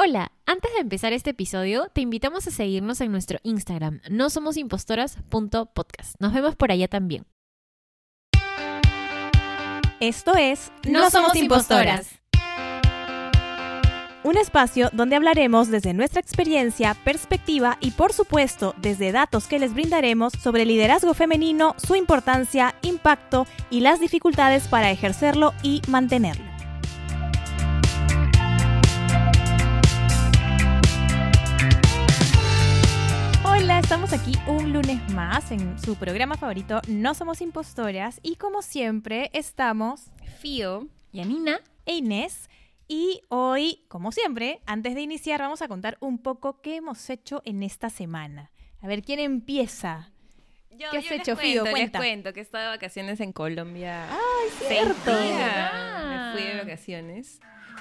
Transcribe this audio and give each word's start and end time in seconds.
Hola, 0.00 0.30
antes 0.46 0.72
de 0.74 0.78
empezar 0.78 1.12
este 1.12 1.30
episodio, 1.30 1.88
te 1.92 2.00
invitamos 2.00 2.46
a 2.46 2.52
seguirnos 2.52 3.00
en 3.00 3.10
nuestro 3.10 3.40
Instagram, 3.42 4.00
no 4.08 4.30
somos 4.30 4.56
impostoras.podcast. 4.56 6.14
Nos 6.20 6.32
vemos 6.32 6.54
por 6.54 6.70
allá 6.70 6.86
también. 6.86 7.26
Esto 9.98 10.36
es 10.36 10.70
No 10.88 11.10
Somos 11.10 11.34
Impostoras. 11.34 12.10
Un 14.22 14.36
espacio 14.36 14.88
donde 14.92 15.16
hablaremos 15.16 15.66
desde 15.66 15.94
nuestra 15.94 16.20
experiencia, 16.20 16.94
perspectiva 17.02 17.76
y 17.80 17.90
por 17.90 18.12
supuesto 18.12 18.76
desde 18.80 19.10
datos 19.10 19.48
que 19.48 19.58
les 19.58 19.74
brindaremos 19.74 20.32
sobre 20.40 20.62
el 20.62 20.68
liderazgo 20.68 21.12
femenino, 21.12 21.74
su 21.76 21.96
importancia, 21.96 22.76
impacto 22.82 23.48
y 23.68 23.80
las 23.80 23.98
dificultades 23.98 24.68
para 24.68 24.92
ejercerlo 24.92 25.54
y 25.64 25.82
mantenerlo. 25.88 26.47
Hola, 33.68 33.80
estamos 33.80 34.14
aquí 34.14 34.32
un 34.46 34.72
lunes 34.72 34.98
más 35.12 35.50
en 35.50 35.78
su 35.78 35.94
programa 35.96 36.38
favorito 36.38 36.80
No 36.88 37.12
Somos 37.12 37.42
Impostoras 37.42 38.18
y 38.22 38.36
como 38.36 38.62
siempre 38.62 39.28
estamos 39.34 40.06
Fío 40.40 40.88
y 41.12 41.20
Anina 41.20 41.60
e 41.84 41.96
Inés 41.96 42.48
y 42.88 43.20
hoy, 43.28 43.84
como 43.88 44.10
siempre, 44.10 44.62
antes 44.64 44.94
de 44.94 45.02
iniciar 45.02 45.40
vamos 45.40 45.60
a 45.60 45.68
contar 45.68 45.98
un 46.00 46.16
poco 46.16 46.62
qué 46.62 46.76
hemos 46.76 47.10
hecho 47.10 47.42
en 47.44 47.62
esta 47.62 47.90
semana. 47.90 48.50
A 48.80 48.86
ver, 48.86 49.02
¿quién 49.02 49.20
empieza? 49.20 50.12
Yo, 50.70 50.86
¿Qué 50.90 50.96
has 50.96 51.04
yo 51.04 51.10
les 51.10 51.20
hecho, 51.20 51.34
cuento, 51.34 51.42
Fido? 51.42 51.64
Les 51.64 51.72
Cuenta. 51.74 51.98
cuento 51.98 52.32
que 52.32 52.40
he 52.40 52.44
estado 52.44 52.64
de 52.64 52.70
vacaciones 52.70 53.20
en 53.20 53.34
Colombia. 53.34 54.06
¡Ay, 54.10 54.66
cierto! 54.66 55.12
Ah. 55.12 56.32
Me 56.32 56.40
fui 56.40 56.50
de 56.50 56.58
vacaciones. 56.58 57.38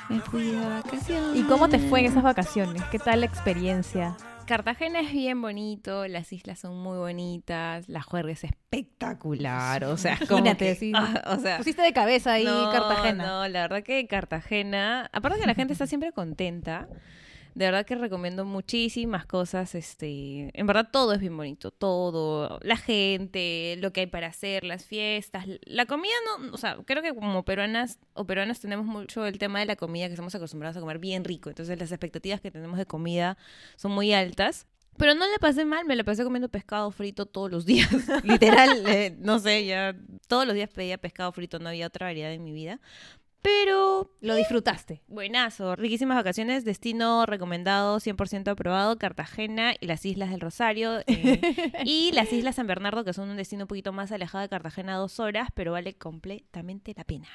Me 0.09 0.19
fui 0.19 0.51
de 0.51 0.65
vacaciones. 0.65 1.39
¿Y 1.39 1.43
cómo 1.43 1.69
te 1.69 1.79
fue 1.79 2.01
en 2.01 2.07
esas 2.07 2.23
vacaciones? 2.23 2.83
¿Qué 2.91 2.99
tal 2.99 3.21
la 3.21 3.25
experiencia? 3.27 4.17
Cartagena 4.47 5.01
es 5.01 5.11
bien 5.11 5.41
bonito, 5.41 6.07
las 6.07 6.31
islas 6.31 6.59
son 6.59 6.77
muy 6.81 6.97
bonitas, 6.97 7.87
la 7.89 8.01
juerga 8.01 8.31
es 8.31 8.43
espectacular, 8.43 9.83
o 9.85 9.97
sea, 9.97 10.17
como 10.17 10.39
Imagínate, 10.39 10.65
que- 10.65 10.75
sí. 10.75 10.91
ah, 10.95 11.35
o 11.37 11.39
sea, 11.39 11.57
Pusiste 11.57 11.81
de 11.81 11.93
cabeza 11.93 12.33
ahí 12.33 12.45
no, 12.45 12.71
Cartagena. 12.71 13.25
No, 13.27 13.47
la 13.47 13.61
verdad 13.61 13.83
que 13.83 14.07
Cartagena, 14.07 15.09
aparte 15.11 15.39
que 15.39 15.45
la 15.47 15.53
gente 15.55 15.73
está 15.73 15.85
siempre 15.85 16.11
contenta, 16.13 16.87
de 17.57 17.65
verdad 17.65 17.87
que 17.87 17.95
recomiendo 17.95 18.45
muchísimas 18.45 19.25
cosas, 19.25 19.73
este, 19.73 20.51
en 20.53 20.67
verdad 20.67 20.89
todo 20.91 21.13
es 21.13 21.19
bien 21.19 21.35
bonito, 21.35 21.71
todo, 21.71 22.59
la 22.61 22.77
gente, 22.77 23.75
lo 23.79 23.91
que 23.91 24.01
hay 24.01 24.05
para 24.05 24.27
hacer, 24.27 24.63
las 24.63 24.85
fiestas, 24.85 25.45
la 25.63 25.87
comida 25.87 26.13
no, 26.39 26.53
o 26.53 26.57
sea, 26.57 26.77
creo 26.85 27.01
que 27.01 27.15
como 27.15 27.43
peruanas 27.45 27.97
o 28.13 28.27
peruanos 28.27 28.59
tenemos 28.59 28.85
mucho 28.85 29.25
el 29.25 29.39
tema 29.39 29.59
de 29.59 29.65
la 29.65 29.75
comida 29.75 30.05
que 30.05 30.13
estamos 30.13 30.35
acostumbrados 30.35 30.77
a 30.77 30.81
comer 30.81 30.99
bien 30.99 31.23
rico, 31.23 31.49
entonces 31.49 31.79
las 31.79 31.91
expectativas 31.91 32.41
que 32.41 32.51
tenemos 32.51 32.77
de 32.77 32.85
comida 32.85 33.39
son 33.75 33.91
muy 33.91 34.13
altas. 34.13 34.67
Pero 34.95 35.13
no 35.13 35.27
le 35.27 35.37
pasé 35.37 35.63
mal, 35.63 35.85
me 35.85 35.95
la 35.95 36.03
pasé 36.03 36.23
comiendo 36.23 36.49
pescado 36.49 36.89
frito 36.89 37.27
todos 37.27 37.51
los 37.51 37.67
días. 37.67 37.87
Literal, 38.23 38.83
eh, 38.87 39.15
no 39.19 39.37
sé, 39.37 39.63
ya 39.63 39.95
todos 40.27 40.47
los 40.47 40.55
días 40.55 40.71
pedía 40.71 40.97
pescado 40.97 41.31
frito, 41.31 41.59
no 41.59 41.69
había 41.69 41.85
otra 41.85 42.07
variedad 42.07 42.33
en 42.33 42.43
mi 42.43 42.51
vida. 42.51 42.79
Pero 43.47 44.11
Lo 44.19 44.35
disfrutaste. 44.35 45.01
buenazo, 45.07 45.75
riquísimas 45.77 46.17
vacaciones, 46.17 46.65
destino 46.65 47.25
recomendado, 47.25 47.99
100% 47.99 48.49
aprobado, 48.51 48.97
Cartagena 48.97 49.73
y 49.79 49.87
las 49.87 50.05
Islas 50.05 50.31
del 50.31 50.41
Rosario. 50.41 50.99
eh, 51.07 51.39
y 51.85 52.11
las 52.13 52.33
Islas 52.33 52.55
San 52.55 52.67
Bernardo, 52.67 53.05
que 53.05 53.13
son 53.13 53.29
un 53.29 53.37
destino 53.37 53.63
un 53.63 53.67
poquito 53.69 53.93
más 53.93 54.11
alejado 54.11 54.41
de 54.41 54.49
Cartagena, 54.49 54.95
dos 54.97 55.19
horas, 55.21 55.47
pero 55.53 55.71
vale 55.71 55.93
completamente 55.95 56.93
la 56.97 57.05
pena. 57.05 57.27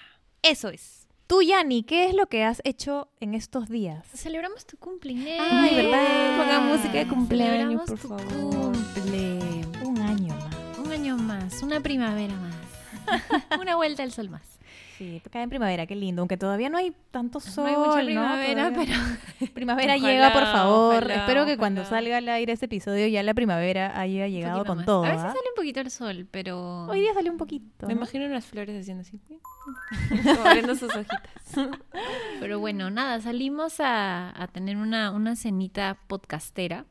Eso 0.42 0.68
es. 0.68 1.08
Tú, 1.26 1.40
Yani, 1.40 1.82
¿qué 1.82 2.06
es 2.08 2.14
lo 2.14 2.26
que 2.26 2.44
has 2.44 2.60
hecho 2.64 3.08
en 3.20 3.32
estos 3.34 3.70
días? 3.70 4.06
Celebramos 4.14 4.66
tu 4.66 4.76
cumpleaños. 4.76 5.46
Ay, 5.50 5.74
¿verdad? 5.76 6.36
Pongan 6.36 6.66
música 6.66 6.92
de 6.98 7.06
cumpleaños, 7.08 7.86
Celebramos 7.86 7.88
por 7.90 7.98
tu 7.98 8.08
favor. 8.08 8.72
cumple. 8.72 9.38
Un 9.86 9.98
año 10.02 10.34
más. 10.34 10.78
Un 10.78 10.92
año 10.92 11.16
más, 11.16 11.62
una 11.62 11.80
primavera 11.80 12.34
más. 12.34 12.54
una 13.60 13.76
vuelta 13.76 14.02
al 14.02 14.12
sol 14.12 14.28
más. 14.28 14.42
Sí, 15.02 15.20
toca 15.24 15.42
en 15.42 15.48
primavera, 15.50 15.84
qué 15.84 15.96
lindo. 15.96 16.22
Aunque 16.22 16.36
todavía 16.36 16.68
no 16.70 16.78
hay 16.78 16.94
tanto 17.10 17.40
sol, 17.40 17.64
no 17.64 17.70
hay 17.70 17.76
mucha 17.76 18.04
primavera, 18.04 18.72
pero 18.72 19.52
Primavera 19.52 19.96
Ojalá, 19.96 20.12
llega, 20.12 20.32
por 20.32 20.42
favor. 20.44 20.94
ojalá, 20.94 21.14
Espero 21.16 21.44
que 21.44 21.56
cuando 21.56 21.84
salga 21.84 22.18
al 22.18 22.28
aire 22.28 22.52
este 22.52 22.66
episodio 22.66 23.08
ya 23.08 23.20
la 23.24 23.34
primavera 23.34 23.98
haya 23.98 24.28
llegado 24.28 24.64
con 24.64 24.76
más. 24.78 24.86
todo. 24.86 25.04
A 25.04 25.08
veces 25.08 25.24
¿ah? 25.24 25.28
sale 25.28 25.40
un 25.50 25.56
poquito 25.56 25.80
el 25.80 25.90
sol, 25.90 26.28
pero 26.30 26.86
Hoy 26.86 27.00
día 27.00 27.12
salió 27.14 27.32
un 27.32 27.38
poquito. 27.38 27.88
Me 27.88 27.94
¿no? 27.94 27.98
imagino 27.98 28.28
las 28.28 28.46
flores 28.46 28.80
haciendo 28.80 29.00
así. 29.00 29.20
abriendo 30.46 30.76
sus 30.76 30.94
hojitas. 30.94 31.20
Pero 32.38 32.60
bueno, 32.60 32.90
nada, 32.90 33.20
salimos 33.20 33.80
a, 33.80 34.40
a 34.40 34.46
tener 34.46 34.76
una, 34.76 35.10
una 35.10 35.34
cenita 35.34 35.98
podcastera 36.06 36.84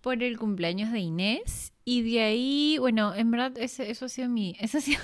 por 0.00 0.22
el 0.22 0.38
cumpleaños 0.38 0.92
de 0.92 1.00
Inés. 1.00 1.72
Y 1.84 2.02
de 2.02 2.20
ahí, 2.22 2.76
bueno, 2.78 3.14
en 3.14 3.30
verdad, 3.30 3.52
ese- 3.58 3.90
eso 3.90 4.04
ha 4.04 4.08
sido 4.08 4.28
mi, 4.28 4.54
eso 4.60 4.78
ha 4.78 4.80
sido, 4.80 5.00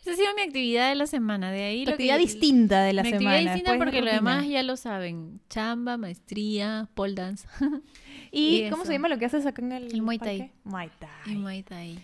esa 0.00 0.10
ha 0.12 0.14
sido 0.14 0.34
mi 0.34 0.42
actividad 0.42 0.88
de 0.88 0.94
la 0.96 1.06
semana. 1.06 1.50
De 1.52 1.62
ahí 1.62 1.84
Tu 1.84 1.90
lo 1.92 1.96
que- 1.96 2.04
actividad 2.12 2.18
distinta 2.18 2.82
de 2.82 2.92
la 2.94 3.02
mi 3.02 3.10
semana. 3.10 3.30
actividad 3.30 3.52
distinta 3.54 3.72
de 3.72 3.78
porque 3.78 4.00
lo 4.02 4.10
demás 4.12 4.48
ya 4.48 4.62
lo 4.62 4.76
saben. 4.76 5.40
Chamba, 5.48 5.96
maestría, 5.96 6.88
pole 6.94 7.14
dance 7.14 7.46
¿Y, 8.32 8.64
y 8.64 8.70
cómo 8.70 8.82
eso. 8.82 8.88
se 8.90 8.94
llama 8.94 9.08
lo 9.08 9.18
que 9.18 9.26
haces 9.26 9.46
acá 9.46 9.62
en 9.62 9.72
el 9.72 9.92
El 9.92 10.02
Muay 10.02 10.18
Thai. 10.18 10.50
Muay 10.64 10.90
Thai. 10.98 11.32
y 11.32 11.36
Muay 11.36 11.62
Thai. 11.62 11.98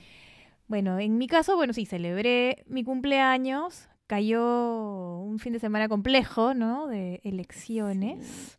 Bueno, 0.68 0.98
en 0.98 1.18
mi 1.18 1.26
caso, 1.26 1.56
bueno, 1.56 1.72
sí, 1.72 1.84
celebré 1.86 2.64
mi 2.66 2.84
cumpleaños. 2.84 3.88
Cayó 4.06 5.18
un 5.20 5.38
fin 5.38 5.52
de 5.54 5.58
semana 5.58 5.88
complejo, 5.88 6.54
¿no? 6.54 6.86
De 6.86 7.20
elecciones. 7.24 8.58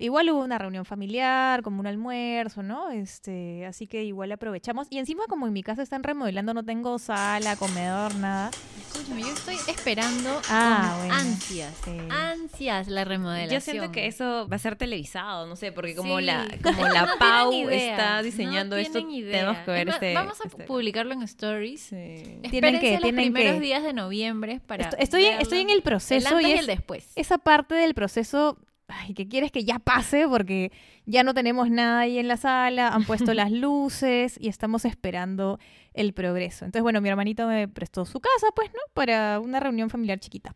Igual 0.00 0.30
hubo 0.30 0.42
una 0.42 0.56
reunión 0.58 0.84
familiar, 0.84 1.62
como 1.62 1.78
un 1.80 1.86
almuerzo, 1.86 2.62
¿no? 2.62 2.90
Este, 2.90 3.66
así 3.66 3.86
que 3.86 4.02
igual 4.02 4.32
aprovechamos. 4.32 4.86
Y 4.90 4.98
encima, 4.98 5.24
como 5.28 5.46
en 5.46 5.52
mi 5.52 5.62
casa 5.62 5.82
están 5.82 6.02
remodelando, 6.02 6.54
no 6.54 6.64
tengo 6.64 6.98
sala, 6.98 7.54
comedor, 7.56 8.14
nada. 8.14 8.50
Escúchame, 8.80 9.20
yo 9.20 9.28
estoy 9.28 9.56
esperando 9.68 10.40
Ah, 10.48 10.88
con 10.96 10.98
bueno. 11.08 11.14
ansias, 11.14 11.74
Sí. 11.84 11.90
ansias 12.10 12.88
la 12.88 13.04
remodelación. 13.04 13.60
Yo 13.60 13.60
siento 13.60 13.92
que 13.92 14.06
eso 14.06 14.48
va 14.48 14.56
a 14.56 14.58
ser 14.58 14.76
televisado, 14.76 15.46
no 15.46 15.54
sé, 15.54 15.70
porque 15.70 15.94
como 15.94 16.18
Sí. 16.18 16.24
la 16.24 16.46
como 16.62 16.88
la 16.88 17.02
No 17.06 17.12
Pau 17.18 17.52
está 17.70 18.22
diseñando 18.22 18.76
no 18.76 18.82
esto, 18.82 18.94
tienen 18.94 19.10
idea. 19.14 19.38
tenemos 19.40 19.58
que 19.64 19.70
ver 19.70 19.88
Es 19.88 19.94
este. 19.94 20.14
Vamos 20.14 20.40
a 20.40 20.48
este- 20.48 20.64
publicarlo 20.64 21.12
en 21.12 21.22
stories. 21.22 21.80
Sí. 21.82 22.40
Tienen 22.50 22.80
que- 22.80 22.92
los 22.92 23.02
tienen 23.02 23.14
primeros 23.16 23.54
que- 23.54 23.60
días 23.60 23.82
de 23.82 23.92
noviembre 23.92 24.60
para 24.66 24.84
Estoy, 24.84 24.98
estoy, 25.02 25.24
en- 25.26 25.40
estoy 25.40 25.58
en 25.60 25.68
el 25.70 25.76
el 25.76 25.82
proceso 25.82 26.28
antes 26.36 26.46
y 26.46 26.54
y 26.54 26.58
el 26.58 26.66
después. 26.66 27.12
esa 27.16 27.38
parte 27.38 27.74
del 27.74 27.94
proceso 27.94 28.58
ay, 28.90 29.14
que 29.14 29.28
quieres 29.28 29.50
que 29.52 29.64
ya 29.64 29.78
pase 29.78 30.26
porque 30.28 30.72
ya 31.06 31.22
no 31.22 31.34
tenemos 31.34 31.70
nada 31.70 32.00
ahí 32.00 32.18
en 32.18 32.28
la 32.28 32.36
sala, 32.36 32.88
han 32.88 33.04
puesto 33.04 33.34
las 33.34 33.50
luces 33.52 34.38
y 34.40 34.48
estamos 34.48 34.84
esperando 34.84 35.58
el 35.94 36.12
progreso. 36.12 36.64
Entonces, 36.64 36.82
bueno, 36.82 37.00
mi 37.00 37.08
hermanito 37.08 37.46
me 37.46 37.68
prestó 37.68 38.04
su 38.04 38.20
casa, 38.20 38.46
pues, 38.54 38.70
¿no? 38.72 38.80
Para 38.94 39.40
una 39.40 39.60
reunión 39.60 39.90
familiar 39.90 40.18
chiquita. 40.20 40.54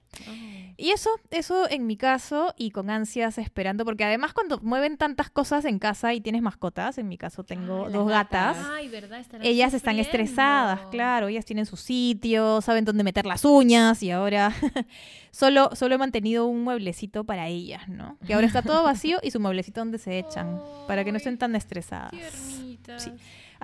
Y 0.77 0.91
eso, 0.91 1.11
eso 1.31 1.69
en 1.71 1.87
mi 1.87 1.97
caso 1.97 2.55
y 2.57 2.71
con 2.71 2.91
ansias 2.91 3.39
esperando, 3.39 3.85
porque 3.85 4.05
además 4.05 4.33
cuando 4.33 4.59
mueven 4.61 4.97
tantas 4.97 5.31
cosas 5.31 5.65
en 5.65 5.79
casa 5.79 6.15
y 6.15 6.21
tienes 6.21 6.43
mascotas, 6.43 6.99
en 6.99 7.09
mi 7.09 7.17
caso 7.17 7.45
tengo 7.45 7.87
Ah, 7.87 7.91
dos 7.91 8.09
gatas. 8.09 8.57
gatas. 8.57 8.71
Ay, 8.73 8.89
¿verdad? 8.89 9.21
Estarán 9.21 9.47
Ellas 9.47 9.75
están 9.75 9.99
estresadas, 9.99 10.81
claro, 10.91 11.29
ellas 11.29 11.45
tienen 11.45 11.67
su 11.67 11.77
sitio, 11.77 12.61
saben 12.61 12.85
dónde 12.85 13.05
meter 13.05 13.27
las 13.27 13.45
uñas 13.45 14.03
y 14.03 14.11
ahora 14.11 14.53
solo, 15.31 15.71
solo 15.75 15.95
he 15.95 15.99
mantenido 15.99 16.47
un 16.47 16.63
mueblecito 16.65 17.25
para 17.25 17.49
ellas, 17.49 17.89
¿no? 17.89 18.19
Que 18.27 18.35
ahora 18.35 18.47
está 18.47 18.63
todo 18.63 18.83
vacío 18.85 19.19
y 19.23 19.31
su 19.31 19.41
mueblecito 19.41 19.81
donde 19.81 19.99
se 19.99 20.19
echan, 20.19 20.61
para 20.87 21.05
que 21.05 21.13
no 21.13 21.19
estén 21.19 21.39
tan 21.39 21.55
estresadas. 21.57 22.11
Tiernitas. 22.11 23.03
Sí. 23.05 23.13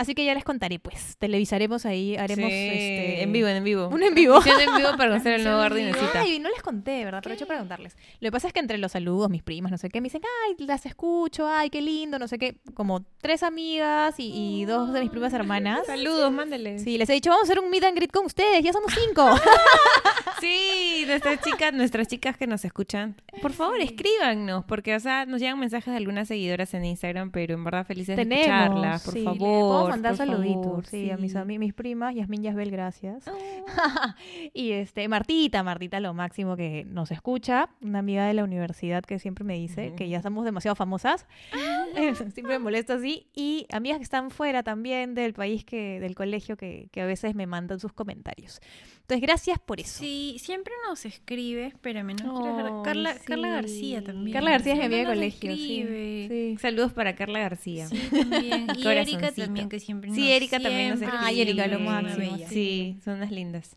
Así 0.01 0.15
que 0.15 0.25
ya 0.25 0.33
les 0.33 0.45
contaré, 0.45 0.79
pues, 0.79 1.19
televisaremos 1.19 1.85
ahí, 1.85 2.17
haremos 2.17 2.49
Sí, 2.49 2.55
este, 2.57 3.23
en 3.23 3.33
vivo, 3.33 3.49
en 3.49 3.63
vivo. 3.63 3.89
un 3.89 4.03
en 4.03 4.15
vivo. 4.15 4.41
Yo 4.43 4.59
en 4.59 4.77
vivo 4.77 4.97
para 4.97 5.11
conocer 5.11 5.35
el 5.35 5.45
nuevo. 5.45 5.59
Gardinesita. 5.59 6.23
Ay, 6.23 6.39
no 6.39 6.49
les 6.49 6.63
conté, 6.63 7.05
¿verdad? 7.05 7.19
Aprovecho 7.19 7.47
para 7.47 7.59
contarles. 7.59 7.99
Lo 8.21 8.29
que 8.29 8.33
pasa 8.33 8.47
es 8.47 8.55
que 8.55 8.61
entre 8.61 8.79
los 8.79 8.93
saludos, 8.93 9.29
mis 9.29 9.43
primas, 9.43 9.71
no 9.71 9.77
sé 9.77 9.91
qué, 9.91 10.01
me 10.01 10.07
dicen, 10.07 10.23
ay, 10.47 10.57
las 10.67 10.87
escucho, 10.87 11.47
ay, 11.47 11.69
qué 11.69 11.83
lindo, 11.83 12.19
no 12.19 12.29
sé 12.29 12.39
qué. 12.39 12.57
Como 12.73 13.05
tres 13.21 13.43
amigas 13.43 14.19
y, 14.19 14.33
y 14.61 14.65
dos 14.65 14.91
de 14.95 15.01
mis 15.03 15.11
primas 15.11 15.35
hermanas. 15.35 15.87
Saludos, 15.87 16.33
mándale. 16.33 16.79
Sí, 16.79 16.97
les 16.97 17.11
he 17.11 17.13
dicho, 17.13 17.29
vamos 17.29 17.43
a 17.51 17.53
hacer 17.53 17.63
un 17.63 17.69
meet 17.71 17.85
and 17.85 17.95
greet 17.97 18.11
con 18.11 18.25
ustedes, 18.25 18.65
ya 18.65 18.73
somos 18.73 18.95
cinco. 19.07 19.29
Sí, 20.41 21.05
nuestras 21.07 21.39
chicas, 21.43 21.73
nuestras 21.75 22.09
chicas 22.09 22.35
que 22.35 22.47
nos 22.47 22.65
escuchan, 22.65 23.15
por 23.43 23.53
favor 23.53 23.79
escríbanos, 23.79 24.65
porque 24.65 24.95
o 24.97 25.01
sea, 25.01 25.27
nos 25.27 25.39
llegan 25.39 25.59
mensajes 25.59 25.91
de 25.93 25.99
algunas 25.99 26.29
seguidoras 26.29 26.73
en 26.73 26.87
Instagram, 26.87 27.31
pero 27.31 27.53
en 27.53 27.63
verdad 27.63 27.85
felices 27.87 28.17
de 28.17 28.23
escucharlas, 28.23 29.03
por 29.05 29.13
sí. 29.13 29.23
favor. 29.23 29.90
Mandar 29.91 30.17
saluditos. 30.17 30.65
favor, 30.65 30.87
sí, 30.87 31.11
a 31.11 31.17
mis, 31.17 31.33
sí. 31.33 31.39
ami- 31.39 31.59
mis 31.59 31.75
primas, 31.75 32.15
Yasmin 32.15 32.43
Yasbel, 32.43 32.71
gracias. 32.71 33.25
y 34.55 34.73
este, 34.73 35.09
Martita, 35.09 35.63
Martita 35.63 36.01
lo 36.01 36.15
máximo 36.15 36.57
que 36.57 36.85
nos 36.89 37.11
escucha, 37.11 37.69
una 37.81 37.99
amiga 38.01 38.27
de 38.27 38.35
la 38.35 38.45
universidad 38.45 39.03
que 39.05 39.19
siempre 39.19 39.45
me 39.45 39.55
dice 39.55 39.95
que 39.97 40.09
ya 40.09 40.23
somos 40.23 40.45
demasiado 40.45 40.75
famosas. 40.75 41.27
siempre 42.15 42.45
me 42.45 42.59
molesta 42.59 42.95
así. 42.95 43.27
Y 43.35 43.67
amigas 43.73 43.99
que 43.99 44.05
están 44.05 44.31
fuera 44.31 44.63
también 44.63 45.15
del 45.15 45.33
país, 45.33 45.65
que 45.65 46.01
del 46.01 46.15
colegio, 46.15 46.57
que, 46.57 46.89
que 46.93 47.01
a 47.01 47.07
veces 47.07 47.35
me 47.35 47.47
mandan 47.47 47.81
sus 47.81 47.93
comentarios. 47.93 48.61
Entonces, 49.01 49.27
gracias 49.27 49.59
por 49.59 49.81
eso. 49.81 49.99
Sí, 49.99 50.37
siempre 50.39 50.73
nos 50.89 51.05
escribe, 51.05 51.67
espérame, 51.67 52.15
no 52.23 52.39
agarrar- 52.47 52.83
Carla, 52.85 53.15
Carla 53.25 53.49
sí. 53.49 53.55
García 53.55 54.05
también. 54.05 54.33
Carla 54.33 54.51
García 54.53 54.73
es 54.75 54.79
mi 54.79 54.85
amiga 54.85 55.01
de 55.01 55.15
colegio. 55.17 55.53
sí. 55.53 55.81
escribe. 55.81 56.27
Sí. 56.29 56.59
Saludos 56.61 56.93
para 56.93 57.17
Carla 57.17 57.41
García. 57.41 57.89
Sí, 57.89 58.01
también. 58.11 58.67
Y 58.79 58.87
Erika 58.87 59.33
también, 59.33 59.69
que 59.71 59.81
siempre 59.81 60.11
Sí, 60.13 60.21
nos 60.21 60.31
Erika 60.31 60.61
también 60.61 60.91
nos 60.91 60.99
siempre 60.99 61.19
escribe. 61.19 61.35
Ay, 61.35 61.41
Erika, 61.41 61.67
lo 61.67 61.81
máximo, 61.81 62.33
bella. 62.33 62.49
Sí, 62.49 62.99
son 63.03 63.15
unas 63.15 63.31
lindas. 63.31 63.77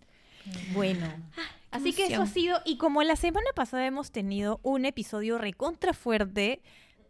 Bueno, 0.74 1.08
así 1.72 1.94
que 1.94 2.08
eso 2.08 2.22
ha 2.22 2.28
sido, 2.28 2.60
y 2.66 2.76
como 2.78 3.02
la 3.04 3.16
semana 3.16 3.48
pasada 3.56 3.86
hemos 3.86 4.12
tenido 4.12 4.60
un 4.62 4.84
episodio 4.84 5.38
recontra 5.38 5.94
fuerte, 5.94 6.62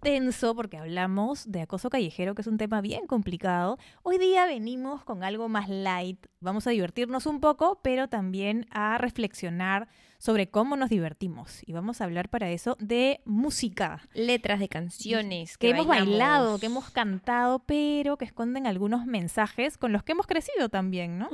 tenso, 0.03 0.53
porque 0.53 0.77
hablamos 0.77 1.51
de 1.51 1.61
acoso 1.61 1.89
callejero, 1.89 2.35
que 2.35 2.41
es 2.41 2.47
un 2.47 2.57
tema 2.57 2.81
bien 2.81 3.07
complicado, 3.07 3.79
hoy 4.03 4.19
día 4.19 4.45
venimos 4.45 5.03
con 5.03 5.23
algo 5.23 5.49
más 5.49 5.69
light, 5.69 6.23
vamos 6.41 6.67
a 6.67 6.71
divertirnos 6.71 7.25
un 7.25 7.39
poco, 7.39 7.79
pero 7.81 8.07
también 8.07 8.67
a 8.69 8.97
reflexionar 8.99 9.87
sobre 10.23 10.47
cómo 10.47 10.77
nos 10.77 10.89
divertimos. 10.89 11.61
Y 11.65 11.73
vamos 11.73 11.99
a 11.99 12.05
hablar 12.05 12.29
para 12.29 12.49
eso 12.49 12.77
de 12.79 13.19
música, 13.25 14.07
Letras 14.13 14.61
de 14.61 14.69
canciones 14.69 15.57
que 15.57 15.71
hemos 15.71 15.85
bailamos. 15.85 16.17
bailado, 16.17 16.59
que 16.59 16.67
hemos 16.67 16.89
cantado, 16.91 17.59
pero 17.59 18.15
que 18.15 18.23
esconden 18.23 18.65
algunos 18.65 19.05
mensajes 19.05 19.77
con 19.77 19.91
los 19.91 20.03
que 20.03 20.13
hemos 20.13 20.25
crecido 20.25 20.69
también, 20.69 21.19
¿no? 21.19 21.29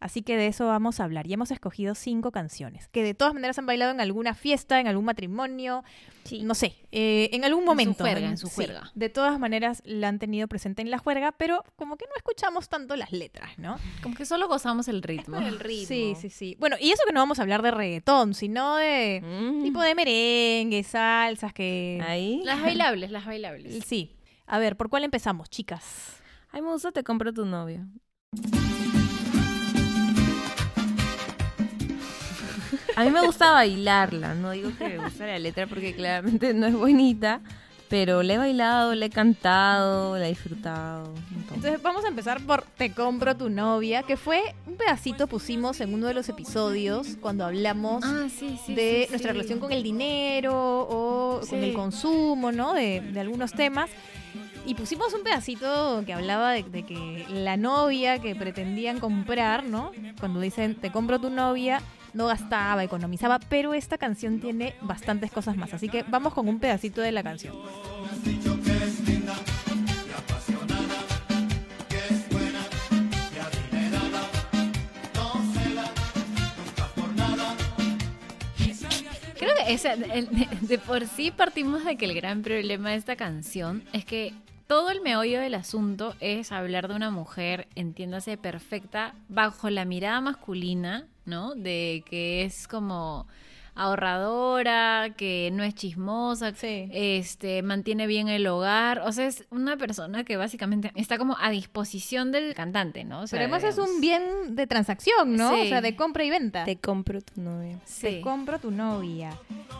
Así 0.00 0.22
que 0.22 0.36
de 0.36 0.46
eso 0.46 0.66
vamos 0.66 0.98
a 0.98 1.04
hablar. 1.04 1.26
Y 1.26 1.34
hemos 1.34 1.50
escogido 1.50 1.94
cinco 1.94 2.32
canciones 2.32 2.88
que 2.88 3.02
de 3.02 3.12
todas 3.12 3.34
maneras 3.34 3.58
han 3.58 3.66
bailado 3.66 3.90
en 3.90 4.00
alguna 4.00 4.34
fiesta, 4.34 4.80
en 4.80 4.86
algún 4.88 5.04
matrimonio, 5.04 5.84
Sí. 6.24 6.42
no 6.42 6.54
sé, 6.54 6.74
eh, 6.92 7.28
en 7.32 7.44
algún 7.44 7.62
su 7.64 7.66
momento. 7.66 8.04
juerga, 8.04 8.26
en 8.28 8.38
su 8.38 8.46
sí. 8.46 8.54
juerga. 8.56 8.90
De 8.94 9.08
todas 9.10 9.38
maneras 9.38 9.82
la 9.84 10.08
han 10.08 10.18
tenido 10.18 10.48
presente 10.48 10.80
en 10.82 10.90
la 10.90 10.98
juerga, 10.98 11.32
pero 11.32 11.64
como 11.76 11.96
que 11.96 12.06
no 12.06 12.12
escuchamos 12.16 12.68
tanto 12.68 12.96
las 12.96 13.12
letras, 13.12 13.58
¿no? 13.58 13.78
Como 14.02 14.14
que 14.14 14.24
solo 14.24 14.48
gozamos 14.48 14.88
el 14.88 15.02
ritmo. 15.02 15.36
por 15.36 15.42
el 15.46 15.58
ritmo. 15.60 15.86
Sí, 15.88 16.14
sí, 16.20 16.30
sí. 16.30 16.56
Bueno, 16.58 16.76
y 16.80 16.90
eso 16.92 17.02
que 17.06 17.12
no 17.12 17.20
vamos 17.20 17.38
a 17.38 17.42
hablar 17.42 17.60
de 17.62 17.70
reggaetón, 17.70 18.32
sino 18.34 18.76
de 18.76 19.20
Mm. 19.22 19.62
tipo 19.62 19.80
de 19.82 19.94
merengue, 19.94 20.82
salsas, 20.82 21.52
que... 21.52 22.02
Ahí. 22.06 22.40
Las 22.44 22.62
bailables, 22.62 23.10
las 23.10 23.26
bailables. 23.26 23.84
Sí. 23.84 24.16
A 24.46 24.58
ver, 24.58 24.76
¿por 24.76 24.88
cuál 24.88 25.04
empezamos, 25.04 25.48
chicas? 25.50 26.16
Ay, 26.52 26.62
me 26.62 26.68
gusta, 26.70 26.90
te 26.90 27.04
compro 27.04 27.32
tu 27.32 27.44
novio. 27.44 27.86
A 33.00 33.04
mí 33.04 33.10
me 33.10 33.22
gusta 33.24 33.52
bailarla, 33.52 34.34
no 34.34 34.50
digo 34.50 34.70
que 34.76 34.88
me 34.88 34.98
gusta 34.98 35.26
la 35.26 35.38
letra 35.38 35.66
porque 35.66 35.94
claramente 35.94 36.52
no 36.54 36.66
es 36.66 36.74
bonita, 36.74 37.40
pero 37.88 38.22
la 38.22 38.34
he 38.34 38.38
bailado, 38.38 38.94
la 38.94 39.06
he 39.06 39.10
cantado, 39.10 40.16
la 40.18 40.26
he 40.26 40.28
disfrutado. 40.28 41.12
Entonces 41.36 41.82
vamos 41.82 42.04
a 42.04 42.08
empezar 42.08 42.40
por 42.42 42.62
Te 42.62 42.92
compro 42.92 43.36
tu 43.36 43.48
novia, 43.50 44.02
que 44.04 44.16
fue 44.16 44.40
un 44.66 44.76
pedacito 44.76 45.26
pusimos 45.26 45.80
en 45.80 45.92
uno 45.94 46.06
de 46.06 46.14
los 46.14 46.28
episodios 46.28 47.16
cuando 47.20 47.44
hablamos 47.44 48.04
Ah, 48.04 48.26
sí, 48.28 48.58
sí. 48.64 48.74
de 48.74 49.04
sí, 49.06 49.10
nuestra 49.10 49.32
relación 49.32 49.58
con 49.58 49.72
el 49.72 49.82
dinero 49.82 50.52
o 50.54 51.40
con 51.48 51.58
el 51.64 51.72
consumo, 51.72 52.52
¿no? 52.52 52.74
De, 52.74 53.00
de 53.00 53.20
algunos 53.20 53.52
temas. 53.52 53.90
Y 54.66 54.74
pusimos 54.74 55.12
un 55.14 55.22
pedacito 55.24 56.02
que 56.04 56.12
hablaba 56.12 56.52
de, 56.52 56.62
de 56.62 56.84
que 56.84 57.24
la 57.30 57.56
novia 57.56 58.18
que 58.20 58.36
pretendían 58.36 59.00
comprar, 59.00 59.64
¿no? 59.64 59.90
Cuando 60.20 60.38
dicen 60.38 60.74
te 60.74 60.92
compro 60.92 61.18
tu 61.18 61.30
novia, 61.30 61.80
no 62.14 62.26
gastaba, 62.26 62.84
economizaba, 62.84 63.38
pero 63.38 63.74
esta 63.74 63.98
canción 63.98 64.40
tiene 64.40 64.74
bastantes 64.82 65.30
cosas 65.30 65.56
más. 65.56 65.74
Así 65.74 65.88
que 65.88 66.04
vamos 66.08 66.34
con 66.34 66.48
un 66.48 66.58
pedacito 66.58 67.00
de 67.00 67.12
la 67.12 67.22
canción. 67.22 67.54
Creo 79.38 79.54
que 79.56 80.28
de 80.60 80.78
por 80.78 81.06
sí 81.06 81.30
partimos 81.30 81.84
de 81.84 81.96
que 81.96 82.04
el 82.04 82.14
gran 82.14 82.42
problema 82.42 82.90
de 82.90 82.96
esta 82.96 83.16
canción 83.16 83.82
es 83.92 84.04
que 84.04 84.34
todo 84.66 84.90
el 84.90 85.00
meollo 85.00 85.40
del 85.40 85.54
asunto 85.54 86.14
es 86.20 86.52
hablar 86.52 86.86
de 86.86 86.94
una 86.94 87.10
mujer, 87.10 87.66
entiéndase, 87.74 88.36
perfecta, 88.36 89.14
bajo 89.28 89.68
la 89.68 89.84
mirada 89.84 90.20
masculina, 90.20 91.08
¿no? 91.24 91.54
De 91.54 92.02
que 92.08 92.44
es 92.44 92.66
como 92.68 93.26
ahorradora, 93.94 95.14
que 95.16 95.50
no 95.52 95.62
es 95.62 95.74
chismosa, 95.74 96.52
Sí. 96.54 96.88
este, 96.92 97.62
mantiene 97.62 98.06
bien 98.06 98.28
el 98.28 98.46
hogar. 98.46 99.00
O 99.06 99.12
sea, 99.12 99.26
es 99.26 99.44
una 99.50 99.76
persona 99.76 100.24
que 100.24 100.36
básicamente 100.36 100.92
está 100.94 101.18
como 101.18 101.36
a 101.40 101.50
disposición 101.50 102.30
del 102.32 102.54
cantante, 102.54 103.04
¿no? 103.04 103.20
O 103.20 103.26
sea, 103.26 103.38
Pero 103.38 103.52
además 103.54 103.64
es 103.64 103.78
un 103.78 104.00
bien 104.00 104.54
de 104.54 104.66
transacción, 104.66 105.34
¿no? 105.36 105.54
Sí. 105.54 105.60
O 105.62 105.64
sea, 105.66 105.80
de 105.80 105.96
compra 105.96 106.24
y 106.24 106.30
venta. 106.30 106.64
Te 106.64 106.76
compro 106.76 107.20
tu 107.22 107.40
novio. 107.40 107.78
Te 108.00 108.16
Sí. 108.16 108.20
compro 108.20 108.58
tu 108.58 108.70
novia. 108.70 109.30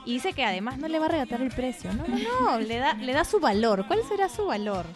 Y 0.07 0.15
dice 0.15 0.33
que 0.33 0.45
además 0.45 0.79
no 0.79 0.89
le 0.89 0.99
va 0.99 1.07
a 1.07 1.11
regatar 1.11 1.43
el 1.43 1.51
precio. 1.51 1.93
No, 1.93 2.05
no, 2.07 2.51
no. 2.53 2.59
le, 2.61 2.77
da, 2.77 2.95
le 2.95 3.13
da 3.13 3.25
su 3.25 3.39
valor. 3.41 3.87
¿Cuál 3.87 4.01
será 4.09 4.29
su 4.29 4.47
valor? 4.47 4.87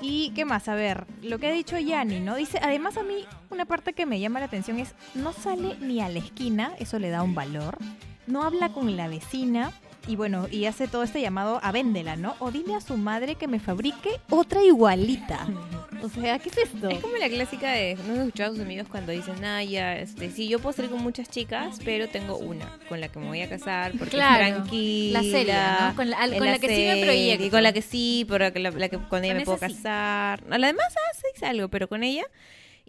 Y 0.00 0.30
qué 0.30 0.44
más, 0.44 0.68
a 0.68 0.74
ver, 0.74 1.06
lo 1.22 1.38
que 1.38 1.48
ha 1.48 1.52
dicho 1.52 1.78
Yanni, 1.78 2.20
¿no? 2.20 2.34
Dice, 2.34 2.58
además 2.62 2.96
a 2.96 3.02
mí 3.02 3.24
una 3.50 3.66
parte 3.66 3.92
que 3.92 4.06
me 4.06 4.18
llama 4.18 4.40
la 4.40 4.46
atención 4.46 4.78
es, 4.78 4.94
no 5.14 5.32
sale 5.32 5.76
ni 5.80 6.00
a 6.00 6.08
la 6.08 6.18
esquina, 6.18 6.72
eso 6.78 6.98
le 6.98 7.10
da 7.10 7.22
un 7.22 7.34
valor, 7.34 7.78
no 8.26 8.42
habla 8.42 8.70
con 8.70 8.96
la 8.96 9.08
vecina 9.08 9.72
y 10.06 10.16
bueno, 10.16 10.46
y 10.50 10.64
hace 10.66 10.88
todo 10.88 11.02
este 11.02 11.20
llamado 11.20 11.60
a 11.62 11.72
véndela, 11.72 12.16
¿no? 12.16 12.34
O 12.40 12.50
dile 12.50 12.74
a 12.74 12.80
su 12.80 12.96
madre 12.96 13.36
que 13.36 13.46
me 13.48 13.60
fabrique 13.60 14.10
otra 14.30 14.62
igualita. 14.62 15.46
O 16.04 16.08
sea, 16.08 16.36
¿qué 16.40 16.48
es 16.48 16.58
esto? 16.58 16.88
Es 16.88 16.98
como 16.98 17.16
la 17.16 17.28
clásica 17.28 17.70
de, 17.70 17.94
¿no 17.94 18.14
has 18.14 18.18
escuchado 18.18 18.50
a 18.50 18.54
tus 18.56 18.64
amigos 18.64 18.88
cuando 18.90 19.12
dicen, 19.12 19.44
ah, 19.44 19.62
ya, 19.62 19.96
este, 19.98 20.32
sí, 20.32 20.48
yo 20.48 20.58
puedo 20.58 20.72
salir 20.72 20.90
con 20.90 21.00
muchas 21.00 21.30
chicas, 21.30 21.78
pero 21.84 22.08
tengo 22.08 22.38
una 22.38 22.76
con 22.88 23.00
la 23.00 23.06
que 23.06 23.20
me 23.20 23.26
voy 23.28 23.40
a 23.40 23.48
casar 23.48 23.92
porque 23.96 24.16
Claro, 24.16 24.42
es 24.46 24.52
tranquila. 24.54 25.22
La 25.22 25.30
seria, 25.30 25.88
¿no? 25.90 25.94
Con 25.94 26.10
la, 26.10 26.16
al- 26.18 26.36
con 26.38 26.46
la 26.48 26.58
que 26.58 26.66
sí 26.74 26.84
me 26.88 27.04
proyecto. 27.04 27.44
Y 27.46 27.50
con 27.50 27.62
la 27.62 27.72
que 27.72 27.82
sí, 27.82 28.26
pero 28.28 28.50
la, 28.50 28.70
la 28.72 28.88
que 28.88 28.98
con 28.98 29.22
ella 29.22 29.34
Con 29.34 29.38
me 29.38 29.44
puedo 29.44 29.58
sí. 29.58 29.66
casar. 29.76 30.42
A 30.50 30.58
la 30.58 30.66
demás, 30.66 30.86
ah, 30.90 31.14
sí, 31.14 31.22
hice 31.36 31.46
algo, 31.46 31.68
pero 31.68 31.88
con 31.88 32.02
ella. 32.02 32.24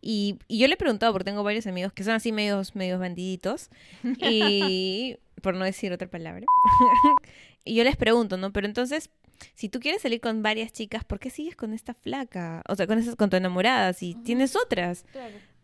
Y, 0.02 0.38
y 0.48 0.58
yo 0.58 0.68
le 0.68 0.74
he 0.74 0.78
preguntado, 0.78 1.14
porque 1.14 1.26
tengo 1.26 1.44
varios 1.44 1.68
amigos 1.68 1.94
que 1.94 2.04
son 2.04 2.14
así 2.16 2.32
medios, 2.32 2.76
medios 2.76 3.00
bandiditos. 3.00 3.70
Y 4.20 5.18
por 5.42 5.56
no 5.56 5.66
decir 5.66 5.92
otra 5.92 6.10
palabra. 6.10 6.46
y 7.66 7.76
yo 7.76 7.84
les 7.84 7.96
pregunto, 7.96 8.38
¿no? 8.38 8.54
Pero 8.54 8.68
entonces, 8.68 9.10
si 9.56 9.70
tú 9.70 9.80
quieres 9.80 10.02
salir 10.02 10.22
con 10.22 10.42
varias 10.42 10.72
chicas, 10.72 11.04
¿por 11.04 11.20
qué 11.20 11.30
sigues 11.30 11.56
con 11.56 11.74
esta 11.74 11.94
flaca? 11.94 12.62
O 12.68 12.76
sea, 12.76 12.88
con, 12.88 13.00
esas, 13.00 13.16
con 13.16 13.30
tu 13.30 13.38
enamorada, 13.38 13.94
si 13.94 14.16
tienes 14.16 14.56
otras. 14.56 15.06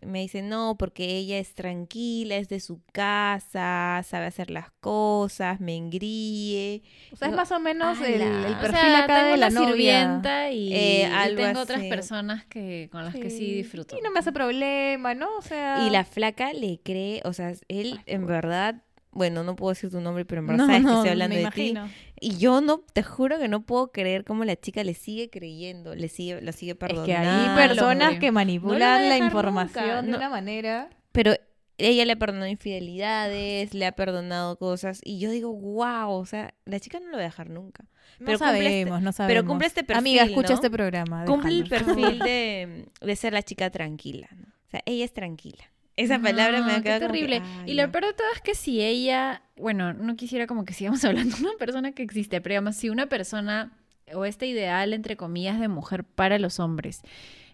Me 0.01 0.21
dice, 0.21 0.41
no, 0.41 0.77
porque 0.77 1.17
ella 1.17 1.39
es 1.39 1.53
tranquila, 1.53 2.37
es 2.37 2.47
de 2.47 2.61
su 2.61 2.81
casa, 2.93 4.01
sabe 4.05 4.27
hacer 4.27 4.49
las 4.49 4.71
cosas, 4.79 5.59
me 5.59 5.75
engríe. 5.75 6.83
O 7.11 7.17
sea, 7.17 7.27
es 7.27 7.35
más 7.35 7.51
o 7.51 7.59
menos 7.59 7.99
el, 7.99 8.21
perfil 8.61 8.69
o 8.69 8.71
sea, 8.71 9.03
acá 9.03 9.15
tengo 9.15 9.31
de 9.31 9.37
la 9.37 9.47
una 9.47 9.59
novia. 9.59 9.71
sirvienta 9.73 10.51
y, 10.51 10.73
Eh, 10.73 11.11
y 11.31 11.35
tengo 11.35 11.59
otras 11.59 11.83
personas 11.83 12.45
que 12.45 12.87
con 12.93 13.03
las 13.03 13.13
que 13.13 13.29
sí 13.29 13.53
disfruto. 13.53 13.97
Y 13.97 14.01
no 14.01 14.11
me 14.11 14.19
hace 14.19 14.31
problema, 14.31 15.15
¿no? 15.15 15.27
O 15.37 15.41
sea... 15.41 15.85
Y 15.85 15.89
la 15.89 16.05
flaca 16.05 16.53
le 16.53 16.79
cree, 16.81 17.21
o 17.25 17.33
sea, 17.33 17.49
él 17.67 17.95
Ay, 17.97 18.03
en 18.05 18.25
verdad, 18.25 18.81
bueno, 19.11 19.43
no 19.43 19.55
puedo 19.55 19.69
decir 19.71 19.89
tu 19.89 19.99
nombre, 20.01 20.23
pero 20.25 20.41
en 20.41 20.47
verdad 20.47 20.57
No, 20.59 20.65
sabes 20.67 20.81
que 20.81 20.85
no, 20.87 20.95
estoy 20.97 21.09
hablando 21.09 21.35
me 21.35 21.41
de 21.43 21.51
ti. 21.51 21.73
Y 22.21 22.37
yo 22.37 22.61
no, 22.61 22.79
te 22.93 23.01
juro 23.03 23.39
que 23.39 23.47
no 23.47 23.61
puedo 23.61 23.91
creer 23.91 24.23
cómo 24.23 24.45
la 24.45 24.55
chica 24.55 24.83
le 24.83 24.93
sigue 24.93 25.29
creyendo, 25.29 25.95
le 25.95 26.09
sigue, 26.09 26.41
lo 26.41 26.51
sigue 26.51 26.71
Es 26.73 26.77
perdonando. 26.77 27.05
que 27.05 27.15
hay 27.15 27.67
personas 27.67 28.11
que 28.19 28.19
No 28.19 28.25
la 28.27 28.31
manipulan 28.31 29.09
la 29.09 29.17
información 29.17 29.85
nunca, 29.85 30.01
de 30.03 30.11
no. 30.11 30.17
una 30.17 30.29
manera... 30.29 30.89
Pero 31.11 31.33
ella 31.79 32.05
le 32.05 32.11
ha 32.13 32.15
perdonado 32.17 32.47
infidelidades, 32.51 33.73
le 33.73 33.85
ha 33.85 33.93
perdonado 33.93 34.57
cosas, 34.57 34.99
y 35.03 35.19
yo 35.19 35.31
digo, 35.31 35.53
wow, 35.53 36.11
o 36.11 36.25
sea, 36.25 36.53
la 36.65 36.79
chica 36.79 36.99
no 36.99 37.07
lo 37.07 37.13
va 37.17 37.21
a 37.21 37.25
dejar 37.25 37.49
nunca. 37.49 37.85
No 38.19 38.25
Pero 38.25 38.37
cumple 38.39 38.57
este- 38.57 38.63
sabemos, 38.69 39.01
no 39.01 39.11
sabemos. 39.13 39.43
cumple 39.45 39.67
este 39.67 39.83
perfil, 39.83 39.99
Amiga, 39.99 40.23
escucha 40.23 40.49
¿no? 40.49 40.55
este 40.55 40.69
programa. 40.69 41.25
Cumple 41.25 41.53
el 41.57 41.69
perfil 41.69 42.19
de, 42.19 42.85
de 43.01 43.15
ser 43.15 43.33
la 43.33 43.41
chica 43.43 43.69
tranquila, 43.69 44.27
¿no? 44.35 44.43
O 44.67 44.69
sea, 44.69 44.81
ella 44.85 45.05
es 45.05 45.13
tranquila. 45.13 45.63
Esa 46.03 46.19
palabra 46.19 46.61
me 46.63 46.71
ha 46.71 46.75
Ah, 46.75 46.77
qué 46.77 46.83
quedado 46.83 46.99
que, 47.01 47.05
terrible. 47.07 47.41
y 47.65 47.73
lo 47.73 47.91
peor 47.91 48.05
de 48.05 48.13
todo 48.13 48.27
es 48.35 48.41
que 48.41 48.55
si 48.55 48.81
ella, 48.81 49.41
bueno, 49.57 49.93
no 49.93 50.15
quisiera 50.15 50.47
como 50.47 50.65
que 50.65 50.73
sigamos 50.73 51.03
hablando 51.05 51.35
de 51.37 51.43
una 51.43 51.57
persona 51.57 51.91
que 51.91 52.03
existe, 52.03 52.39
pero 52.41 52.53
digamos, 52.53 52.75
si 52.75 52.89
una 52.89 53.07
persona 53.07 53.71
o 54.13 54.25
este 54.25 54.47
ideal, 54.47 54.93
entre 54.93 55.17
comillas, 55.17 55.59
de 55.59 55.67
mujer 55.67 56.03
para 56.03 56.39
los 56.39 56.59
hombres 56.59 57.01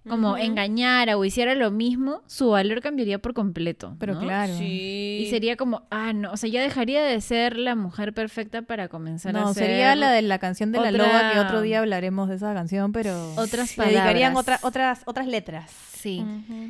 como 0.07 0.37
engañara 0.37 1.17
o 1.17 1.25
hiciera 1.25 1.55
lo 1.55 1.71
mismo, 1.71 2.21
su 2.27 2.49
valor 2.49 2.81
cambiaría 2.81 3.19
por 3.19 3.33
completo. 3.33 3.95
Pero 3.99 4.13
¿no? 4.15 4.19
claro. 4.21 4.53
Sí. 4.57 5.19
Y 5.21 5.29
sería 5.29 5.55
como, 5.55 5.83
ah, 5.89 6.13
no, 6.13 6.31
o 6.31 6.37
sea, 6.37 6.49
ya 6.49 6.61
dejaría 6.61 7.03
de 7.03 7.19
ser 7.21 7.57
la 7.57 7.75
mujer 7.75 8.13
perfecta 8.13 8.61
para 8.61 8.87
comenzar 8.87 9.35
a 9.35 9.41
No, 9.41 9.53
ser... 9.53 9.65
sería 9.67 9.95
la 9.95 10.11
de 10.11 10.21
la 10.21 10.39
canción 10.39 10.71
de 10.71 10.79
la 10.79 10.91
loba, 10.91 11.31
que 11.33 11.39
otro 11.39 11.61
día 11.61 11.79
hablaremos 11.79 12.29
de 12.29 12.35
esa 12.35 12.53
canción, 12.53 12.91
pero 12.91 13.33
Otras 13.35 13.77
le 13.77 13.85
dedicarían 13.85 14.33
palabras. 14.33 14.59
otra- 14.63 14.67
otras, 14.67 15.01
otras 15.05 15.27
letras. 15.27 15.71
Sí. 15.71 16.23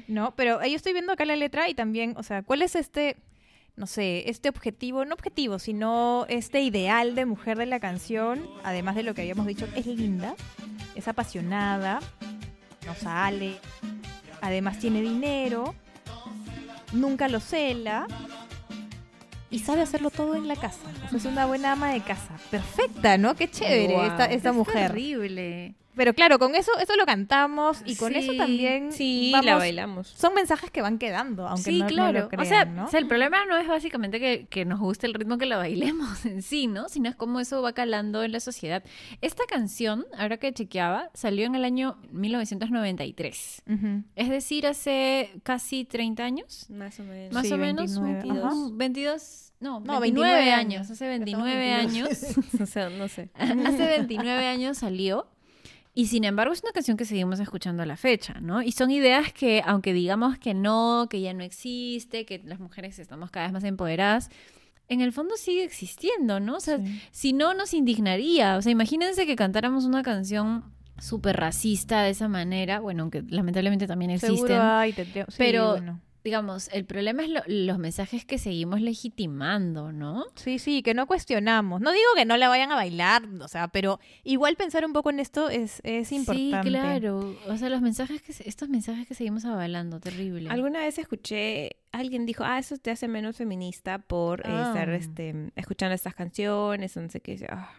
¿no? 0.08 0.34
Pero 0.36 0.60
ahí 0.62 0.72
yo 0.72 0.78
estoy 0.78 0.94
viendo 0.94 1.12
acá 1.12 1.26
la 1.26 1.36
letra 1.36 1.68
y 1.70 1.74
también, 1.74 2.14
o 2.18 2.24
sea, 2.24 2.42
¿cuál 2.42 2.62
es 2.62 2.76
este, 2.76 3.18
no 3.76 3.86
sé, 3.86 4.30
este 4.30 4.48
objetivo, 4.48 5.04
no 5.04 5.14
objetivo, 5.14 5.60
sino 5.60 6.26
este 6.30 6.62
ideal 6.62 7.16
de 7.16 7.26
mujer 7.26 7.58
de 7.58 7.66
la 7.66 7.82
canción, 7.82 8.48
además 8.64 8.96
de 8.96 9.04
lo 9.04 9.14
que 9.14 9.22
habíamos 9.24 9.46
dicho, 9.46 9.68
es 9.76 9.86
linda, 9.88 10.36
es 10.96 11.10
apasionada, 11.10 12.00
no 12.86 12.96
sale, 12.96 13.58
además 14.42 14.80
tiene 14.80 15.02
dinero, 15.02 15.74
nunca 16.94 17.28
lo 17.28 17.40
cela 17.40 18.08
y 19.50 19.60
sabe 19.60 19.82
hacerlo 19.82 20.10
todo 20.10 20.36
en 20.36 20.48
la 20.48 20.56
casa. 20.56 20.80
O 21.06 21.10
sea, 21.10 21.18
es 21.18 21.26
una 21.26 21.46
buena 21.46 21.72
ama 21.74 21.92
de 21.92 22.02
casa. 22.02 22.38
Perfecta, 22.52 23.18
¿no? 23.18 23.36
Qué 23.36 23.50
chévere 23.50 23.94
Guau. 23.94 24.08
esta, 24.08 24.26
esta 24.26 24.50
Es 24.50 24.56
mujer. 24.56 24.88
terrible. 24.92 25.76
Pero 25.96 26.14
claro, 26.14 26.40
con 26.40 26.56
eso, 26.56 26.72
eso 26.82 26.96
lo 26.96 27.06
cantamos 27.06 27.82
y 27.86 27.96
con 27.96 28.16
eso 28.16 28.34
también 28.38 28.92
Sí, 28.92 29.30
vamos- 29.34 29.46
la 29.46 29.56
bailamos. 29.56 30.08
son 30.10 30.34
mensajes 30.34 30.70
que 30.72 30.82
van 30.82 30.98
quedando, 30.98 31.48
aunque 31.48 31.64
sí, 31.72 31.80
no, 31.80 31.86
no 31.86 31.90
claro. 31.90 32.20
lo 32.22 32.30
crean, 32.30 32.46
o, 32.46 32.50
sea, 32.50 32.66
¿no? 32.66 32.86
o 32.86 32.88
sea, 32.88 33.00
el 33.00 33.08
problema 33.08 33.46
no 33.46 33.58
es 33.58 33.68
básicamente 33.68 34.20
que, 34.20 34.48
que 34.50 34.66
nos 34.66 34.80
guste 34.80 35.08
el 35.08 35.14
ritmo 35.14 35.38
que 35.38 35.46
la 35.46 35.58
bailemos 35.58 36.26
en 36.26 36.42
sí, 36.42 36.68
¿no? 36.68 36.90
Sino 36.90 37.10
es 37.10 37.16
cómo 37.16 37.40
eso 37.40 37.62
va 37.62 37.74
calando 37.74 38.24
en 38.24 38.32
la 38.32 38.40
sociedad. 38.40 38.84
Esta 39.22 39.44
canción, 39.48 40.06
ahora 40.18 40.38
que 40.38 40.52
chequeaba, 40.54 41.10
salió 41.14 41.46
en 41.46 41.56
el 41.56 41.64
año 41.66 41.98
1993. 42.12 43.64
Ujú. 43.68 44.04
Es 44.16 44.30
decir, 44.30 44.68
hace 44.68 45.32
casi 45.44 45.86
30 45.86 46.24
años. 46.24 46.66
Más 46.70 47.00
o 47.00 47.04
menos. 47.04 47.34
Más 47.34 47.48
Sí, 47.48 47.54
o 47.54 47.58
menos. 47.58 48.00
29, 48.00 48.40
ajá, 48.42 48.48
ajá. 48.50 48.56
22. 48.74 49.42
No, 49.60 49.80
No, 49.80 50.00
29, 50.00 50.34
29 50.34 50.52
años. 50.52 50.76
años. 50.82 50.92
Hace 50.92 51.08
29 51.08 51.72
años. 51.74 52.10
o 52.62 52.66
sea, 52.66 52.90
no 52.90 53.08
sé. 53.08 53.30
Hace 53.36 53.86
29 53.88 54.48
años 54.48 54.78
salió. 54.78 55.28
Y 55.98 56.08
sin 56.08 56.26
embargo 56.26 56.54
es 56.54 56.62
una 56.62 56.74
canción 56.74 56.98
que 56.98 57.06
seguimos 57.06 57.40
escuchando 57.40 57.82
a 57.82 57.86
la 57.86 57.96
fecha, 57.96 58.36
¿no? 58.42 58.62
Y 58.62 58.74
son 58.74 58.92
ideas 58.92 59.32
que, 59.32 59.64
aunque 59.66 59.94
digamos 59.94 60.38
que 60.38 60.54
no, 60.54 61.08
que 61.10 61.22
ya 61.22 61.34
no 61.34 61.42
existe, 61.42 62.26
que 62.26 62.40
las 62.44 62.60
mujeres 62.60 63.00
estamos 63.00 63.32
cada 63.32 63.46
vez 63.46 63.54
más 63.54 63.64
empoderadas, 63.64 64.30
en 64.90 65.00
el 65.00 65.14
fondo 65.14 65.38
sigue 65.38 65.64
existiendo, 65.64 66.40
¿no? 66.42 66.58
O 66.58 66.60
sea, 66.60 66.78
Sí. 66.80 67.02
si 67.12 67.34
no 67.34 67.54
nos 67.54 67.74
indignaría. 67.74 68.58
O 68.58 68.62
sea, 68.62 68.72
imagínense 68.74 69.26
que 69.26 69.38
cantáramos 69.38 69.86
una 69.86 70.04
canción 70.04 70.66
súper 71.00 71.38
racista 71.38 72.04
de 72.04 72.10
esa 72.12 72.28
manera, 72.28 72.82
bueno, 72.82 73.04
aunque 73.04 73.24
lamentablemente 73.30 73.88
también 73.88 74.12
existen. 74.12 74.36
Seguro 74.36 74.62
hay, 74.62 74.92
tendría- 74.94 75.26
sí, 75.30 75.36
pero- 75.38 75.72
bueno. 75.72 76.02
Digamos, 76.26 76.70
el 76.74 76.86
problema 76.86 77.24
es 77.24 77.30
lo- 77.30 77.44
los 77.46 77.78
mensajes 77.78 78.26
que 78.26 78.40
seguimos 78.40 78.82
legitimando, 78.82 79.92
¿no? 79.92 80.26
Sí, 80.34 80.58
sí, 80.58 80.82
que 80.82 80.96
no 80.96 81.06
cuestionamos. 81.06 81.82
No 81.82 81.92
digo 81.92 82.04
que 82.16 82.26
no 82.26 82.36
la 82.36 82.50
vayan 82.50 82.72
a 82.72 82.76
bailar, 82.76 83.24
o 83.40 83.48
sea, 83.48 83.68
pero 83.68 84.00
igual 84.24 84.56
pensar 84.56 84.84
un 84.86 84.92
poco 84.92 85.12
en 85.12 85.20
esto 85.20 85.50
es, 85.52 85.82
es 85.84 86.12
importante. 86.12 86.68
Sí, 86.68 86.74
claro. 86.74 87.36
O 87.48 87.58
sea, 87.58 87.70
los 87.70 87.82
mensajes 87.82 88.24
que 88.24 88.34
se- 88.34 88.50
estos 88.50 88.70
mensajes 88.70 89.08
que 89.08 89.14
seguimos 89.14 89.46
avalando, 89.46 90.00
terrible. 90.00 90.50
Alguna 90.50 90.80
vez 90.80 90.98
escuché, 90.98 91.76
alguien 91.92 92.26
dijo, 92.26 92.44
ah, 92.44 92.58
eso 92.58 92.76
te 92.78 92.90
hace 92.90 93.08
menos 93.08 93.38
feminista 93.38 94.00
por 94.00 94.40
eh, 94.42 94.44
Ah. 94.48 94.64
estar 94.70 94.90
este, 94.90 95.52
escuchando 95.56 95.94
estas 95.94 96.16
canciones, 96.16 96.98
no 96.98 97.08
sé 97.08 97.22
qué. 97.22 97.46
Ah. 97.50 97.70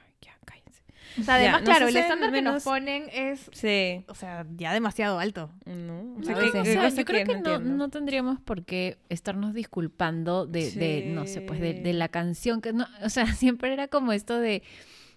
O 1.19 1.23
sea, 1.23 1.35
además, 1.37 1.53
Ya, 1.53 1.59
no 1.61 1.65
claro, 1.65 1.89
el 1.89 1.97
estándar 1.97 2.33
que 2.33 2.43
nos 2.43 2.63
ponen 2.65 3.05
es, 3.13 3.49
Sí. 3.53 4.05
o 4.09 4.15
sea, 4.15 4.47
ya 4.57 4.73
demasiado 4.73 5.19
alto. 5.19 5.51
¿No? 5.65 6.01
O 6.01 6.19
No, 6.19 6.23
sea, 6.25 6.35
a 6.37 6.39
¿qué- 6.39 6.45
veces. 6.47 6.61
o 6.61 6.63
qué 6.65 6.73
sea, 6.73 6.83
cosa 6.85 6.97
yo 6.97 7.05
creo 7.05 7.27
que 7.27 7.37
no, 7.41 7.59
no 7.59 7.89
tendríamos 7.89 8.41
por 8.41 8.65
qué 8.65 8.99
estarnos 9.09 9.55
disculpando 9.55 10.47
de, 10.47 10.71
de, 10.73 11.07
no 11.09 11.27
sé, 11.27 11.41
pues 11.41 11.61
de, 11.61 11.75
de 11.75 11.93
la 11.93 12.09
canción 12.09 12.61
que 12.61 12.73
no, 12.73 12.87
o 13.03 13.09
sea, 13.09 13.27
siempre 13.35 13.73
era 13.73 13.89
como 13.89 14.13
esto 14.13 14.39
de, 14.39 14.63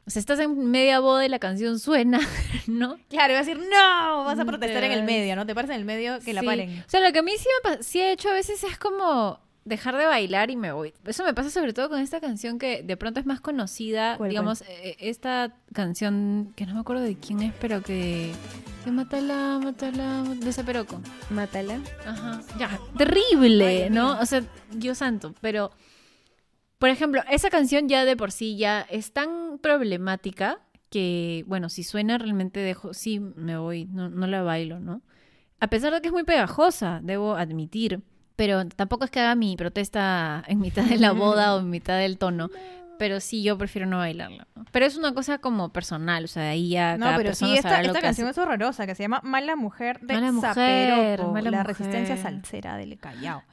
o 0.08 0.10
sea, 0.12 0.20
estás 0.22 0.40
en 0.40 0.72
media 0.72 1.00
boda 1.00 1.26
y 1.26 1.30
la 1.30 1.40
canción 1.40 1.80
suena, 1.80 2.20
¿no? 2.68 2.98
Claro, 3.10 3.34
iba 3.34 3.42
a 3.42 3.44
decir, 3.44 3.58
no, 3.60 4.24
vas 4.24 4.40
a 4.40 4.46
protestar 4.46 4.84
en 4.84 4.92
el 4.92 5.04
medio, 5.04 5.36
¿no? 5.36 5.46
Te 5.46 5.54
paras 5.54 5.70
en 5.72 5.78
el 5.78 5.86
medio 5.86 6.20
que 6.20 6.34
la 6.34 6.42
paren. 6.44 6.80
O 6.80 6.90
sea, 6.90 7.00
lo 7.02 7.12
que 7.12 7.20
a 7.20 7.24
mí 7.24 7.32
sí, 7.38 7.48
me 7.66 7.84
sí 7.84 8.00
he 8.00 8.12
hecho 8.12 8.30
a 8.30 8.34
veces 8.34 8.64
es 8.64 8.78
como 8.78 9.40
dejar 9.70 9.96
de 9.96 10.06
bailar 10.06 10.52
y 10.52 10.58
me 10.58 10.74
voy. 10.74 10.94
Eso 11.06 11.24
me 11.24 11.34
pasa 11.34 11.50
sobre 11.50 11.72
todo 11.72 11.88
con 11.90 12.00
esta 12.00 12.20
canción 12.20 12.60
que 12.60 12.84
de 12.84 12.98
pronto 12.98 13.20
es 13.20 13.26
más 13.26 13.40
conocida, 13.40 14.18
¿Cuál, 14.18 14.30
digamos, 14.30 14.62
eh, 14.64 14.98
esta 15.00 15.56
canción 15.74 16.52
que 16.56 16.66
no 16.66 16.74
me 16.74 16.82
acuerdo 16.82 17.04
de 17.04 17.16
quién 17.16 17.42
es, 17.42 17.54
pero 17.62 17.82
que, 17.82 18.34
que 18.84 18.92
mátala, 18.92 19.60
mátala, 19.64 20.24
de 20.24 20.52
Zaperoco. 20.52 21.02
Mátala. 21.30 21.80
Ajá. 22.06 22.42
Ya, 22.58 22.80
terrible, 22.98 23.90
¿no? 23.90 24.20
O 24.20 24.26
sea, 24.26 24.44
Dios 24.72 24.98
santo, 24.98 25.34
pero 25.40 25.72
por 26.80 26.90
ejemplo, 26.90 27.22
esa 27.30 27.50
canción 27.50 27.88
ya 27.88 28.06
de 28.06 28.16
por 28.16 28.32
sí 28.32 28.58
ya 28.58 28.82
es 28.90 29.12
tan 29.12 29.60
problemática 29.62 30.60
que, 30.90 31.44
bueno, 31.46 31.70
si 31.70 31.84
suena 31.84 32.18
realmente 32.18 32.62
dejo, 32.62 32.94
sí 32.94 33.20
me 33.20 33.58
voy, 33.58 33.86
no, 33.86 34.10
no 34.10 34.28
la 34.28 34.42
bailo, 34.42 34.80
¿no? 34.80 35.04
A 35.60 35.68
pesar 35.68 35.94
de 35.94 36.02
que 36.02 36.08
es 36.08 36.14
muy 36.14 36.24
pegajosa, 36.24 37.02
debo 37.04 37.36
admitir, 37.36 38.02
pero 38.40 38.66
tampoco 38.66 39.04
es 39.04 39.12
que 39.12 39.20
haga 39.20 39.36
mi 39.36 39.58
protesta 39.58 40.46
en 40.48 40.62
mitad 40.62 40.84
de 40.84 40.98
la 40.98 41.12
boda 41.12 41.56
o 41.56 41.60
en 41.60 41.70
mitad 41.70 41.98
del 41.98 42.18
tono. 42.18 42.50
Pero 42.98 43.20
sí, 43.20 43.44
yo 43.44 43.58
prefiero 43.58 43.86
no 43.86 43.98
bailarla. 43.98 44.48
¿no? 44.56 44.64
Pero 44.72 44.86
es 44.86 44.96
una 44.96 45.14
cosa 45.14 45.40
como 45.40 45.74
personal, 45.74 46.24
o 46.24 46.28
sea, 46.28 46.44
de 46.44 46.50
ahí 46.50 46.70
ya 46.70 46.98
No, 46.98 47.08
cada 47.08 47.18
pero 47.18 47.34
sí, 47.36 47.54
esta, 47.54 47.82
esta 47.82 48.00
canción 48.00 48.30
hace. 48.30 48.40
es 48.40 48.46
horrorosa, 48.46 48.86
que 48.88 48.96
se 48.96 49.04
llama 49.04 49.20
Mala 49.26 49.58
Mujer 49.58 50.00
de 50.00 50.14
Mala 50.14 50.32
Mujer, 50.32 51.22
Mala 51.24 51.52
la 51.52 51.58
Mujer. 51.60 51.68
resistencia 51.68 52.16
salsera 52.16 52.78
del 52.78 52.98
Callao. 52.98 53.44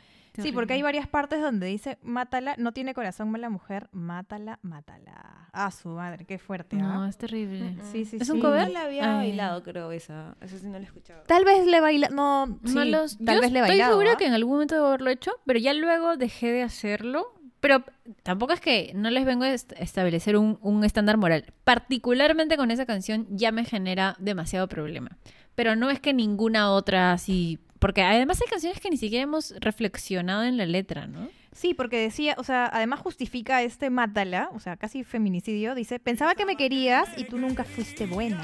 Sí, 0.42 0.52
porque 0.52 0.74
hay 0.74 0.82
varias 0.82 1.06
partes 1.08 1.40
donde 1.40 1.66
dice, 1.66 1.98
mátala, 2.02 2.54
no 2.58 2.72
tiene 2.72 2.94
corazón 2.94 3.30
mala 3.30 3.48
mujer, 3.50 3.88
mátala, 3.92 4.58
mátala. 4.62 5.48
Ah, 5.52 5.70
su 5.70 5.88
madre, 5.88 6.24
qué 6.26 6.38
fuerte, 6.38 6.76
No, 6.76 7.04
¿ah? 7.04 7.08
es 7.08 7.16
terrible. 7.16 7.76
Sí, 7.92 8.04
sí, 8.04 8.16
¿Es 8.20 8.26
sí. 8.26 8.32
un 8.32 8.40
cover? 8.40 8.66
No 8.68 8.72
la 8.74 8.82
había 8.82 9.18
Ay. 9.20 9.28
bailado, 9.28 9.62
creo, 9.62 9.90
esa. 9.92 10.36
Esa 10.40 10.58
sí 10.58 10.66
no 10.66 10.72
la 10.72 10.78
he 10.80 10.82
escuchado. 10.84 11.22
Tal 11.26 11.44
vez 11.44 11.66
le 11.66 11.80
baila, 11.80 12.08
no, 12.10 12.58
sí, 12.64 12.74
No 12.74 12.84
los- 12.84 13.16
tal 13.18 13.36
yo 13.36 13.40
vez 13.42 13.52
le 13.52 13.58
estoy 13.60 13.70
bailado, 13.70 13.92
segura 13.92 14.12
¿ah? 14.12 14.16
que 14.16 14.26
en 14.26 14.34
algún 14.34 14.52
momento 14.54 14.74
debo 14.74 14.86
haberlo 14.88 15.10
hecho, 15.10 15.32
pero 15.46 15.58
ya 15.58 15.72
luego 15.72 16.16
dejé 16.16 16.52
de 16.52 16.62
hacerlo. 16.62 17.32
Pero 17.60 17.82
tampoco 18.22 18.52
es 18.52 18.60
que 18.60 18.92
no 18.94 19.08
les 19.10 19.24
vengo 19.24 19.44
a 19.44 19.50
est- 19.50 19.72
establecer 19.80 20.36
un, 20.36 20.58
un 20.60 20.84
estándar 20.84 21.16
moral. 21.16 21.46
Particularmente 21.64 22.56
con 22.56 22.70
esa 22.70 22.84
canción 22.84 23.26
ya 23.30 23.52
me 23.52 23.64
genera 23.64 24.16
demasiado 24.18 24.68
problema. 24.68 25.16
Pero 25.54 25.74
no 25.76 25.88
es 25.88 26.00
que 26.00 26.12
ninguna 26.12 26.70
otra 26.70 27.12
así... 27.12 27.58
Porque 27.78 28.02
además 28.02 28.40
hay 28.40 28.48
canciones 28.48 28.80
que 28.80 28.90
ni 28.90 28.96
siquiera 28.96 29.22
hemos 29.24 29.54
reflexionado 29.60 30.44
en 30.44 30.56
la 30.56 30.66
letra, 30.66 31.06
¿no? 31.06 31.28
Sí, 31.52 31.72
porque 31.74 31.98
decía, 31.98 32.34
o 32.38 32.44
sea, 32.44 32.66
además 32.72 33.00
justifica 33.00 33.62
este 33.62 33.88
mátala, 33.90 34.50
o 34.52 34.60
sea, 34.60 34.76
casi 34.76 35.04
feminicidio, 35.04 35.74
dice, 35.74 35.98
pensaba 35.98 36.34
que 36.34 36.44
me 36.44 36.56
querías 36.56 37.08
y 37.16 37.24
tú 37.24 37.38
nunca 37.38 37.64
fuiste 37.64 38.06
buena. 38.06 38.42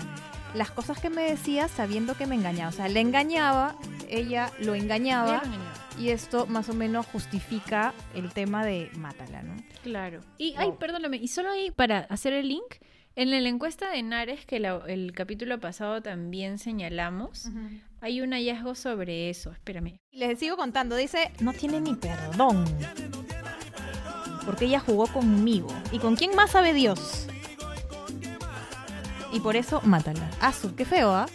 Las 0.55 0.71
cosas 0.71 0.99
que 1.01 1.11
me 1.11 1.23
decías 1.23 1.71
sabiendo 1.71 2.15
que 2.17 2.27
me 2.27 2.35
engañaba, 2.35 2.69
o 2.71 2.73
sea, 2.73 2.89
le 2.89 3.01
engañaba, 3.01 3.77
ella 4.09 4.51
lo 4.61 4.75
engañaba 4.75 5.43
y 5.99 6.09
esto 6.11 6.47
más 6.47 6.69
o 6.71 6.75
menos 6.75 7.07
justifica 7.07 7.93
el 8.15 8.33
tema 8.33 8.65
de 8.65 8.91
mátala, 8.97 9.43
¿no? 9.43 9.57
Claro. 9.83 10.21
Y, 10.39 10.55
ay, 10.57 10.73
perdóname, 10.79 11.17
y 11.19 11.29
solo 11.29 11.51
ahí 11.51 11.71
para 11.71 12.01
hacer 12.11 12.33
el 12.33 12.49
link, 12.49 12.77
en 13.15 13.31
la 13.31 13.37
encuesta 13.49 13.91
de 13.91 14.03
Nares, 14.03 14.47
que 14.47 14.59
la- 14.59 14.83
el 14.89 15.12
capítulo 15.12 15.61
pasado 15.61 16.01
también 16.03 16.59
señalamos, 16.59 17.49
hay 18.02 18.21
un 18.21 18.32
hallazgo 18.32 18.75
sobre 18.75 19.30
eso. 19.30 19.52
Espérame. 19.52 20.00
Les 20.11 20.38
sigo 20.38 20.56
contando, 20.56 20.97
dice, 20.97 21.30
no 21.40 21.52
tiene 21.52 21.80
ni 21.80 21.94
perdón. 21.94 22.64
Porque 24.44 24.64
ella 24.64 24.80
jugó 24.80 25.06
conmigo. 25.06 25.68
¿Y 25.92 26.00
con 26.00 26.16
quién 26.16 26.35
más 26.35 26.50
sabe 26.50 26.75
Dios? 26.75 27.28
Y 29.32 29.38
por 29.38 29.54
eso, 29.54 29.80
mátala. 29.82 30.28
Azul, 30.40 30.75
qué 30.75 30.85
feo, 30.85 31.12
¿ah? 31.12 31.26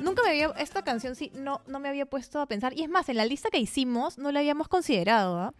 Nunca 0.00 0.22
me 0.24 0.30
había, 0.30 0.48
esta 0.58 0.82
canción 0.82 1.14
sí, 1.14 1.30
no, 1.34 1.62
no 1.68 1.78
me 1.78 1.88
había 1.88 2.04
puesto 2.04 2.40
a 2.40 2.46
pensar. 2.46 2.76
Y 2.76 2.82
es 2.82 2.90
más, 2.90 3.08
en 3.08 3.16
la 3.16 3.24
lista 3.24 3.48
que 3.50 3.58
hicimos 3.58 4.18
no 4.18 4.32
la 4.32 4.40
habíamos 4.40 4.66
considerado, 4.66 5.38
¿ah? 5.38 5.54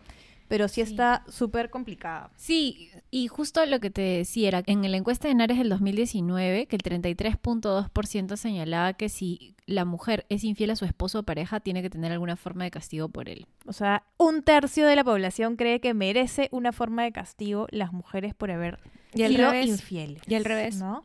Pero 0.49 0.67
sí 0.69 0.77
Sí. 0.85 0.91
está 0.93 1.25
súper 1.29 1.71
complicada. 1.71 2.31
Sí, 2.37 2.91
y 3.11 3.29
justo 3.29 3.65
lo 3.67 3.81
que 3.81 3.91
te 3.91 4.01
decía 4.03 4.49
era, 4.49 4.63
en 4.67 4.91
la 4.91 4.97
encuesta 4.97 5.29
de 5.29 5.35
Nares 5.35 5.59
del 5.59 5.69
2019, 5.69 6.67
que 6.67 6.77
el 6.77 6.83
33.2% 6.83 8.37
señalaba 8.37 8.95
que 8.95 9.09
si 9.09 9.55
la 9.67 9.85
mujer 9.85 10.25
es 10.29 10.45
infiel 10.45 10.71
a 10.71 10.77
su 10.77 10.85
esposo 10.85 11.21
o 11.21 11.23
pareja, 11.25 11.61
tiene 11.61 11.83
que 11.83 11.91
tener 11.91 12.13
alguna 12.13 12.37
forma 12.37 12.65
de 12.65 12.71
castigo 12.71 13.09
por 13.09 13.29
él. 13.29 13.47
O 13.67 13.73
sea, 13.73 14.05
un 14.17 14.43
tercio 14.43 14.87
de 14.87 14.97
la 14.97 15.05
población 15.05 15.57
cree 15.57 15.81
que 15.81 15.93
merece 15.95 16.49
una 16.53 16.73
forma 16.73 17.03
de 17.05 17.13
castigo 17.13 17.67
las 17.71 17.93
mujeres 17.93 18.35
por 18.35 18.51
haber 18.51 18.79
Y 19.15 19.23
al 19.23 19.33
sido 19.37 19.51
revés. 19.51 19.67
infieles. 19.69 20.23
Y 20.27 20.35
al 20.35 20.45
revés. 20.45 20.77
¿no? 20.77 21.05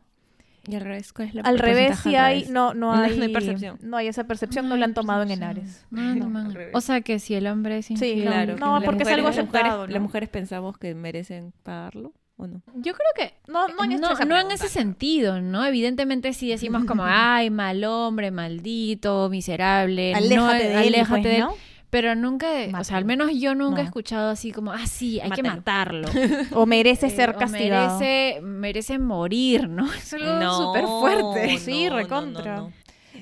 Y 0.65 0.75
al 0.75 0.81
revés, 0.81 1.11
¿cuál 1.11 1.27
es 1.27 1.35
la 1.35 1.41
Al 1.41 1.59
revés 1.59 1.99
sí 1.99 2.15
al 2.15 2.23
hay, 2.25 2.35
revés? 2.39 2.49
no, 2.51 2.73
no 2.73 2.93
No, 2.95 3.01
hay, 3.01 3.17
no 3.17 3.23
hay 3.23 3.33
percepción. 3.33 3.77
No 3.81 3.97
hay 3.97 4.07
esa 4.07 4.23
percepción, 4.23 4.69
no 4.69 4.77
la 4.77 4.85
han 4.85 4.93
tomado 4.93 5.23
en 5.23 5.31
Henares. 5.31 5.85
No 5.91 6.15
No. 6.15 6.53
O 6.73 6.81
sea 6.81 7.01
que 7.01 7.19
si 7.19 7.35
el 7.35 7.47
hombre 7.47 7.79
es 7.79 7.91
infiel... 7.91 8.23
no, 8.25 8.31
Claro, 8.31 8.55
no, 8.57 8.75
las 8.79 8.85
porque 8.85 9.03
es 9.03 9.09
algo 9.09 9.27
aceptado, 9.27 9.63
mujeres- 9.65 9.87
¿no? 9.89 9.93
Las 9.93 10.01
mujeres 10.01 10.29
pensamos 10.29 10.77
que 10.77 10.95
merecen 10.95 11.53
pagarlo. 11.63 12.13
¿O 12.35 12.47
no? 12.47 12.61
Yo 12.77 12.93
creo 12.93 13.07
que 13.15 13.35
No, 13.51 13.67
no 13.67 13.85
no, 13.85 14.25
no 14.25 14.39
en 14.39 14.49
ese 14.51 14.67
sentido, 14.67 15.39
¿no? 15.39 15.63
Evidentemente 15.65 16.33
sí 16.33 16.49
decimos 16.49 16.83
como, 16.85 17.03
ay, 17.05 17.51
mal 17.51 17.83
hombre, 17.83 18.31
maldito, 18.31 19.29
miserable, 19.29 20.15
Aléjate 20.15 20.35
no, 20.35 20.47
de 20.51 20.71
él, 20.71 20.77
aléjate 20.95 21.07
pues, 21.09 21.23
de 21.23 21.37
él. 21.37 21.45
Pero 21.93 22.15
nunca, 22.15 22.47
o 22.79 22.83
sea, 22.83 22.97
al 22.97 23.05
menos 23.05 23.29
yo 23.39 23.53
nunca 23.53 23.81
he 23.81 23.85
escuchado 23.85 24.31
así 24.31 24.51
como, 24.51 24.71
ah, 24.71 24.87
sí, 24.87 25.19
hay 25.19 25.29
que 25.29 25.43
matarlo. 25.43 26.07
O 26.55 26.65
merece 26.65 27.05
Eh, 27.05 27.09
ser 27.11 27.29
o 27.29 27.37
castigado. 27.37 27.99
Merece, 27.99 28.41
merece 28.41 28.97
morir, 28.97 29.69
¿no? 29.69 29.85
Es 29.93 30.11
algo 30.15 30.39
No, 30.39 30.57
súper 30.57 30.85
fuerte. 30.87 31.53
no, 31.53 31.59
Sí, 31.59 31.85
no, 31.89 31.95
recontra. 31.97 32.55
no, 32.55 32.61
no. 32.69 32.73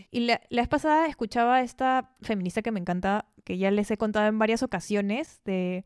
Y 0.09 0.21
la, 0.21 0.39
la 0.49 0.61
vez 0.61 0.69
pasada 0.69 1.07
escuchaba 1.07 1.55
a 1.57 1.61
esta 1.63 2.11
feminista 2.21 2.61
que 2.61 2.71
me 2.71 2.79
encanta, 2.79 3.25
que 3.43 3.57
ya 3.57 3.71
les 3.71 3.91
he 3.91 3.97
contado 3.97 4.27
en 4.27 4.39
varias 4.39 4.63
ocasiones, 4.63 5.41
de 5.43 5.83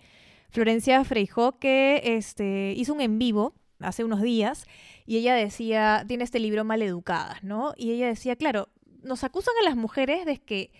Florencia 0.52 1.04
Freijó, 1.06 1.58
que 1.58 2.02
este, 2.04 2.74
hizo 2.78 2.94
un 2.94 3.02
en 3.02 3.18
vivo 3.18 3.56
hace 3.80 4.04
unos 4.04 4.22
días 4.22 4.68
y 5.08 5.18
ella 5.18 5.34
decía, 5.34 6.06
tiene 6.08 6.24
este 6.24 6.40
libro 6.40 6.64
Maleducadas, 6.64 7.44
¿no? 7.44 7.74
Y 7.78 7.94
ella 7.94 8.06
decía, 8.06 8.36
claro, 8.36 8.70
nos 9.02 9.24
acusan 9.24 9.56
a 9.62 9.66
las 9.66 9.76
mujeres 9.76 10.26
de 10.26 10.38
que 10.38 10.72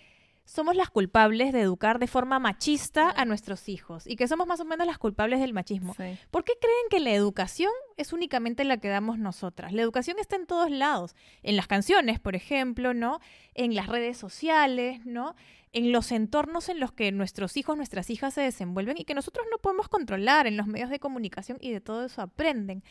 somos 0.46 0.76
las 0.76 0.88
culpables 0.88 1.52
de 1.52 1.60
educar 1.60 1.98
de 1.98 2.06
forma 2.06 2.38
machista 2.38 3.10
a 3.10 3.24
nuestros 3.24 3.68
hijos 3.68 4.06
y 4.06 4.16
que 4.16 4.28
somos 4.28 4.46
más 4.46 4.60
o 4.60 4.64
menos 4.64 4.86
las 4.86 4.96
culpables 4.96 5.40
del 5.40 5.52
machismo. 5.52 5.94
Sí. 5.94 6.16
¿Por 6.30 6.44
qué 6.44 6.52
creen 6.58 6.86
que 6.88 7.00
la 7.00 7.10
educación 7.12 7.72
es 7.96 8.12
únicamente 8.12 8.64
la 8.64 8.78
que 8.78 8.88
damos 8.88 9.18
nosotras? 9.18 9.72
La 9.72 9.82
educación 9.82 10.18
está 10.18 10.36
en 10.36 10.46
todos 10.46 10.70
lados, 10.70 11.14
en 11.42 11.56
las 11.56 11.66
canciones, 11.66 12.20
por 12.20 12.36
ejemplo, 12.36 12.94
¿no? 12.94 13.20
En 13.54 13.74
las 13.74 13.88
redes 13.88 14.16
sociales, 14.16 15.04
¿no? 15.04 15.34
En 15.76 15.92
los 15.92 16.10
entornos 16.10 16.70
en 16.70 16.80
los 16.80 16.90
que 16.90 17.12
nuestros 17.12 17.58
hijos, 17.58 17.76
nuestras 17.76 18.08
hijas 18.08 18.32
se 18.32 18.40
desenvuelven 18.40 18.96
y 18.96 19.04
que 19.04 19.12
nosotros 19.12 19.44
no 19.50 19.58
podemos 19.58 19.90
controlar, 19.90 20.46
en 20.46 20.56
los 20.56 20.66
medios 20.66 20.88
de 20.88 20.98
comunicación 20.98 21.58
y 21.60 21.70
de 21.70 21.82
todo 21.82 22.06
eso 22.06 22.22
aprenden. 22.22 22.82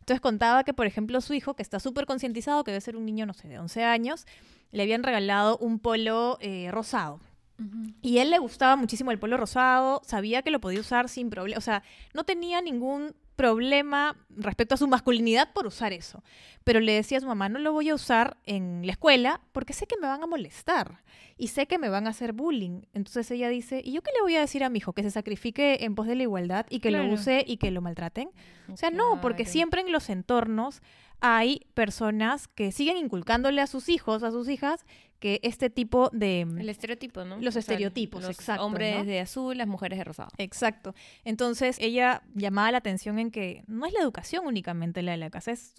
Entonces 0.00 0.20
contaba 0.20 0.62
que, 0.62 0.74
por 0.74 0.86
ejemplo, 0.86 1.22
su 1.22 1.32
hijo, 1.32 1.54
que 1.54 1.62
está 1.62 1.80
súper 1.80 2.04
concientizado, 2.04 2.62
que 2.62 2.70
debe 2.70 2.82
ser 2.82 2.96
un 2.96 3.06
niño, 3.06 3.24
no 3.24 3.32
sé, 3.32 3.48
de 3.48 3.58
11 3.58 3.84
años, 3.84 4.26
le 4.72 4.82
habían 4.82 5.02
regalado 5.02 5.56
un 5.56 5.78
polo 5.78 6.36
eh, 6.42 6.68
rosado. 6.70 7.18
Y 8.02 8.18
él 8.18 8.28
le 8.28 8.38
gustaba 8.38 8.76
muchísimo 8.76 9.10
el 9.10 9.18
polo 9.18 9.38
rosado, 9.38 10.02
sabía 10.04 10.42
que 10.42 10.50
lo 10.50 10.60
podía 10.60 10.80
usar 10.80 11.08
sin 11.08 11.30
problema, 11.30 11.56
o 11.56 11.62
sea, 11.62 11.82
no 12.12 12.24
tenía 12.24 12.60
ningún 12.60 13.14
problema 13.36 14.16
respecto 14.30 14.74
a 14.74 14.78
su 14.78 14.86
masculinidad 14.88 15.52
por 15.52 15.66
usar 15.66 15.92
eso. 15.92 16.22
Pero 16.64 16.80
le 16.80 16.92
decía 16.92 17.18
a 17.18 17.20
su 17.20 17.26
mamá, 17.26 17.48
no 17.48 17.58
lo 17.58 17.72
voy 17.72 17.88
a 17.90 17.94
usar 17.94 18.36
en 18.46 18.86
la 18.86 18.92
escuela 18.92 19.40
porque 19.52 19.72
sé 19.72 19.86
que 19.86 19.96
me 20.00 20.06
van 20.06 20.22
a 20.22 20.26
molestar 20.26 21.02
y 21.36 21.48
sé 21.48 21.66
que 21.66 21.78
me 21.78 21.88
van 21.88 22.06
a 22.06 22.10
hacer 22.10 22.32
bullying. 22.32 22.82
Entonces 22.94 23.30
ella 23.30 23.48
dice, 23.48 23.82
¿y 23.84 23.92
yo 23.92 24.02
qué 24.02 24.10
le 24.14 24.22
voy 24.22 24.36
a 24.36 24.40
decir 24.40 24.64
a 24.64 24.68
mi 24.70 24.78
hijo? 24.78 24.92
Que 24.92 25.02
se 25.02 25.10
sacrifique 25.10 25.84
en 25.84 25.94
pos 25.94 26.06
de 26.06 26.14
la 26.14 26.22
igualdad 26.22 26.66
y 26.70 26.80
que 26.80 26.88
Claro. 26.90 27.06
lo 27.08 27.14
use 27.14 27.44
y 27.46 27.56
que 27.58 27.70
lo 27.70 27.80
maltraten. 27.82 28.30
O 28.72 28.76
sea, 28.76 28.90
no, 28.90 29.20
porque 29.20 29.44
siempre 29.44 29.80
en 29.82 29.92
los 29.92 30.08
entornos 30.10 30.80
hay 31.20 31.66
personas 31.74 32.48
que 32.48 32.70
siguen 32.72 32.96
inculcándole 32.96 33.60
a 33.60 33.66
sus 33.66 33.88
hijos, 33.88 34.22
a 34.22 34.30
sus 34.30 34.48
hijas, 34.48 34.84
que 35.18 35.40
este 35.42 35.70
tipo 35.70 36.10
de... 36.12 36.42
El 36.42 36.68
estereotipo, 36.68 37.24
¿no? 37.24 37.38
Los 37.40 37.56
estereotipos, 37.56 38.22
los 38.22 38.30
exacto, 38.30 38.64
Hombres 38.64 38.98
¿no? 38.98 39.04
de 39.04 39.20
azul, 39.20 39.56
las 39.56 39.66
mujeres 39.66 39.98
de 39.98 40.04
rosado. 40.04 40.30
Exacto. 40.38 40.94
Entonces 41.24 41.76
ella 41.80 42.22
llamaba 42.34 42.72
la 42.72 42.78
atención 42.78 43.18
en 43.18 43.30
que 43.30 43.64
no 43.66 43.86
es 43.86 43.92
la 43.92 44.00
educación 44.00 44.46
únicamente 44.46 45.02
la 45.02 45.12
de 45.12 45.18
la 45.18 45.30
casa, 45.30 45.52
es 45.52 45.74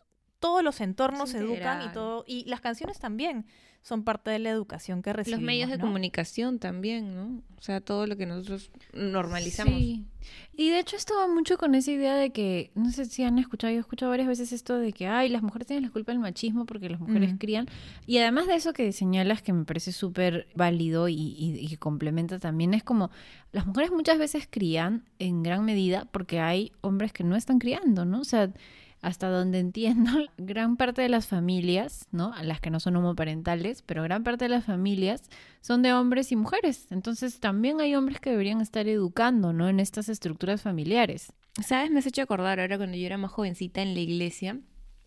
todos 0.46 0.64
los 0.64 0.80
entornos 0.82 1.30
se 1.30 1.40
educan 1.40 1.90
y 1.90 1.94
todo 1.94 2.24
y 2.28 2.44
las 2.46 2.62
canciones 2.62 3.00
también 3.00 3.46
son 3.82 4.04
parte 4.04 4.32
de 4.32 4.40
la 4.40 4.50
educación 4.50 5.04
que 5.04 5.14
recibimos. 5.14 5.42
Los 5.42 5.46
medios 5.46 5.70
de 5.70 5.78
¿no? 5.78 5.84
comunicación 5.86 6.58
también, 6.58 7.14
¿no? 7.16 7.44
O 7.58 7.62
sea, 7.62 7.82
todo 7.82 8.08
lo 8.08 8.18
que 8.18 8.25
nosotros 8.25 8.72
normalizamos. 8.94 9.75
Sí. 9.75 10.06
Y 10.58 10.70
de 10.72 10.80
hecho 10.80 10.96
esto 10.96 11.14
va 11.16 11.28
mucho 11.28 11.58
con 11.60 11.75
esa 11.75 11.92
idea 11.92 12.16
de 12.16 12.32
que, 12.32 12.72
no 12.74 12.90
sé 12.90 13.06
si 13.06 13.24
han 13.24 13.38
escuchado, 13.38 13.72
yo 13.72 13.78
he 13.78 13.82
escuchado 13.82 14.10
varias 14.10 14.28
veces 14.28 14.52
esto 14.54 14.78
de 14.80 14.92
que, 14.92 15.06
ay, 15.08 15.30
las 15.30 15.44
mujeres 15.44 15.68
tienen 15.68 15.84
la 15.84 15.92
culpa 15.92 16.12
del 16.12 16.20
machismo 16.20 16.66
porque 16.66 16.90
las 16.90 17.00
mujeres 17.00 17.34
Mm. 17.34 17.38
crían. 17.38 17.68
Y 18.08 18.18
además 18.18 18.48
de 18.48 18.56
eso 18.56 18.74
que 18.74 18.92
señalas, 18.92 19.44
que 19.44 19.54
me 19.54 19.66
parece 19.66 19.92
súper 19.92 20.48
válido 20.56 21.08
y, 21.08 21.14
y- 21.16 21.60
y 21.60 21.68
que 21.68 21.78
complementa 21.78 22.40
también, 22.40 22.74
es 22.74 22.84
como, 22.84 23.12
las 23.52 23.68
mujeres 23.68 23.92
muchas 23.92 24.18
veces 24.18 24.48
crían 24.50 25.04
en 25.20 25.44
gran 25.44 25.64
medida 25.64 26.06
porque 26.12 26.40
hay 26.40 26.72
hombres 26.82 27.14
que 27.14 27.24
no 27.24 27.36
están 27.36 27.60
criando, 27.60 28.04
¿no? 28.04 28.22
O 28.22 28.25
sea, 28.25 28.50
hasta 29.05 29.29
donde 29.29 29.59
entiendo, 29.59 30.12
gran 30.39 30.77
parte 30.77 31.03
de 31.03 31.09
las 31.09 31.27
familias, 31.27 32.07
¿no? 32.12 32.33
Las 32.41 32.59
que 32.59 32.71
no 32.71 32.79
son 32.79 32.95
homoparentales, 32.95 33.83
pero 33.83 34.01
gran 34.01 34.24
parte 34.24 34.45
de 34.45 34.50
las 34.50 34.65
familias 34.65 35.29
son 35.62 35.83
de 35.83 35.93
hombres 35.93 36.31
y 36.31 36.35
mujeres. 36.35 36.88
Entonces 36.89 37.39
también 37.39 37.79
hay 37.79 37.93
hombres 37.93 38.19
que 38.19 38.31
deberían 38.31 38.62
estar 38.62 38.88
educando, 38.88 39.53
¿no? 39.53 39.69
En 39.69 39.79
estas 39.79 40.09
estructuras 40.09 40.63
familiares. 40.63 41.31
¿Sabes? 41.63 41.91
Me 41.91 42.00
has 42.00 42.07
hecho 42.07 42.24
acordar 42.24 42.59
ahora 42.59 42.77
cuando 42.77 42.97
yo 42.97 43.05
era 43.05 43.19
más 43.19 43.31
jovencita 43.31 43.83
en 43.83 43.93
la 43.93 44.00
iglesia, 44.00 44.59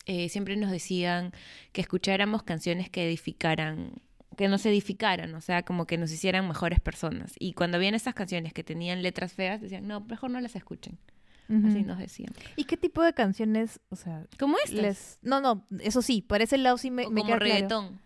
eh, 0.06 0.28
siempre 0.28 0.54
nos 0.54 0.70
decían 0.70 1.32
que 1.72 1.80
escucháramos 1.80 2.44
canciones 2.44 2.88
que 2.90 3.04
edificaran, 3.04 3.94
que 4.36 4.46
nos 4.46 4.64
edificaran, 4.64 5.34
o 5.34 5.40
sea, 5.40 5.64
como 5.64 5.86
que 5.86 5.98
nos 5.98 6.12
hicieran 6.12 6.46
mejores 6.46 6.78
personas. 6.78 7.34
Y 7.40 7.52
cuando 7.52 7.78
habían 7.78 7.94
esas 7.94 8.14
canciones 8.14 8.52
que 8.52 8.62
tenían 8.62 9.02
letras 9.02 9.32
feas, 9.32 9.60
decían, 9.60 9.88
no, 9.88 10.02
mejor 10.02 10.30
no 10.30 10.40
las 10.40 10.54
escuchen. 10.54 10.98
Ujú. 11.48 11.66
Así 11.68 11.82
nos 11.82 11.98
decían. 11.98 12.32
¿Y 12.56 12.64
qué 12.64 12.76
tipo 12.76 13.02
de 13.02 13.14
canciones, 13.14 13.80
o 13.88 13.96
sea, 13.96 14.26
¿Cómo 14.38 14.56
estas? 14.64 14.72
les 14.80 15.18
no, 15.22 15.40
no, 15.40 15.66
eso 15.80 16.02
sí, 16.02 16.20
por 16.22 16.42
ese 16.42 16.58
lado 16.58 16.76
sí 16.78 16.90
me, 16.90 17.06
O 17.06 17.10
me 17.10 17.20
como 17.22 17.26
queda 17.26 17.38
claro. 17.38 17.54
reggaetón. 17.54 18.00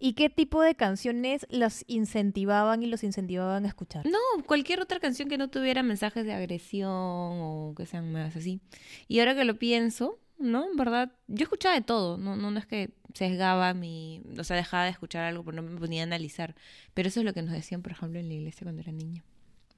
¿Y 0.00 0.12
qué 0.12 0.30
tipo 0.30 0.62
de 0.62 0.76
canciones 0.76 1.44
los 1.50 1.84
incentivaban 1.88 2.82
y 2.82 2.86
los 2.86 3.02
incentivaban 3.02 3.64
a 3.64 3.68
escuchar? 3.68 4.06
No, 4.06 4.18
cualquier 4.46 4.80
otra 4.80 5.00
canción 5.00 5.28
que 5.28 5.38
no 5.38 5.48
tuviera 5.48 5.82
mensajes 5.82 6.24
de 6.24 6.32
agresión 6.32 6.90
o 6.92 7.74
que 7.76 7.84
sean 7.84 8.12
más 8.12 8.36
así. 8.36 8.60
Y 9.08 9.18
ahora 9.18 9.34
que 9.34 9.44
lo 9.44 9.58
pienso, 9.58 10.20
¿no? 10.38 10.70
En 10.70 10.76
verdad, 10.76 11.12
yo 11.26 11.42
escuchaba 11.42 11.74
de 11.74 11.80
todo, 11.80 12.16
no, 12.16 12.36
no, 12.36 12.52
no 12.52 12.58
es 12.60 12.66
que 12.66 12.90
sesgaba 13.14 13.74
mi, 13.74 14.22
o 14.38 14.44
sea, 14.44 14.56
dejaba 14.56 14.84
de 14.84 14.90
escuchar 14.90 15.24
algo, 15.24 15.44
pero 15.44 15.60
no 15.60 15.68
me 15.68 15.78
ponía 15.80 16.02
a 16.02 16.04
analizar. 16.04 16.54
Pero 16.94 17.08
eso 17.08 17.18
es 17.20 17.26
lo 17.26 17.32
que 17.34 17.42
nos 17.42 17.52
decían, 17.52 17.82
por 17.82 17.90
ejemplo, 17.90 18.20
en 18.20 18.28
la 18.28 18.34
iglesia 18.34 18.64
cuando 18.64 18.82
era 18.82 18.92
niña. 18.92 19.24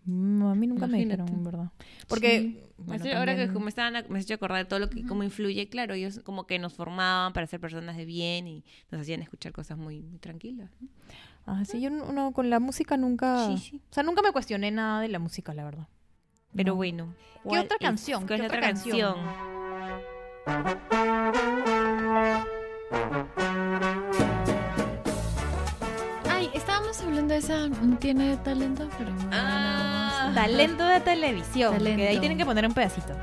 Mm, 0.05 0.43
a 0.45 0.55
mí 0.55 0.67
nunca 0.67 0.87
me 0.87 0.99
dijeron, 0.99 1.45
verdad. 1.45 1.71
Porque 2.09 2.41
Sí. 2.41 2.61
bueno, 2.79 3.03
Así, 3.05 3.13
ahora 3.13 3.37
que 3.37 3.47
me 3.49 3.69
estaban, 3.69 3.93
me 4.09 4.19
has 4.19 4.25
hecho 4.25 4.35
acordar 4.35 4.59
de 4.59 4.65
todo 4.65 4.79
lo 4.79 4.89
que, 4.89 5.05
cómo 5.05 5.23
influye, 5.23 5.69
claro, 5.69 5.95
ellos 5.95 6.21
como 6.25 6.47
que 6.47 6.59
nos 6.59 6.75
formaban 6.75 7.33
para 7.33 7.47
ser 7.47 7.61
personas 7.61 7.97
de 7.97 8.05
bien 8.07 8.49
y 8.49 8.65
nos 8.91 9.03
hacían 9.03 9.21
escuchar 9.23 9.53
cosas 9.53 9.77
muy, 9.79 10.01
muy 10.03 10.19
tranquilas. 10.19 10.71
¿no? 10.81 10.89
Ah, 11.47 11.65
sí, 11.65 11.81
yo 11.81 11.91
no, 11.91 12.13
no, 12.13 12.33
con 12.33 12.49
la 12.51 12.61
música 12.61 12.97
nunca... 12.97 13.47
Sí, 13.47 13.59
sí. 13.59 13.81
O 13.91 13.95
sea, 13.95 14.03
nunca 14.03 14.23
me 14.23 14.33
cuestioné 14.33 14.71
nada 14.71 15.01
de 15.01 15.09
la 15.09 15.19
música, 15.19 15.53
la 15.55 15.65
verdad. 15.65 15.89
Pero 16.55 16.73
No. 16.73 16.77
bueno. 16.77 17.15
¿Qué 17.35 17.49
¿cuál 17.49 17.65
otra 17.65 17.77
es? 17.79 17.87
canción? 17.87 18.27
¿Cuál 18.27 18.29
¿Qué 18.29 18.39
la 18.39 18.47
otra 18.47 18.59
otra 18.59 18.69
canción? 18.69 19.17
canción? 19.17 19.51
Estábamos 26.91 27.03
hablando 27.03 27.35
de 27.35 27.39
esa, 27.41 27.69
no 27.69 27.99
tiene 27.99 28.37
talento, 28.39 28.89
pero 28.99 29.11
no, 29.13 29.23
nada 29.29 30.27
más. 30.27 30.35
Talento 30.35 30.85
de 30.85 31.01
televisión. 31.01 31.79
Que 31.79 31.85
de 31.85 31.91
ahí 31.91 31.97
Talento. 31.97 32.21
tienen 32.21 32.39
que 32.39 32.45
poner 32.45 32.67
un 32.67 32.75
pedacito. 32.75 33.15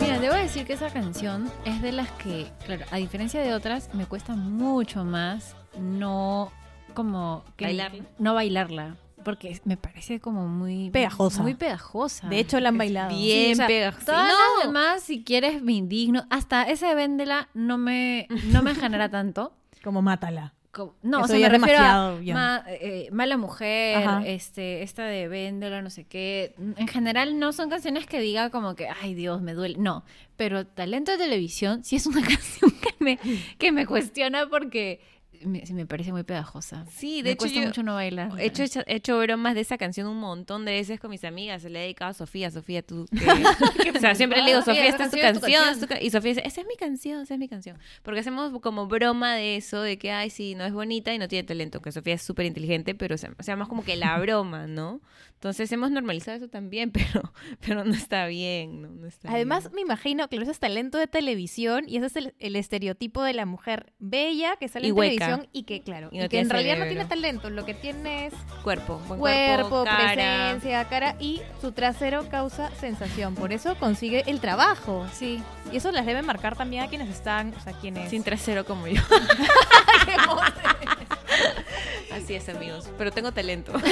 Mira, 0.00 0.18
debo 0.18 0.34
decir 0.34 0.66
que 0.66 0.74
esa 0.74 0.90
canción 0.90 1.50
es 1.64 1.80
de 1.82 1.92
las 1.92 2.10
que, 2.12 2.50
claro, 2.66 2.84
a 2.90 2.96
diferencia 2.96 3.40
de 3.40 3.54
otras, 3.54 3.92
me 3.94 4.06
cuesta 4.06 4.34
mucho 4.34 5.04
más 5.04 5.56
no 5.78 6.52
como 6.94 7.42
que 7.56 7.64
Bailarla. 7.66 8.04
no 8.18 8.34
bailarla, 8.34 8.96
porque 9.24 9.60
me 9.64 9.76
parece 9.76 10.20
como 10.20 10.46
muy 10.46 10.90
Pegajosa. 10.90 11.42
muy 11.42 11.54
pegajosa. 11.54 12.28
De 12.28 12.38
hecho, 12.38 12.60
la 12.60 12.68
han 12.68 12.74
Es 12.76 12.78
bailado. 12.78 13.08
bien 13.16 13.46
Sí, 13.46 13.52
o 13.52 13.56
sea, 13.56 13.66
pegajosa. 13.66 14.04
Todas 14.06 14.28
No. 14.28 14.34
las 14.58 14.66
demás, 14.66 15.02
si 15.02 15.24
quieres, 15.24 15.62
me 15.62 15.72
indigno. 15.72 16.24
Hasta 16.30 16.62
ese 16.64 16.94
véndela 16.94 17.48
no 17.54 17.78
me, 17.78 18.28
no 18.52 18.62
me 18.62 18.74
genera 18.74 19.08
tanto. 19.08 19.52
Como 19.82 20.02
mátala. 20.02 20.54
Como- 20.70 20.96
no, 21.02 21.18
Eso 21.18 21.24
o 21.26 21.28
sea, 21.28 21.38
ya 21.38 21.48
me 21.50 21.58
refiero 21.58 21.78
a 21.84 22.18
ma- 22.34 22.64
eh, 22.66 23.08
Mala 23.12 23.36
Mujer, 23.36 23.96
Ajá. 24.08 24.26
este, 24.26 24.82
esta 24.82 25.04
de 25.04 25.28
Véndela, 25.28 25.82
no 25.82 25.88
sé 25.90 26.02
qué. 26.04 26.56
En 26.76 26.88
general 26.88 27.38
no 27.38 27.52
son 27.52 27.70
canciones 27.70 28.06
que 28.06 28.18
diga 28.18 28.50
como 28.50 28.74
que, 28.74 28.88
ay 28.88 29.14
Dios, 29.14 29.40
me 29.40 29.54
duele. 29.54 29.76
No, 29.78 30.04
pero 30.36 30.66
Talento 30.66 31.12
de 31.12 31.18
Televisión 31.18 31.84
sí 31.84 31.94
es 31.94 32.06
una 32.08 32.22
canción 32.38 32.72
que 32.72 32.92
me, 32.98 33.18
que 33.56 33.70
me 33.70 33.86
cuestiona 33.86 34.48
porque 34.48 35.00
me, 35.44 35.62
me 35.72 35.86
parece 35.86 36.12
muy 36.12 36.22
pegajosa. 36.24 36.84
Sí, 36.94 37.18
de 37.18 37.22
me 37.22 37.30
hecho 37.32 37.38
cuesta 37.40 37.60
yo 37.60 37.66
mucho 37.66 37.82
no 37.82 37.94
bailar. 37.94 38.32
he 38.38 38.46
hecho, 38.46 38.62
he 38.86 38.96
hecho 38.96 39.18
bromas 39.18 39.54
de 39.54 39.60
esa 39.60 39.78
canción 39.78 40.06
un 40.06 40.18
montón 40.18 40.64
de 40.64 40.72
veces 40.72 40.98
con 41.00 41.10
mis 41.10 41.24
amigas. 41.24 41.62
Se 41.62 41.70
le 41.70 41.78
he 41.80 41.82
dedicado 41.82 42.10
a 42.10 42.14
Sofía. 42.14 42.50
Sofía, 42.50 42.82
tú... 42.82 43.06
o 43.96 43.98
sea, 44.00 44.14
siempre 44.14 44.40
le 44.42 44.46
digo, 44.50 44.62
Sofía, 44.62 44.86
esta 44.86 45.04
es 45.04 45.10
tu 45.10 45.18
canción 45.18 45.42
canción. 45.42 45.62
canción. 45.64 45.68
es 45.74 45.80
tu 45.80 45.86
ca-". 45.86 46.00
Y 46.02 46.10
Sofía 46.10 46.30
dice, 46.34 46.42
esa 46.46 46.60
es 46.60 46.66
mi 46.66 46.76
canción, 46.76 47.22
esa 47.22 47.34
es 47.34 47.40
mi 47.40 47.48
canción. 47.48 47.78
Porque 48.02 48.20
hacemos 48.20 48.58
como 48.60 48.86
broma 48.86 49.34
de 49.34 49.56
eso, 49.56 49.80
de 49.80 49.98
que, 49.98 50.10
ay, 50.12 50.30
sí, 50.30 50.54
no 50.54 50.64
es 50.64 50.72
bonita 50.72 51.12
y 51.14 51.18
no 51.18 51.28
tiene 51.28 51.46
talento. 51.46 51.80
Que 51.80 51.92
Sofía 51.92 52.14
es 52.14 52.22
súper 52.22 52.46
inteligente, 52.46 52.94
pero 52.94 53.14
o 53.14 53.18
sea, 53.18 53.32
o 53.38 53.42
sea, 53.42 53.56
más 53.56 53.68
como 53.68 53.84
que 53.84 53.96
la 53.96 54.18
broma, 54.20 54.66
¿no? 54.66 55.00
Entonces 55.34 55.70
hemos 55.72 55.90
normalizado 55.90 56.38
eso 56.38 56.48
también, 56.48 56.90
pero, 56.92 57.32
pero 57.66 57.84
no 57.84 57.92
está 57.94 58.26
bien, 58.26 58.80
¿no? 58.82 58.88
No 58.88 59.06
está 59.06 59.30
Además, 59.30 59.64
bien. 59.64 59.74
me 59.74 59.80
imagino, 59.82 60.26
claro, 60.28 60.42
ese 60.44 60.52
es 60.52 60.58
talento 60.58 60.96
de 60.96 61.06
televisión 61.06 61.84
y 61.86 61.96
ese 61.98 62.06
es 62.06 62.16
el, 62.16 62.34
el 62.38 62.56
estereotipo 62.56 63.22
de 63.22 63.34
la 63.34 63.44
mujer 63.44 63.92
bella 63.98 64.56
que 64.56 64.68
sale 64.68 64.86
Y 64.86 64.90
en 64.90 64.96
hueca. 64.96 65.10
televisión 65.16 65.33
y 65.52 65.64
que, 65.64 65.82
claro, 65.82 66.08
Y 66.12 66.18
y 66.18 66.20
no 66.20 66.28
que 66.28 66.40
en 66.40 66.50
realidad 66.50 66.78
no 66.78 66.86
tiene 66.86 67.04
talento, 67.04 67.50
lo 67.50 67.64
que 67.64 67.74
tiene 67.74 68.26
es 68.26 68.34
cuerpo, 68.62 69.00
buen 69.06 69.20
cuerpo, 69.20 69.84
cara. 69.84 70.14
presencia, 70.14 70.84
cara 70.84 71.16
y 71.18 71.40
su 71.60 71.72
trasero 71.72 72.28
causa 72.28 72.70
sensación. 72.80 73.34
Por 73.34 73.52
eso 73.52 73.76
consigue 73.76 74.24
el 74.26 74.40
trabajo. 74.40 75.06
Sí. 75.12 75.42
Y 75.72 75.76
eso 75.76 75.92
las 75.92 76.06
debe 76.06 76.22
marcar 76.22 76.56
también 76.56 76.84
a 76.84 76.88
quienes 76.88 77.08
están, 77.08 77.54
o 77.54 77.60
sea, 77.60 77.72
quienes... 77.74 78.10
Sin 78.10 78.22
trasero 78.22 78.64
como 78.64 78.86
yo. 78.86 79.02
Así 82.12 82.34
es, 82.34 82.48
amigos. 82.48 82.88
Pero 82.96 83.10
tengo 83.10 83.32
talento. 83.32 83.72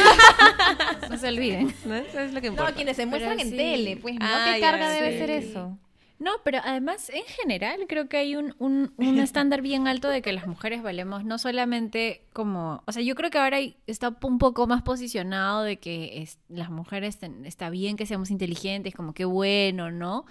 No 1.10 1.18
se 1.18 1.28
olviden. 1.28 1.74
¿No? 1.84 1.94
Eso 1.94 2.20
es 2.20 2.32
lo 2.32 2.40
que 2.40 2.46
no, 2.46 2.54
importa. 2.54 2.72
quienes 2.72 2.96
se 2.96 3.04
muestran 3.04 3.38
en 3.38 3.50
sí. 3.50 3.56
tele, 3.56 3.98
pues, 3.98 4.14
¿no? 4.14 4.24
Ah, 4.24 4.52
¿Qué 4.54 4.60
ya, 4.60 4.66
carga 4.70 4.88
debe 4.88 5.12
sí. 5.12 5.18
ser 5.18 5.30
eso? 5.30 5.78
No, 6.22 6.30
pero 6.44 6.58
además 6.64 7.10
en 7.10 7.24
general 7.24 7.80
creo 7.88 8.08
que 8.08 8.16
hay 8.16 8.36
un, 8.36 8.54
un, 8.58 8.92
un 8.96 9.18
estándar 9.18 9.60
bien 9.60 9.88
alto 9.88 10.08
de 10.08 10.22
que 10.22 10.32
las 10.32 10.46
mujeres 10.46 10.82
valemos 10.82 11.24
no 11.24 11.36
solamente 11.38 12.24
como, 12.32 12.82
o 12.86 12.92
sea, 12.92 13.02
yo 13.02 13.14
creo 13.14 13.30
que 13.30 13.38
ahora 13.38 13.58
está 13.86 14.16
un 14.22 14.38
poco 14.38 14.66
más 14.66 14.82
posicionado 14.82 15.62
de 15.62 15.78
que 15.78 16.22
es- 16.22 16.38
las 16.48 16.70
mujeres 16.70 17.18
ten- 17.18 17.44
está 17.44 17.70
bien 17.70 17.96
que 17.96 18.06
seamos 18.06 18.30
inteligentes, 18.30 18.94
como 18.94 19.14
qué 19.14 19.24
bueno, 19.24 19.90
¿no? 19.90 20.24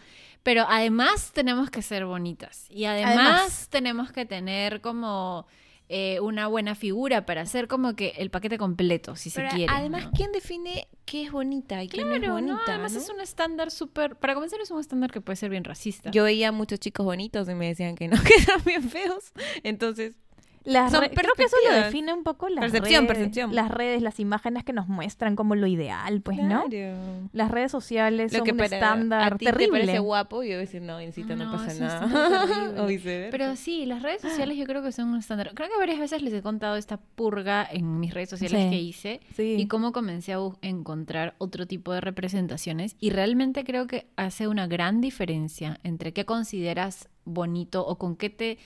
Pero 0.43 0.65
además 0.69 1.31
tenemos 1.33 1.69
que 1.69 1.81
ser 1.81 2.05
bonitas 2.05 2.65
y 2.71 2.85
además, 2.85 3.15
Además. 3.17 3.67
tenemos 3.69 4.11
que 4.11 4.25
tener 4.25 4.81
como 4.81 5.45
eh, 5.93 6.21
una 6.21 6.47
buena 6.47 6.73
figura 6.73 7.25
para 7.25 7.41
hacer 7.41 7.67
como 7.67 7.95
que 7.95 8.13
el 8.17 8.29
paquete 8.29 8.57
completo, 8.57 9.17
si 9.17 9.29
Pero 9.29 9.49
se 9.49 9.55
quiere. 9.57 9.73
además, 9.75 10.05
¿no? 10.05 10.11
¿quién 10.11 10.31
define 10.31 10.87
qué 11.03 11.23
es 11.23 11.31
bonita 11.33 11.83
y 11.83 11.89
qué 11.89 12.05
no 12.05 12.15
es 12.15 12.21
bonita? 12.29 12.53
¿no? 12.53 12.61
Además 12.65 12.93
no? 12.93 12.99
es 12.99 13.09
un 13.09 13.19
estándar 13.19 13.71
súper, 13.71 14.15
para 14.15 14.33
comenzar 14.33 14.61
es 14.61 14.71
un 14.71 14.79
estándar 14.79 15.11
que 15.11 15.19
puede 15.19 15.35
ser 15.35 15.49
bien 15.49 15.65
racista. 15.65 16.09
Yo 16.11 16.23
veía 16.23 16.53
muchos 16.53 16.79
chicos 16.79 17.05
bonitos 17.05 17.49
y 17.49 17.55
me 17.55 17.67
decían 17.67 17.95
que 17.95 18.07
no, 18.07 18.15
que 18.23 18.41
eran 18.41 18.63
bien 18.63 18.89
feos. 18.89 19.33
Entonces, 19.63 20.15
Las 20.63 20.91
Son 20.91 21.01
creo 21.01 21.33
que 21.35 21.43
eso 21.43 21.55
lo 21.67 21.75
define 21.75 22.13
un 22.13 22.23
poco 22.23 22.47
las 22.49 22.61
Percepción, 22.61 23.05
redes, 23.07 23.17
percepción. 23.17 23.55
las 23.55 23.71
redes, 23.71 24.01
las 24.03 24.19
imágenes 24.19 24.63
que 24.63 24.73
nos 24.73 24.87
muestran 24.87 25.35
como 25.35 25.55
lo 25.55 25.65
ideal, 25.65 26.21
pues, 26.21 26.37
¿no? 26.37 26.65
claro. 26.65 26.95
Las 27.33 27.49
redes 27.49 27.71
sociales 27.71 28.31
Lo 28.31 28.39
son 28.39 28.45
que 28.45 28.51
un 28.51 28.57
para 28.57 28.75
estándar 28.75 29.33
a 29.33 29.37
ti 29.37 29.45
terrible. 29.45 29.79
te 29.79 29.85
parece 29.85 29.99
guapo 29.99 30.43
y 30.43 30.47
yo 30.49 30.51
voy 30.53 30.57
a 30.57 30.59
decir, 30.59 30.81
no, 30.83 31.01
Incita, 31.01 31.35
no, 31.35 31.45
No, 31.45 31.51
pasa 31.53 31.73
nada. 31.79 32.73
o. 32.83 32.87
Pero 33.31 33.55
sí, 33.55 33.85
las 33.85 34.03
redes 34.03 34.21
sociales 34.21 34.57
yo 34.57 34.65
creo 34.65 34.83
que 34.83 34.91
son 34.91 35.09
un 35.09 35.17
estándar. 35.19 35.51
Creo 35.55 35.67
que 35.69 35.77
varias 35.79 35.99
veces 35.99 36.21
les 36.21 36.33
he 36.33 36.41
contado 36.41 36.75
esta 36.75 36.97
purga 36.97 37.67
en 37.71 37.99
mis 37.99 38.13
redes 38.13 38.29
sociales 38.29 38.61
Sí. 38.65 38.69
que 38.69 38.79
hice 38.79 39.19
Sí. 39.35 39.55
y 39.57 39.67
cómo 39.67 39.91
comencé 39.91 40.33
a 40.33 40.39
encontrar 40.61 41.33
otro 41.39 41.65
tipo 41.65 41.91
de 41.93 42.01
representaciones. 42.01 42.95
Y 42.99 43.09
realmente 43.09 43.63
creo 43.63 43.87
que 43.87 44.07
hace 44.15 44.47
una 44.47 44.67
gran 44.67 45.01
diferencia 45.01 45.79
entre 45.83 46.13
qué 46.13 46.25
consideras 46.25 47.09
bonito 47.25 47.85
o 47.85 47.97
con 47.97 48.15
qué 48.15 48.29
te 48.29 48.57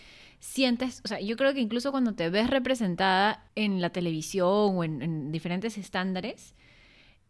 sientes. 0.45 1.01
O 1.03 1.07
sea, 1.07 1.19
yo 1.19 1.35
creo 1.37 1.53
que 1.53 1.59
incluso 1.59 1.91
cuando 1.91 2.13
te 2.13 2.29
ves 2.29 2.49
representada 2.49 3.43
en 3.55 3.81
la 3.81 3.89
televisión 3.89 4.47
o 4.77 4.83
en, 4.83 5.01
en 5.01 5.31
diferentes 5.31 5.77
estándares, 5.77 6.53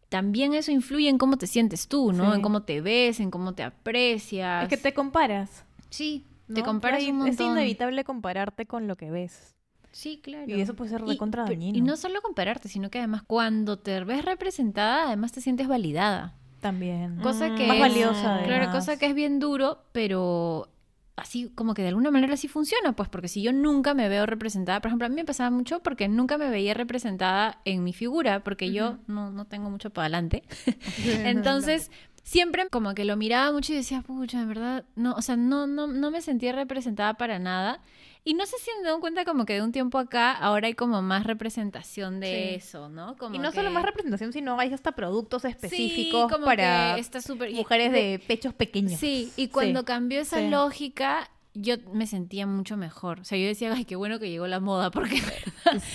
también 0.09 0.53
eso 0.53 0.71
influye 0.71 1.09
en 1.09 1.17
cómo 1.17 1.37
te 1.37 1.47
sientes 1.47 1.87
tú, 1.87 2.11
¿no? 2.11 2.29
Sí. 2.29 2.35
En 2.35 2.41
cómo 2.41 2.63
te 2.63 2.81
ves, 2.81 3.19
en 3.19 3.31
cómo 3.31 3.53
te 3.53 3.63
aprecias. 3.63 4.63
Es 4.63 4.69
que 4.69 4.77
te 4.77 4.93
comparas. 4.93 5.65
Sí, 5.89 6.25
¿no? 6.47 6.55
te 6.55 6.63
comparas 6.63 7.03
un 7.03 7.17
montón. 7.17 7.33
Es 7.33 7.39
inevitable 7.39 8.03
compararte 8.03 8.65
con 8.65 8.87
lo 8.87 8.95
que 8.97 9.09
ves. 9.11 9.55
Sí, 9.91 10.19
claro. 10.21 10.45
Y 10.47 10.59
eso 10.59 10.73
puede 10.75 10.89
ser 10.91 11.01
recontra 11.01 11.45
dañino. 11.45 11.77
Y 11.77 11.81
no 11.81 11.95
solo 11.95 12.21
compararte, 12.21 12.67
sino 12.67 12.89
que 12.89 12.99
además 12.99 13.23
cuando 13.23 13.79
te 13.79 14.03
ves 14.03 14.25
representada, 14.25 15.07
además 15.07 15.31
te 15.31 15.39
sientes 15.39 15.67
validada. 15.69 16.35
También. 16.59 17.17
Cosa 17.17 17.49
Mm, 17.49 17.55
que 17.55 17.67
Más 17.67 17.79
valiosa, 17.79 18.41
Claro, 18.43 18.71
cosa 18.71 18.97
que 18.97 19.05
es 19.05 19.15
bien 19.15 19.39
duro, 19.39 19.83
pero 19.91 20.67
así 21.15 21.49
como 21.55 21.73
que 21.73 21.81
de 21.81 21.89
alguna 21.89 22.11
manera 22.11 22.33
así 22.33 22.47
funciona, 22.47 22.93
pues 22.93 23.09
porque 23.09 23.27
si 23.27 23.41
yo 23.41 23.53
nunca 23.53 23.93
me 23.93 24.09
veo 24.09 24.25
representada, 24.25 24.81
por 24.81 24.89
ejemplo, 24.89 25.05
a 25.05 25.09
mí 25.09 25.15
me 25.15 25.25
pasaba 25.25 25.49
mucho 25.49 25.79
porque 25.81 26.07
nunca 26.07 26.37
me 26.37 26.49
veía 26.49 26.73
representada 26.73 27.61
en 27.65 27.83
mi 27.83 27.93
figura, 27.93 28.43
porque 28.43 28.71
yo 28.71 28.97
no, 29.07 29.31
no 29.31 29.45
tengo 29.45 29.69
mucho 29.69 29.89
para 29.91 30.05
adelante. 30.05 30.43
Entonces, 31.23 31.89
siempre 32.23 32.67
como 32.69 32.93
que 32.95 33.05
lo 33.05 33.15
miraba 33.15 33.51
mucho 33.51 33.71
y 33.71 33.77
decía, 33.77 34.01
pucha, 34.01 34.41
en 34.41 34.49
verdad, 34.49 34.85
no, 34.95 35.13
o 35.13 35.21
sea, 35.21 35.37
no, 35.37 35.67
no, 35.67 35.87
no 35.87 36.11
me 36.11 36.21
sentía 36.21 36.51
representada 36.51 37.13
para 37.13 37.39
nada. 37.39 37.81
Y 38.27 38.33
no 38.33 38.45
sé 38.47 38.55
si 38.59 38.71
me 38.81 38.89
dan 38.89 38.99
cuenta 38.99 39.23
como 39.23 39.45
que 39.45 39.53
de 39.53 39.61
un 39.61 39.71
tiempo 39.71 39.99
acá 39.99 40.31
ahora 40.33 40.65
hay 40.67 40.73
como 40.73 41.01
más 41.03 41.25
representación 41.25 42.19
de 42.19 42.25
Sí. 42.49 42.55
eso, 42.55 42.89
¿no? 42.89 43.15
Como 43.17 43.35
Y 43.35 43.37
no 43.39 43.51
solo 43.51 43.69
más 43.69 43.83
representación, 43.85 44.33
sino 44.33 44.59
hay 44.59 44.73
hasta 44.73 44.93
productos 44.93 45.43
Sí, 45.43 45.47
específicos 45.49 46.31
como 46.31 46.43
para 46.45 46.95
que 46.95 47.01
está 47.01 47.19
y- 47.49 47.53
mujeres 47.53 47.91
de 47.91 48.19
pechos 48.27 48.53
pequeños. 48.55 48.99
Sí, 48.99 49.31
y 49.37 49.49
cuando 49.49 49.81
Sí. 49.81 49.85
cambió 49.85 50.19
esa 50.21 50.39
Sí. 50.39 50.49
lógica, 50.49 51.29
yo 51.53 51.75
me 51.93 52.07
sentía 52.07 52.47
mucho 52.47 52.77
mejor. 52.77 53.19
O 53.19 53.23
sea, 53.25 53.37
yo 53.37 53.45
decía, 53.45 53.71
ay, 53.73 53.85
qué 53.85 53.95
bueno 53.95 54.17
que 54.19 54.29
llegó 54.29 54.47
la 54.47 54.59
moda, 54.59 54.89
porque 54.91 55.21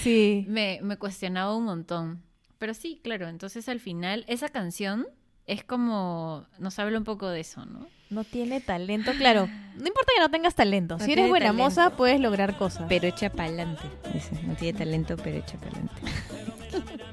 Sí. 0.03 0.45
me, 0.49 0.79
me 0.83 0.97
cuestionaba 0.99 1.57
un 1.57 1.65
montón. 1.65 2.23
Pero 2.59 2.75
sí, 2.75 3.01
claro, 3.03 3.27
entonces 3.29 3.69
al 3.69 3.81
final 3.81 4.25
esa 4.29 4.49
canción 4.51 5.07
es 5.47 5.65
como, 5.65 6.47
nos 6.59 6.79
habla 6.79 6.99
un 6.99 7.05
poco 7.05 7.29
de 7.29 7.41
eso, 7.41 7.65
¿no? 7.67 7.87
No 8.11 8.25
tiene 8.25 8.61
talento, 8.61 9.13
claro. 9.13 9.47
No 9.77 9.87
importa 9.87 10.13
que 10.15 10.21
no 10.21 10.31
tengas 10.31 10.55
talento. 10.55 10.99
No 10.99 11.05
si 11.05 11.13
eres 11.13 11.29
buena 11.29 11.47
talento. 11.47 11.65
moza, 11.65 11.91
puedes 11.91 12.21
lograr 12.21 12.59
cosas. 12.59 12.87
Pero 12.89 13.07
echa 13.07 13.31
pa'lante. 13.31 13.85
Dice, 14.13 14.41
no 14.43 14.55
tiene 14.57 14.79
talento, 14.79 15.17
pero 15.17 15.39
echa 15.39 15.59
pa'lante. 15.59 16.03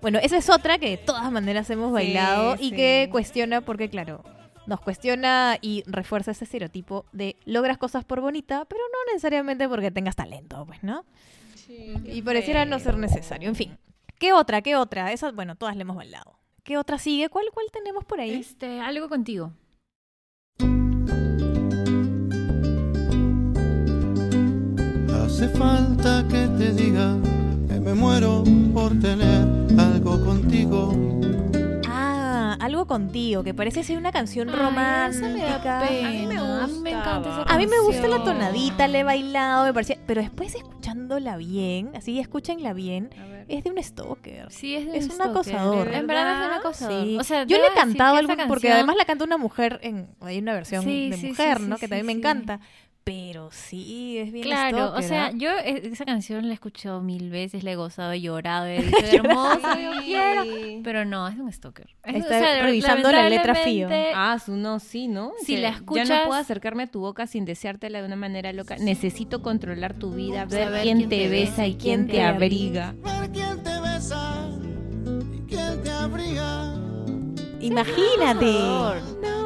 Bueno, 0.00 0.18
esa 0.22 0.38
es 0.38 0.48
otra 0.48 0.78
que 0.78 0.88
de 0.88 0.96
todas 0.96 1.30
maneras 1.30 1.68
hemos 1.68 1.92
bailado 1.92 2.54
y 2.58 2.70
sí. 2.70 2.74
que 2.74 3.08
cuestiona, 3.12 3.60
porque 3.60 3.90
claro, 3.90 4.24
nos 4.66 4.80
cuestiona 4.80 5.58
y 5.60 5.82
refuerza 5.86 6.30
ese 6.30 6.44
estereotipo 6.44 7.04
de 7.12 7.36
logras 7.44 7.76
cosas 7.76 8.04
por 8.04 8.22
bonita, 8.22 8.64
pero 8.64 8.80
no 8.80 9.12
necesariamente 9.12 9.68
porque 9.68 9.90
tengas 9.90 10.16
talento, 10.16 10.64
pues, 10.64 10.82
¿no? 10.82 11.04
Y 12.04 12.22
pareciera 12.22 12.64
no 12.64 12.78
ser 12.78 12.96
necesario. 12.96 13.48
En 13.48 13.54
fin, 13.54 13.78
¿qué 14.18 14.32
otra? 14.32 14.62
¿Qué 14.62 14.74
otra? 14.74 15.12
Esa, 15.12 15.32
bueno, 15.32 15.54
todas 15.54 15.76
le 15.76 15.82
hemos 15.82 15.96
bailado. 15.96 16.39
¿Qué 16.64 16.76
otra 16.76 16.98
sigue? 16.98 17.28
¿Cuál, 17.28 17.46
cuál 17.52 17.66
tenemos 17.72 18.04
por 18.04 18.20
ahí? 18.20 18.32
Este, 18.32 18.80
algo 18.80 19.08
contigo. 19.08 19.52
Hace 25.24 25.48
falta 25.50 26.26
que 26.28 26.48
te 26.58 26.72
diga 26.74 27.16
que 27.68 27.80
me 27.80 27.94
muero 27.94 28.44
por 28.74 28.98
tener 29.00 29.46
algo 29.78 30.22
contigo. 30.24 30.92
Algo 32.60 32.86
contigo, 32.86 33.42
que 33.42 33.54
parece 33.54 33.82
ser 33.82 33.96
una 33.96 34.12
canción 34.12 34.50
Ay, 34.50 34.54
romántica. 34.56 35.08
esa 35.08 35.28
me 35.28 35.40
da 35.42 35.80
pena. 35.88 36.08
A 36.08 36.10
mí 36.12 36.26
me, 36.26 36.36
a 36.36 36.66
mí 36.66 36.78
me 36.80 36.90
encanta 36.90 37.28
esa 37.30 37.42
A 37.54 37.58
mí 37.58 37.66
me 37.66 37.80
gusta 37.80 38.06
la 38.06 38.22
tonadita, 38.22 38.86
le 38.86 39.00
he 39.00 39.04
bailado, 39.04 39.64
me 39.64 39.72
parecía. 39.72 39.96
Pero 40.06 40.20
después 40.20 40.54
escuchándola 40.54 41.36
bien, 41.38 41.92
así 41.96 42.18
escúchenla 42.20 42.72
bien, 42.74 43.10
es 43.48 43.64
de 43.64 43.70
un 43.70 43.82
stalker. 43.82 44.50
Sí, 44.52 44.76
es, 44.76 44.86
de 44.86 44.98
Es 44.98 45.04
un 45.06 45.12
stalker, 45.12 45.30
acosador. 45.54 45.88
En 45.94 46.06
verdad 46.06 46.32
es 46.34 46.40
de 46.40 46.46
un 46.46 46.52
acosador. 46.52 47.04
Sí. 47.04 47.16
O 47.18 47.24
sea, 47.24 47.44
Yo 47.44 47.56
le 47.56 47.66
he 47.66 47.72
cantado 47.74 48.16
algo, 48.16 48.28
porque 48.46 48.46
canción- 48.68 48.72
además 48.74 48.96
la 48.96 49.04
canta 49.06 49.24
una 49.24 49.38
mujer 49.38 49.80
en. 49.82 50.08
Hay 50.20 50.38
una 50.38 50.52
versión 50.52 50.82
Sí, 50.84 51.10
de 51.10 51.16
sí, 51.16 51.26
mujer, 51.28 51.58
sí, 51.58 51.64
¿no? 51.66 51.76
sí, 51.76 51.80
que 51.80 51.86
sí, 51.86 51.90
también 51.90 52.06
me 52.06 52.12
encanta. 52.12 52.60
Pero 53.12 53.48
sí, 53.50 54.18
es 54.18 54.30
bien 54.30 54.44
Claro, 54.44 54.92
o 54.94 55.02
sea, 55.02 55.32
yo 55.32 55.50
eh, 55.50 55.80
esa 55.92 56.04
canción 56.04 56.44
la 56.44 56.50
he 56.50 56.54
escuchado 56.54 57.00
mil 57.00 57.28
veces, 57.28 57.64
la 57.64 57.72
he 57.72 57.74
gozado, 57.76 58.12
he 58.12 58.20
llorado, 58.20 58.66
he 58.66 58.80
dicho, 58.82 58.96
hermosa, 59.04 59.80
yo 59.80 59.90
quiero. 60.04 60.44
Pero 60.84 61.04
no, 61.04 61.26
es 61.26 61.36
un 61.36 61.50
stalker. 61.52 61.88
Es- 62.04 62.14
Está 62.24 62.62
revisando 62.62 63.10
la 63.10 63.28
letra 63.28 63.56
fío. 63.56 63.88
Ah, 64.14 64.38
su 64.38 64.56
no, 64.56 64.78
sí, 64.78 65.08
¿no? 65.08 65.32
Si 65.44 65.56
Que 65.56 65.60
la 65.60 65.70
Ya 65.70 65.76
escuchas- 65.76 66.08
no 66.08 66.24
puedo 66.28 66.40
acercarme 66.40 66.84
a 66.84 66.86
tu 66.86 67.00
boca 67.00 67.26
sin 67.26 67.44
deseártela 67.44 67.98
de 68.00 68.06
una 68.06 68.14
manera 68.16 68.52
loca. 68.52 68.76
Necesito 68.78 69.42
controlar 69.42 69.94
tu 69.94 70.12
vida, 70.12 70.44
ver 70.44 70.70
quién, 70.82 70.98
quién 70.98 71.08
te 71.08 71.16
te 71.16 71.28
besa 71.28 71.66
y 71.66 71.74
quién 71.74 72.06
te 72.06 72.22
abriga. 72.22 72.94
Ver 73.02 73.30
quién 73.32 73.60
te 73.64 73.80
besa 73.80 74.48
y 75.34 75.40
quién 75.48 75.82
te 75.82 75.90
abriga. 75.90 76.74
Imagínate. 77.60 78.52
No 78.52 79.39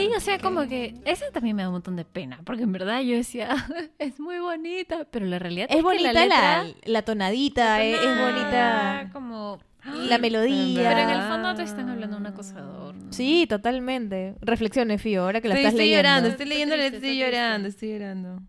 Sí, 0.00 0.10
o 0.16 0.20
sea, 0.20 0.38
como 0.38 0.66
que 0.68 0.94
esa 1.04 1.30
también 1.32 1.56
me 1.56 1.62
da 1.62 1.68
un 1.68 1.74
montón 1.74 1.96
de 1.96 2.04
pena, 2.04 2.40
porque 2.44 2.62
en 2.62 2.72
verdad 2.72 3.00
yo 3.00 3.14
decía, 3.16 3.48
es 3.98 4.18
muy 4.20 4.38
bonita, 4.38 5.06
pero 5.10 5.26
la 5.26 5.38
realidad 5.38 5.66
es, 5.68 5.76
Es 5.76 5.76
que 5.76 5.82
bonita 5.82 6.12
la, 6.12 6.26
la, 6.26 6.62
letra, 6.64 6.80
la 6.86 7.02
tonadita, 7.02 7.82
es 7.82 7.98
bonita 8.18 9.10
como 9.12 9.58
la 10.06 10.18
melodía. 10.18 10.88
Pero 10.90 11.00
en 11.00 11.10
el 11.10 11.22
fondo 11.22 11.54
te 11.54 11.62
están 11.62 11.88
hablando 11.88 12.16
de 12.16 12.20
un 12.20 12.26
acosador. 12.26 12.94
¿no? 12.94 13.12
Sí, 13.12 13.46
totalmente. 13.48 14.34
Reflexiones, 14.40 15.00
Fío, 15.00 15.22
ahora 15.24 15.40
que 15.40 15.48
la 15.48 15.54
Sí, 15.54 15.60
estás 15.60 15.72
estoy 15.74 15.86
leyendo. 15.86 16.02
llorando, 16.08 16.28
estoy 16.28 16.46
leyendo, 16.46 16.74
estoy 16.74 17.00
triste. 17.00 17.16
llorando, 17.16 17.68
estoy 17.68 17.88
llorando. 17.92 18.40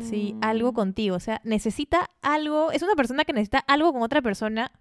Sí, 0.00 0.32
Mm. 0.34 0.38
algo 0.44 0.72
contigo. 0.72 1.14
O 1.16 1.20
sea, 1.20 1.42
necesita 1.44 2.08
algo. 2.22 2.72
Es 2.72 2.80
una 2.82 2.94
persona 2.94 3.24
que 3.26 3.34
necesita 3.34 3.58
algo 3.58 3.92
con 3.92 4.00
otra 4.02 4.22
persona 4.22 4.72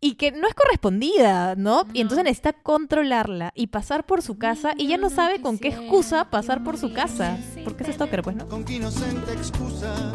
y 0.00 0.14
que 0.14 0.32
no 0.32 0.48
es 0.48 0.54
correspondida, 0.54 1.54
¿no? 1.56 1.84
Y 1.92 2.00
entonces 2.00 2.24
necesita 2.24 2.54
controlarla 2.54 3.52
y 3.54 3.66
pasar 3.66 4.06
por 4.06 4.22
su 4.22 4.38
casa 4.38 4.72
y 4.76 4.88
ya 4.88 4.96
no 4.96 5.10
sabe 5.10 5.42
con 5.42 5.58
qué 5.58 5.68
excusa 5.68 6.30
pasar 6.30 6.64
por 6.64 6.78
su 6.78 6.92
casa. 6.92 7.38
Porque 7.64 7.84
es 7.84 7.94
stalker, 7.94 8.22
pues, 8.22 8.36
¿no? 8.36 8.48
Con 8.48 8.64
qué 8.64 8.74
inocente 8.74 9.32
excusa 9.32 10.14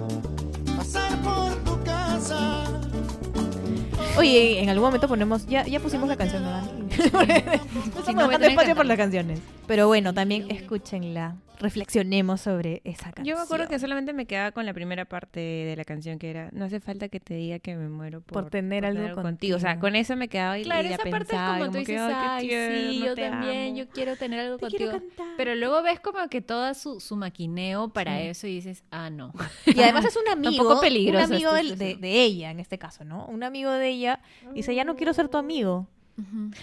pasar 0.76 1.22
por 1.22 1.54
tu 1.64 1.84
casa. 1.84 2.64
Oye, 4.18 4.62
en 4.62 4.70
algún 4.70 4.86
momento 4.86 5.08
ponemos, 5.08 5.46
ya, 5.46 5.66
ya 5.66 5.80
pusimos 5.80 6.08
la 6.08 6.16
canción, 6.16 6.44
¿no, 6.44 6.50
Dani? 6.50 6.85
No 6.98 8.00
estamos 8.00 8.40
no, 8.40 8.46
espacio 8.46 8.76
por 8.76 8.86
las 8.86 8.98
canciones. 8.98 9.40
Pero 9.68 9.88
bueno, 9.88 10.14
también 10.14 10.50
escúchenla, 10.52 11.36
reflexionemos 11.60 12.42
sobre 12.42 12.82
esa 12.84 13.06
canción. 13.12 13.26
Yo 13.26 13.36
me 13.36 13.42
acuerdo 13.42 13.68
que 13.68 13.80
solamente 13.80 14.14
me 14.14 14.26
quedaba 14.28 14.52
con 14.52 14.66
la 14.66 14.74
primera 14.74 15.06
parte 15.06 15.40
de 15.40 15.74
la 15.76 15.84
canción 15.86 16.20
que 16.20 16.30
era 16.30 16.50
No 16.52 16.66
hace 16.66 16.80
falta 16.80 17.08
que 17.10 17.20
te 17.20 17.34
diga 17.34 17.58
que 17.60 17.76
me 17.76 17.90
muero 17.90 18.22
por, 18.22 18.44
Por 18.44 18.52
tener 18.52 18.86
algo 18.86 19.22
contigo. 19.22 19.58
O 19.58 19.60
sea, 19.60 19.72
contigo. 19.72 19.82
con 19.82 19.96
eso 19.96 20.16
me 20.16 20.28
quedaba 20.28 20.60
y, 20.60 20.64
Claro, 20.64 20.86
y 20.86 20.90
la 20.90 20.96
esa 20.96 21.04
parte 21.10 21.18
es 21.18 21.28
pensaba, 21.30 21.56
y 21.58 21.60
como 21.62 21.66
tú 21.72 21.74
que, 21.74 21.80
dices, 21.80 22.02
"Ay, 22.02 22.14
ay, 22.14 22.42
sí, 22.44 22.50
tierno, 23.00 23.06
yo 23.06 23.16
también, 23.16 23.68
amo". 23.70 23.78
yo 23.78 23.88
quiero 23.90 24.16
tener 24.18 24.40
algo 24.42 24.58
Te 24.58 24.62
contigo. 24.70 24.92
Pero 25.38 25.56
luego 25.56 25.82
ves 25.82 26.00
como 26.00 26.28
que 26.30 26.42
todo 26.42 26.72
su, 26.76 27.00
su 27.00 27.16
maquineo 27.16 27.90
para 27.90 28.20
Sí. 28.20 28.28
eso 28.28 28.48
y 28.48 28.56
dices, 28.56 28.84
ah, 28.92 29.10
no. 29.10 29.34
Y 29.66 29.82
además 29.82 30.06
es 30.06 30.16
un 30.16 30.28
amigo, 30.32 30.64
poco 30.64 30.82
peligrosa 30.82 31.26
un 31.26 31.34
amigo 31.34 31.54
de, 31.54 31.62
situación. 31.64 32.02
de 32.02 32.22
ella 32.24 32.52
en 32.52 32.60
este 32.60 32.78
caso, 32.78 33.04
¿no? 33.04 33.26
Un 33.26 33.42
amigo 33.44 33.72
de 33.72 33.88
ella 33.90 34.20
dice, 34.54 34.76
ya 34.76 34.84
no 34.84 34.96
quiero 34.96 35.14
ser 35.14 35.30
tu 35.30 35.38
amigo. 35.38 35.88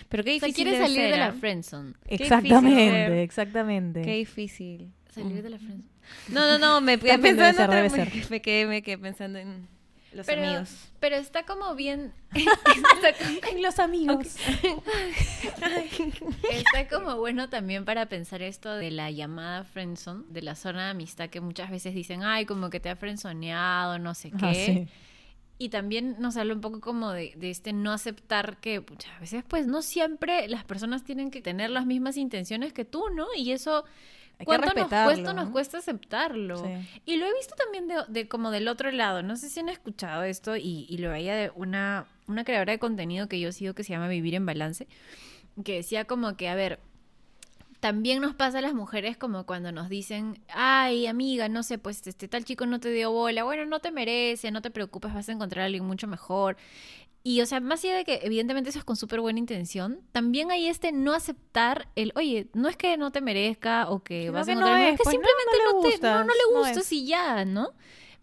Pero 0.09 0.25
qué 0.25 0.37
O 0.37 0.39
sea, 0.39 0.49
difícil 0.49 0.55
quiere 0.55 0.79
salir 0.79 1.03
de 1.03 1.17
la 1.17 1.27
¿ah? 1.27 1.33
friendzone. 1.33 1.93
Exactamente, 2.09 3.23
exactamente. 3.23 4.03
Qué 4.03 4.15
difícil. 4.17 4.91
Salir 5.11 5.43
de 5.43 5.51
la 5.51 5.59
friendzone. 5.59 5.93
No, 6.29 6.47
no, 6.47 6.59
no, 6.59 6.81
me 6.81 6.99
quedé 6.99 7.19
pensando, 7.19 7.61
ser, 7.61 7.71
debe 7.71 7.89
también- 7.91 8.13
ser. 8.23 8.31
me 8.31 8.41
quedé, 8.43 8.67
me 8.67 8.83
quedé 8.83 8.99
pensando 8.99 9.39
en 9.39 9.69
los 10.13 10.27
Pero, 10.27 10.43
amigos. 10.45 10.91
pero 11.01 11.17
está 11.17 11.45
como 11.45 11.75
bien. 11.75 12.13
está, 12.35 13.13
como, 13.19 13.39
En 13.57 13.63
los 13.63 13.79
amigos. 13.79 14.37
está 16.51 16.89
como 16.89 17.17
bueno 17.17 17.49
también 17.49 17.85
para 17.85 18.07
pensar 18.07 18.43
esto 18.43 18.75
de 18.75 18.91
la 18.91 19.11
llamada 19.11 19.65
friendzone, 19.65 20.25
de 20.29 20.43
la 20.43 20.55
zona 20.55 20.85
de 20.87 20.91
amistad 20.91 21.29
que 21.31 21.41
muchas 21.41 21.71
veces 21.71 21.95
dicen, 21.95 22.23
ay, 22.25 22.47
como 22.47 22.71
que 22.71 22.81
te 22.81 22.91
ha 22.91 22.97
friendzoneado, 22.97 23.99
no 23.99 24.15
sé 24.15 24.31
qué. 24.31 24.37
Ah, 24.47 24.55
sí. 24.55 24.89
Y 25.63 25.69
también 25.69 26.17
nos 26.19 26.37
habla 26.37 26.55
un 26.55 26.61
poco 26.61 26.81
como 26.81 27.13
de, 27.13 27.35
de 27.37 27.51
este 27.51 27.73
no 27.73 27.93
aceptar 27.93 28.57
que 28.57 28.81
muchas 28.81 29.21
veces 29.21 29.45
pues 29.47 29.69
no 29.69 29.81
siempre 29.81 30.49
las 30.49 30.65
personas 30.65 31.05
tienen 31.05 31.31
que 31.31 31.41
tener 31.41 31.71
las 31.71 31.87
mismas 31.87 32.17
intenciones 32.17 32.73
que 32.73 32.85
tú, 32.85 33.11
¿no? 33.15 33.29
Y 33.37 33.53
eso 33.53 33.85
Hay 34.41 34.45
¿cuánto 34.47 34.75
nos 34.75 34.89
cuesta, 34.89 35.33
nos 35.33 35.47
¿no? 35.47 35.53
cuesta 35.53 35.79
aceptarlo. 35.79 36.59
Sí. 36.59 37.01
Y 37.07 37.17
lo 37.17 37.27
he 37.27 37.33
visto 37.35 37.55
también 37.55 37.87
de, 37.87 37.95
de 38.09 38.27
como 38.27 38.51
del 38.51 38.67
otro 38.67 38.91
lado. 38.91 39.23
No 39.23 39.37
sé 39.37 39.49
si 39.49 39.61
han 39.61 39.69
escuchado 39.69 40.25
esto 40.25 40.57
y, 40.57 40.87
y 40.89 40.99
lo 40.99 41.11
veía 41.11 41.37
de 41.37 41.53
una, 41.55 42.07
una 42.27 42.43
creadora 42.43 42.73
de 42.73 42.81
contenido 42.81 43.29
que 43.29 43.39
yo 43.39 43.53
sigo 43.53 43.75
que 43.75 43.85
se 43.85 43.93
llama 43.93 44.09
Vivir 44.09 44.35
en 44.35 44.47
Balance, 44.47 44.89
que 45.65 45.77
decía 45.77 46.07
como 46.07 46.37
que, 46.37 46.49
a 46.49 46.57
ver, 46.57 46.81
también 47.83 48.21
nos 48.21 48.33
pasa 48.37 48.59
a 48.59 48.63
las 48.63 48.75
mujeres 48.75 49.17
como 49.17 49.45
cuando 49.45 49.73
nos 49.73 49.89
dicen, 49.89 50.39
ay, 50.49 51.09
amiga, 51.09 51.49
no 51.49 51.65
sé, 51.65 51.79
pues 51.79 52.07
este 52.07 52.29
tal 52.29 52.45
chico 52.45 52.65
no 52.65 52.79
te 52.79 52.93
dio 52.93 53.11
bola, 53.11 53.43
bueno, 53.43 53.67
no 53.67 53.81
te 53.81 53.91
merece, 53.91 54.53
no 54.53 54.63
te 54.63 54.71
preocupes, 54.71 55.13
vas 55.13 55.29
a 55.29 55.33
encontrar 55.33 55.65
a 55.65 55.67
alguien 55.67 55.85
mucho 55.85 56.07
mejor. 56.07 56.57
Y, 57.25 57.41
o 57.41 57.47
sea, 57.47 57.59
más 57.59 57.83
allá 57.83 57.97
de 57.97 58.05
que 58.05 58.21
evidentemente 58.23 58.71
eso 58.71 58.79
es 58.79 58.85
con 58.85 58.95
súper 58.95 59.21
buena 59.21 59.41
intención, 59.41 59.99
también 60.13 60.53
hay 60.53 60.69
este 60.69 60.93
no 60.93 61.13
aceptar 61.13 61.89
el, 61.97 62.13
oye, 62.15 62.47
no 62.55 62.69
es 62.69 62.77
que 62.77 62.97
no 62.97 63.11
te 63.11 63.21
merezca 63.21 63.91
o 63.91 64.05
que 64.05 64.31
vas 64.31 64.47
que 64.47 64.53
a 64.53 64.55
no 64.55 64.61
encontrar, 64.61 64.83
es, 64.83 64.93
es 64.93 64.99
que 64.99 65.03
pues, 65.03 65.07
no, 65.17 65.21
simplemente 65.21 65.57
no 65.59 65.73
no, 65.73 65.81
te- 65.81 65.89
gustas, 65.89 66.15
no, 66.15 66.25
no 66.25 66.33
le 66.35 66.55
no 66.55 66.61
gustas 66.61 66.93
y 66.93 67.07
ya, 67.07 67.45
¿no? 67.45 67.71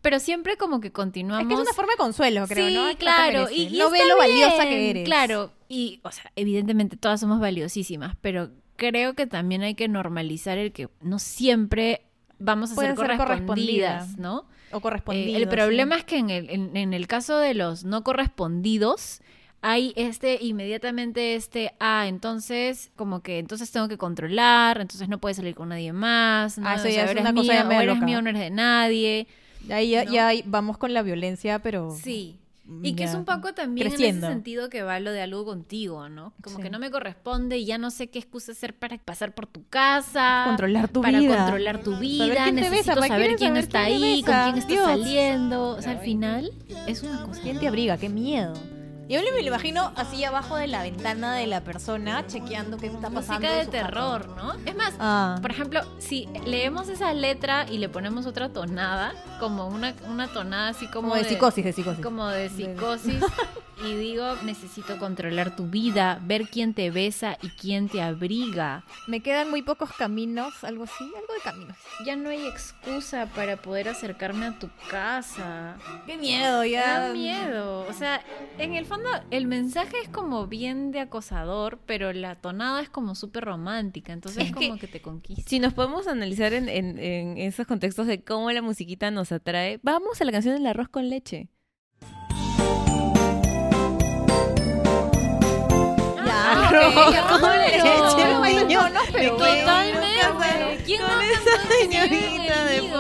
Pero 0.01 0.19
siempre 0.19 0.55
como 0.55 0.79
que 0.79 0.93
continuamos. 0.93 1.41
Es 1.41 1.47
que 1.49 1.53
es 1.55 1.59
una 1.59 1.73
forma 1.73 1.91
de 1.91 1.97
consuelo, 1.97 2.47
creo, 2.47 2.69
sí, 2.69 2.73
¿no? 2.75 2.87
No 2.93 2.97
claro. 2.97 3.49
y, 3.51 3.63
y 3.63 3.77
no 3.77 3.89
ve 3.89 3.99
lo 4.07 4.15
valiosa 4.15 4.63
que 4.63 4.89
eres. 4.89 5.03
Claro. 5.03 5.51
Y, 5.67 5.99
o 6.03 6.11
sea, 6.11 6.31
evidentemente 6.37 6.95
todas 6.95 7.19
somos 7.19 7.41
valiosísimas, 7.41 8.15
pero 8.21 8.49
creo 8.79 9.13
que 9.13 9.27
también 9.27 9.61
hay 9.61 9.75
que 9.75 9.87
normalizar 9.87 10.57
el 10.57 10.71
que 10.71 10.89
no 11.01 11.19
siempre 11.19 12.01
vamos 12.39 12.71
a 12.71 12.75
ser 12.75 12.85
ser 12.87 12.95
correspondidas, 12.95 13.27
correspondida. 13.27 14.07
¿no? 14.17 14.45
O 14.71 14.77
Eh, 14.77 14.81
correspondido. 14.81 15.37
el 15.37 15.47
problema 15.47 15.95
sí. 15.95 15.99
es 15.99 16.05
que 16.05 16.17
en 16.17 16.29
el, 16.31 16.49
en, 16.49 16.75
en 16.77 16.93
el 16.95 17.05
caso 17.05 17.37
de 17.37 17.53
los 17.53 17.83
no 17.83 18.03
correspondidos, 18.03 19.21
hay 19.61 19.93
este 19.97 20.37
inmediatamente 20.41 21.35
este, 21.35 21.73
ah, 21.79 22.07
entonces 22.07 22.91
como 22.95 23.21
que 23.21 23.39
entonces 23.39 23.69
tengo 23.71 23.87
que 23.89 23.97
controlar, 23.97 24.79
entonces 24.79 25.09
no 25.09 25.19
puedes 25.19 25.35
salir 25.37 25.53
con 25.53 25.69
nadie 25.69 25.91
más, 25.93 26.57
¿no? 26.57 26.67
Ah, 26.67 26.75
eso 26.75 26.87
O 26.87 26.91
sea, 26.91 26.95
ya 26.95 27.03
es 27.05 27.11
eres 27.11 27.21
una 27.21 27.33
cosa 27.33 27.51
mío, 27.51 27.61
ya 27.61 27.65
o 27.65 27.67
medio 27.67 27.81
eres 27.81 27.95
loca. 27.95 28.05
mío, 28.05 28.21
no 28.21 28.29
eres 28.29 28.41
de 28.41 28.49
nadie. 28.51 29.27
Ahí 29.69 29.89
ya, 29.89 30.05
¿no? 30.05 30.11
ya 30.13 30.31
vamos 30.45 30.77
con 30.77 30.93
la 30.93 31.01
violencia, 31.01 31.59
pero... 31.59 31.91
Sí. 31.91 32.39
Y 32.83 32.93
que 32.93 33.03
es 33.05 33.13
un 33.15 33.25
poco 33.25 33.53
también 33.53 33.87
creciendo. 33.89 34.27
en 34.27 34.31
ese 34.31 34.33
sentido 34.37 34.69
que 34.69 34.83
va 34.83 34.99
lo 34.99 35.11
de 35.11 35.21
algo 35.21 35.43
contigo, 35.45 36.07
¿no? 36.09 36.33
Como 36.43 36.57
Sí. 36.57 36.61
que 36.63 36.69
no 36.69 36.77
me 36.79 36.91
corresponde 36.91 37.57
y 37.57 37.65
ya 37.65 37.77
no 37.77 37.89
sé 37.91 38.07
qué 38.09 38.19
excusa 38.19 38.51
hacer 38.51 38.75
para 38.75 38.97
pasar 38.99 39.33
por 39.33 39.47
tu 39.47 39.65
casa. 39.69 40.43
Controlar 40.45 40.87
tu 40.89 41.01
para 41.01 41.19
vida. 41.19 41.37
controlar 41.37 41.81
tu 41.83 41.97
vida. 41.97 42.27
besa, 42.27 42.51
Necesito 42.51 42.95
¿para 42.95 43.07
saber 43.07 43.35
quién 43.37 43.49
saber 43.49 43.63
está 43.63 43.85
quién 43.85 44.03
ahí, 44.03 44.23
con 44.23 44.33
quién 44.43 44.57
está 44.57 44.67
Dios. 44.73 44.85
saliendo. 44.85 45.69
O 45.71 45.81
sea, 45.81 45.91
al 45.93 45.99
final 45.99 46.51
es 46.87 47.03
una 47.03 47.23
cosa. 47.25 47.41
¿Quién 47.41 47.59
te 47.59 47.67
abriga? 47.67 47.97
¡Qué 47.97 48.09
miedo! 48.09 48.53
Yo 49.09 49.19
me 49.33 49.41
lo 49.41 49.47
imagino 49.47 49.91
así 49.95 50.23
abajo 50.23 50.55
de 50.55 50.67
la 50.67 50.83
ventana 50.83 51.33
de 51.33 51.47
la 51.47 51.63
persona, 51.63 52.27
chequeando 52.27 52.77
qué 52.77 52.85
está 52.85 53.09
pasando. 53.09 53.39
Música 53.39 53.53
de 53.53 53.65
terror, 53.65 54.27
¿no? 54.37 54.53
Es 54.67 54.75
más. 54.75 54.93
Ah. 54.99 55.39
por 55.41 55.49
ejemplo, 55.49 55.81
si 55.97 56.29
leemos 56.45 56.89
esa 56.89 57.11
letra 57.13 57.65
y 57.67 57.79
le 57.79 57.89
ponemos 57.89 58.27
otra 58.27 58.49
tonada, 58.49 59.13
como 59.39 59.67
una, 59.67 59.95
una 60.07 60.27
tonada 60.31 60.69
así 60.69 60.85
como, 60.85 61.09
como 61.09 61.15
de 61.15 61.23
psicosis, 61.23 61.65
de 61.65 61.73
psicosis. 61.73 62.03
como 62.03 62.27
de 62.27 62.49
psicosis 62.49 63.23
y 63.85 63.93
digo 63.95 64.35
necesito 64.43 64.97
controlar 64.97 65.55
tu 65.55 65.67
vida 65.67 66.19
ver 66.23 66.47
quién 66.49 66.73
te 66.73 66.91
besa 66.91 67.37
y 67.41 67.49
quién 67.49 67.87
te 67.89 68.01
abriga 68.01 68.83
Me 69.07 69.21
quedan 69.21 69.49
muy 69.49 69.61
pocos 69.61 69.91
caminos, 69.93 70.63
algo 70.63 70.83
así, 70.83 71.03
algo 71.03 71.33
de 71.33 71.39
caminos. 71.43 71.77
ya 72.05 72.15
no 72.15 72.29
hay 72.29 72.45
excusa 72.47 73.27
para 73.35 73.57
poder 73.57 73.89
acercarme 73.89 74.45
a 74.47 74.59
tu 74.59 74.69
casa 74.89 75.77
¡Qué 76.05 76.17
miedo! 76.17 76.65
Ya. 76.65 76.99
da 76.99 77.13
miedo 77.13 77.85
o 77.87 77.93
sea 77.93 78.21
en 78.57 78.73
el 78.73 78.85
fondo 78.85 79.09
el 79.31 79.47
mensaje 79.47 79.97
es 80.03 80.09
como 80.09 80.47
bien 80.47 80.91
de 80.91 80.99
acosador 80.99 81.79
pero 81.85 82.11
la 82.13 82.35
tonada 82.35 82.81
es 82.81 82.89
como 82.89 83.15
súper 83.15 83.45
romántica 83.45 84.13
entonces 84.13 84.43
Es 84.43 84.49
es 84.49 84.55
como 84.55 84.73
que- 84.75 84.79
que, 84.81 84.87
te 84.87 85.01
conquista 85.01 85.49
Si 85.49 85.59
nos 85.59 85.73
podemos 85.73 86.07
analizar 86.07 86.53
en, 86.53 86.67
en- 86.69 86.99
en 86.99 87.37
esos 87.37 87.65
contextos 87.67 88.07
de 88.07 88.23
cómo 88.23 88.51
la 88.51 88.61
musiquita 88.61 89.11
nos 89.11 89.31
atrae, 89.31 89.79
vamos 89.83 90.19
a 90.21 90.25
la 90.25 90.31
canción 90.31 90.55
del 90.55 90.67
arroz 90.67 90.89
con 90.89 91.09
leche. 91.09 91.47
Pero. 99.11 99.37
Totalmente. 99.37 100.81
¿Quién 100.85 101.01
con 101.01 101.09
no 101.11 101.21
esa 101.21 101.67
señorita 101.79 102.65
de. 102.65 102.91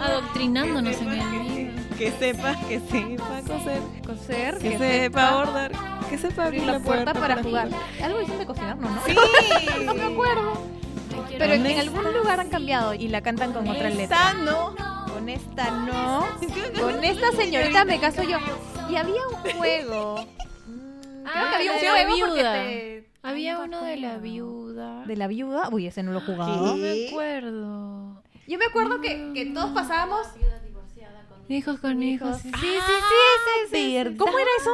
Adoctrinándonos 0.00 0.96
en 1.00 1.08
el. 1.12 1.74
Que 1.98 2.10
sepa, 2.10 2.56
que 2.68 2.80
sepa 2.80 3.40
coser, 3.46 3.80
Coser, 4.04 4.58
que, 4.58 4.76
sepa 4.78 5.30
bordar, 5.36 5.70
que 6.10 6.18
sepa 6.18 6.46
abrir 6.46 6.64
la 6.64 6.80
puerta 6.80 7.14
para 7.14 7.40
jugar. 7.40 7.68
Algo 8.02 8.18
dicen 8.18 8.38
de 8.40 8.46
cocinar, 8.46 8.76
¿no? 8.76 8.88
Sí. 9.06 9.14
No 9.84 9.94
me 9.94 10.02
acuerdo. 10.04 10.60
Pero 11.38 11.52
en, 11.54 11.66
algún 11.78 12.12
lugar 12.12 12.40
han 12.40 12.50
cambiado 12.50 12.94
y 12.94 13.08
la 13.08 13.20
cantan 13.22 13.52
con 13.52 13.68
otra 13.68 13.90
letra. 13.90 14.34
No. 14.34 14.74
Con 15.12 15.28
esta 15.28 15.70
no. 15.70 16.26
Con 16.80 17.04
esta 17.04 17.30
señorita 17.32 17.84
me 17.84 18.00
caso 18.00 18.22
yo. 18.24 18.38
Y 18.90 18.96
había 18.96 19.26
un 19.28 19.52
juego. 19.56 20.16
Creo 20.66 21.24
Ah, 21.26 21.48
que 21.50 21.56
había 21.56 21.72
un 21.72 21.80
de 21.80 21.88
juego 21.88 22.26
porque 22.26 22.42
te- 22.42 22.93
Había 23.24 23.52
Ay, 23.52 23.58
no 23.70 23.78
uno 23.78 23.84
de 23.84 23.96
la 23.96 24.18
viuda. 24.18 25.04
¿De 25.06 25.16
la 25.16 25.26
viuda? 25.28 25.70
Uy, 25.72 25.86
ese 25.86 26.02
no 26.02 26.12
lo 26.12 26.18
he 26.18 26.22
jugado. 26.22 26.66
No 26.66 26.76
me 26.76 27.08
acuerdo. 27.08 28.22
Yo 28.46 28.58
me 28.58 28.66
acuerdo 28.66 29.00
que, 29.00 29.32
que 29.34 29.46
todos 29.46 29.70
pasábamos. 29.70 30.26
Hijos 31.48 31.80
con 31.80 32.02
hijos. 32.02 32.36
Sí, 32.42 32.50
sí, 32.52 32.60
sí, 32.60 32.68
sí, 33.70 34.04
sí. 34.04 34.16
¿Cómo 34.18 34.38
era 34.38 34.50
eso? 34.60 34.70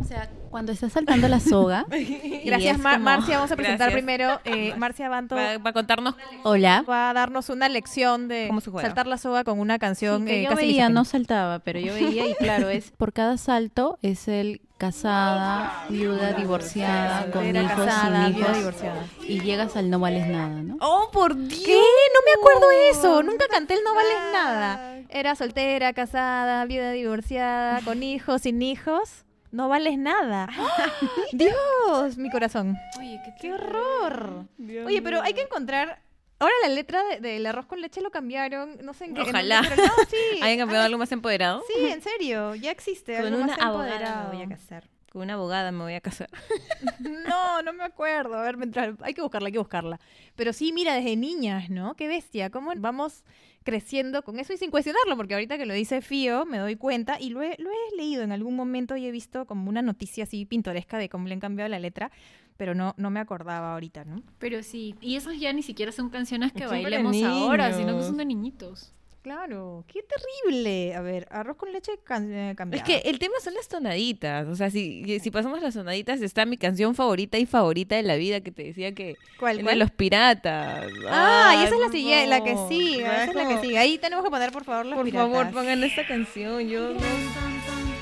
O 0.00 0.04
sea, 0.04 0.30
cuando 0.50 0.72
está 0.72 0.88
saltando 0.88 1.28
la 1.28 1.40
soga. 1.40 1.86
Gracias, 2.44 2.76
es 2.76 2.78
Mar- 2.82 2.94
como- 2.94 3.04
Marcia. 3.04 3.36
Vamos 3.36 3.52
a 3.52 3.56
presentar 3.56 3.90
Gracias. 3.90 4.04
primero. 4.04 4.40
eh, 4.44 4.74
Marcia 4.76 5.08
Banto 5.08 5.36
Va, 5.36 5.58
va 5.58 5.70
a 5.70 5.72
contarnos 5.72 6.14
Hola. 6.44 6.84
va 6.88 7.10
a 7.10 7.12
darnos 7.14 7.48
una 7.50 7.68
lección 7.68 8.28
de 8.28 8.46
¿Cómo 8.48 8.60
se 8.60 8.70
juega? 8.70 8.88
saltar 8.88 9.06
la 9.06 9.18
soga 9.18 9.44
con 9.44 9.58
una 9.60 9.78
canción 9.78 10.22
Sí, 10.22 10.26
que 10.28 10.40
eh, 10.40 10.42
yo 10.44 10.50
casi 10.50 10.62
veía, 10.62 10.88
no 10.88 11.04
saltaba, 11.04 11.58
pero 11.60 11.78
yo 11.80 11.92
veía 11.94 12.26
y 12.28 12.34
claro, 12.34 12.68
es 12.68 12.90
por 12.92 13.12
cada 13.12 13.36
salto 13.38 13.98
es 14.02 14.28
el 14.28 14.60
casada, 14.78 15.86
viuda, 15.88 16.32
divorciada, 16.34 17.30
con 17.32 17.44
Era 17.44 17.62
hijos, 17.62 17.84
casada, 17.84 18.26
sin 18.26 18.34
viuda, 18.36 18.46
hijos. 18.48 18.58
divorciada. 18.58 19.04
Y 19.26 19.40
llegas 19.40 19.76
al 19.76 19.90
no 19.90 19.98
vales 19.98 20.26
nada, 20.28 20.62
¿no? 20.62 20.76
¡Oh, 20.80 21.10
por 21.12 21.36
Dios! 21.36 21.62
¿Qué? 21.64 21.74
No 21.74 22.20
me 22.24 22.32
acuerdo 22.40 22.68
eso. 22.92 23.22
Nunca 23.24 23.46
canté 23.50 23.74
el 23.74 23.80
No 23.84 23.94
Vales 23.94 24.18
Nada. 24.32 24.98
Era 25.08 25.34
soltera, 25.34 25.92
casada, 25.94 26.64
viuda, 26.66 26.92
divorciada, 26.92 27.80
con 27.82 28.02
hijos, 28.04 28.42
sin 28.42 28.62
hijos. 28.62 29.24
No 29.50 29.68
vales 29.68 29.98
nada. 29.98 30.48
Dios, 31.32 32.16
mi 32.18 32.30
corazón. 32.30 32.76
Oye, 32.98 33.20
qué, 33.24 33.32
¡Qué 33.40 33.52
horror! 33.54 34.44
Oye, 34.86 35.02
pero 35.02 35.20
hay 35.22 35.34
que 35.34 35.42
encontrar... 35.42 36.02
Ahora 36.40 36.52
la 36.62 36.68
letra 36.68 37.02
de- 37.02 37.20
del 37.20 37.44
arroz 37.46 37.66
con 37.66 37.80
leche 37.80 38.00
lo 38.00 38.12
cambiaron, 38.12 38.78
no 38.84 38.94
sé 38.94 39.06
en 39.06 39.14
qué. 39.14 39.22
en 39.22 39.28
Ojalá. 39.30 39.60
pero 39.68 39.82
no, 39.82 39.92
sí. 40.08 40.40
¿Hayan 40.40 40.58
cambiado 40.58 40.84
algo 40.84 40.96
más 40.98 41.10
empoderado? 41.10 41.64
Sí, 41.66 41.86
en 41.86 42.00
serio, 42.00 42.54
ya 42.54 42.70
existe. 42.70 43.16
Con 43.16 43.26
algo 43.26 43.38
una 43.38 43.46
más 43.48 43.58
abogada 43.58 43.90
empoderado. 43.94 44.28
me 44.30 44.36
voy 44.36 44.44
a 44.44 44.48
casar. 44.56 44.84
Con 45.10 45.22
una 45.22 45.34
abogada 45.34 45.72
me 45.72 45.82
voy 45.82 45.94
a 45.94 46.00
casar. 46.00 46.28
No, 47.00 47.60
no 47.62 47.72
me 47.72 47.82
acuerdo. 47.82 48.36
A 48.38 48.42
ver, 48.42 48.56
mientras- 48.56 48.94
hay 49.02 49.14
que 49.14 49.22
buscarla, 49.22 49.46
hay 49.48 49.52
que 49.52 49.58
buscarla. 49.58 49.98
Pero 50.36 50.52
sí, 50.52 50.72
mira, 50.72 50.94
desde 50.94 51.16
niñas, 51.16 51.70
¿no? 51.70 51.94
Qué 51.96 52.06
bestia. 52.06 52.50
¿Cómo 52.50 52.70
vamos 52.76 53.24
creciendo 53.64 54.22
con 54.22 54.38
eso 54.38 54.52
y 54.52 54.56
sin 54.56 54.70
cuestionarlo? 54.70 55.16
Porque 55.16 55.34
ahorita 55.34 55.58
que 55.58 55.66
lo 55.66 55.74
dice 55.74 56.00
Fío, 56.00 56.46
me 56.46 56.58
doy 56.58 56.76
cuenta 56.76 57.20
y 57.20 57.30
lo 57.30 57.42
he, 57.42 57.56
lo 57.58 57.70
he 57.70 57.96
leído 57.96 58.22
en 58.22 58.32
algún 58.32 58.56
momento 58.56 58.96
y 58.96 59.06
he 59.06 59.10
visto 59.10 59.46
como 59.46 59.68
una 59.68 59.82
noticia 59.82 60.24
así 60.24 60.44
pintoresca 60.44 60.98
de 60.98 61.08
cómo 61.08 61.28
le 61.28 61.34
han 61.34 61.40
cambiado 61.40 61.68
la 61.68 61.78
letra, 61.78 62.10
pero 62.56 62.74
no, 62.74 62.94
no 62.96 63.10
me 63.10 63.20
acordaba 63.20 63.72
ahorita, 63.74 64.04
¿no? 64.04 64.22
Pero 64.38 64.62
sí, 64.62 64.94
y 65.00 65.16
esas 65.16 65.38
ya 65.38 65.52
ni 65.52 65.62
siquiera 65.62 65.92
son 65.92 66.10
canciones 66.10 66.52
que 66.52 66.64
Son 66.64 66.70
bailemos 66.70 67.22
ahora, 67.22 67.72
sino 67.72 67.96
que 67.96 68.04
son 68.04 68.16
de 68.16 68.24
niñitos. 68.24 68.92
Claro, 69.28 69.84
qué 69.92 70.00
terrible. 70.02 70.94
A 70.94 71.02
ver, 71.02 71.28
arroz 71.30 71.58
con 71.58 71.70
leche 71.70 71.92
can- 72.02 72.32
eh, 72.32 72.50
Es 72.52 72.56
cambiado. 72.56 72.86
que 72.86 72.96
el 73.10 73.18
tema 73.18 73.34
son 73.44 73.52
las 73.52 73.68
tonaditas. 73.68 74.48
O 74.48 74.56
sea, 74.56 74.70
si, 74.70 75.20
si 75.20 75.30
pasamos 75.30 75.60
las 75.60 75.74
tonaditas, 75.74 76.22
está 76.22 76.46
mi 76.46 76.56
canción 76.56 76.94
favorita 76.94 77.36
y 77.36 77.44
favorita 77.44 77.94
de 77.96 78.04
la 78.04 78.16
vida 78.16 78.40
que 78.40 78.50
te 78.52 78.62
decía 78.64 78.94
que 78.94 79.16
¿Cuál, 79.38 79.56
era 79.58 79.64
cuál? 79.64 79.78
los 79.80 79.90
piratas. 79.90 80.90
Ah, 81.10 81.56
y 81.60 81.64
esa 81.66 81.74
es 81.74 81.78
la 81.80 81.86
por 81.88 81.92
siguiente, 81.92 82.26
la 82.26 82.42
que 82.42 82.56
sigue, 82.70 83.02
esa 83.02 83.24
es 83.24 83.34
la 83.34 83.48
que 83.48 83.58
sigue. 83.60 83.78
Ahí 83.78 83.98
tenemos 83.98 84.24
que 84.24 84.30
poner, 84.30 84.50
por 84.50 84.64
favor, 84.64 84.86
las 84.86 84.96
Por 84.96 85.04
piratas. 85.04 85.30
favor, 85.30 85.52
pongan 85.52 85.84
esta 85.84 86.06
canción. 86.06 86.66
Yo 86.66 86.94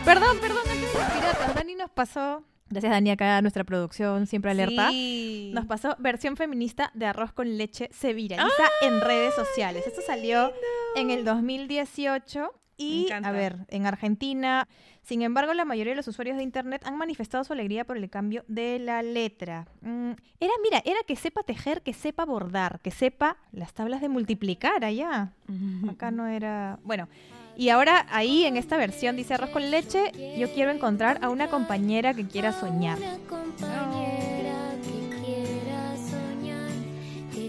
Perdón, 0.05 0.39
perdón, 0.41 0.62
antes 0.71 0.93
de 0.93 0.99
los 1.01 1.11
piratas. 1.11 1.55
Dani 1.57 1.75
nos 1.75 1.91
pasó, 1.91 2.45
gracias 2.68 2.92
Dani 2.92 3.11
acá, 3.11 3.40
nuestra 3.42 3.64
producción 3.64 4.26
siempre 4.26 4.50
alerta. 4.50 4.90
Sí. 4.90 5.50
Nos 5.55 5.66
pasó 5.66 5.96
versión 5.98 6.37
feminista 6.37 6.90
de 6.94 7.07
arroz 7.07 7.33
con 7.33 7.57
leche 7.57 7.88
se 7.92 8.12
viraliza 8.12 8.64
en 8.83 9.00
redes 9.00 9.35
sociales. 9.35 9.87
Esto 9.87 10.00
salió 10.07 10.52
en 10.96 11.11
el 11.11 11.24
2018 11.24 12.40
Me 12.40 12.85
y, 12.85 13.11
a 13.11 13.33
ver, 13.33 13.66
en 13.68 13.87
Argentina. 13.87 14.68
Sin 15.02 15.22
embargo, 15.22 15.55
la 15.55 15.64
mayoría 15.64 15.92
de 15.92 15.96
los 15.96 16.09
usuarios 16.09 16.37
de 16.37 16.42
Internet 16.42 16.83
han 16.85 16.98
manifestado 16.98 17.44
su 17.44 17.52
alegría 17.52 17.85
por 17.85 17.96
el 17.96 18.11
cambio 18.11 18.44
de 18.48 18.81
la 18.81 19.02
letra. 19.05 19.68
Mm, 19.83 20.11
era, 20.40 20.52
mira, 20.64 20.83
era 20.85 20.98
que 21.07 21.14
sepa 21.14 21.44
tejer, 21.44 21.83
que 21.83 21.92
sepa 21.92 22.24
bordar, 22.24 22.81
que 22.81 22.90
sepa 22.90 23.37
las 23.52 23.72
tablas 23.72 24.00
de 24.00 24.09
multiplicar 24.09 24.85
allá. 24.85 25.33
Acá 25.90 26.11
no 26.11 26.26
era... 26.26 26.81
Bueno, 26.83 27.09
y 27.57 27.69
ahora 27.71 28.07
ahí 28.11 28.45
en 28.45 28.57
esta 28.57 28.77
versión 28.77 29.16
dice 29.16 29.35
arroz 29.35 29.51
con 29.51 29.71
leche, 29.71 30.12
yo 30.38 30.53
quiero 30.53 30.71
encontrar 30.71 31.19
a 31.23 31.31
una 31.31 31.49
compañera 31.49 32.14
que 32.14 32.27
quiera 32.27 32.53
soñar. 32.53 32.99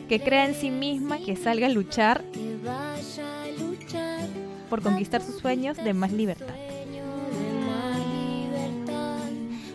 que 0.08 0.22
crea 0.22 0.46
en 0.46 0.56
sí 0.56 0.72
misma, 0.72 1.20
que 1.20 1.36
salga 1.36 1.68
a 1.68 1.70
luchar 1.70 2.24
por 4.70 4.82
conquistar 4.82 5.22
sus 5.22 5.40
sueños 5.40 5.78
de 5.78 5.94
más 5.94 6.12
libertad. 6.12 6.56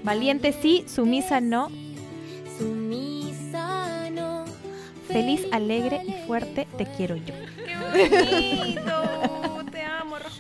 Valiente 0.03 0.53
sí, 0.53 0.85
sumisa 0.89 1.41
no, 1.41 1.71
feliz, 5.07 5.47
alegre 5.53 6.03
y 6.07 6.27
fuerte 6.27 6.67
te 6.77 6.87
quiero 6.87 7.17
yo. 7.17 7.35
¡Qué 7.95 8.09
bonito! 8.09 9.62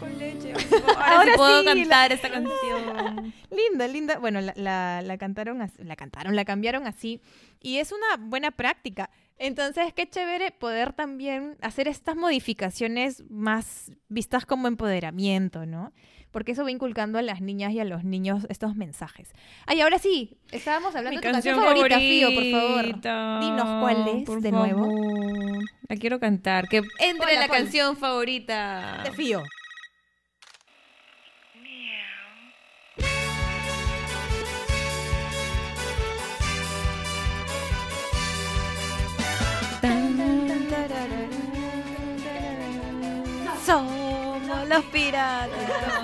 Con 0.02 0.18
leche. 0.18 0.52
Ahora, 0.96 1.16
Ahora 1.18 1.32
sí 1.32 1.36
puedo 1.36 1.60
sí, 1.60 1.66
cantar 1.66 2.12
esta 2.12 2.30
canción. 2.30 3.32
Linda, 3.50 3.86
linda. 3.88 4.18
Bueno, 4.18 4.40
la, 4.40 4.52
la, 4.56 5.02
la 5.02 5.18
cantaron, 5.18 5.60
as- 5.62 5.78
la 5.78 5.96
cantaron, 5.96 6.34
la 6.36 6.44
cambiaron 6.44 6.86
así. 6.86 7.20
Y 7.60 7.78
es 7.78 7.92
una 7.92 8.16
buena 8.18 8.50
práctica. 8.50 9.10
Entonces, 9.38 9.92
qué 9.94 10.08
chévere 10.08 10.50
poder 10.52 10.92
también 10.92 11.56
hacer 11.62 11.88
estas 11.88 12.16
modificaciones 12.16 13.24
más 13.30 13.90
vistas 14.08 14.46
como 14.46 14.68
empoderamiento, 14.68 15.66
¿no? 15.66 15.92
Porque 16.30 16.52
eso 16.52 16.64
va 16.64 16.70
inculcando 16.70 17.18
a 17.18 17.22
las 17.22 17.40
niñas 17.42 17.72
y 17.72 17.80
a 17.80 17.84
los 17.84 18.04
niños 18.04 18.46
estos 18.48 18.74
mensajes. 18.74 19.32
Ay, 19.66 19.82
ahora 19.82 19.98
sí, 19.98 20.38
estábamos 20.50 20.94
hablando 20.94 21.20
de 21.20 21.26
tu 21.26 21.32
canción 21.32 21.60
favorita, 21.60 21.98
Fío, 21.98 22.28
por 22.34 22.50
favor. 22.50 22.84
Dinos 23.40 23.80
cuál 23.82 24.08
es 24.08 24.24
por 24.24 24.40
de 24.40 24.50
nuevo. 24.52 24.84
favor. 24.86 25.64
La 25.88 25.96
quiero 25.96 26.18
cantar. 26.20 26.68
Que 26.68 26.78
entre 26.78 27.18
Ponla, 27.18 27.34
la 27.40 27.46
ponla. 27.48 27.58
canción 27.62 27.96
favorita. 27.98 29.02
De 29.04 29.12
Fío. 29.12 29.42
Somos 43.72 44.68
los 44.68 44.85
piratas. 44.87 45.48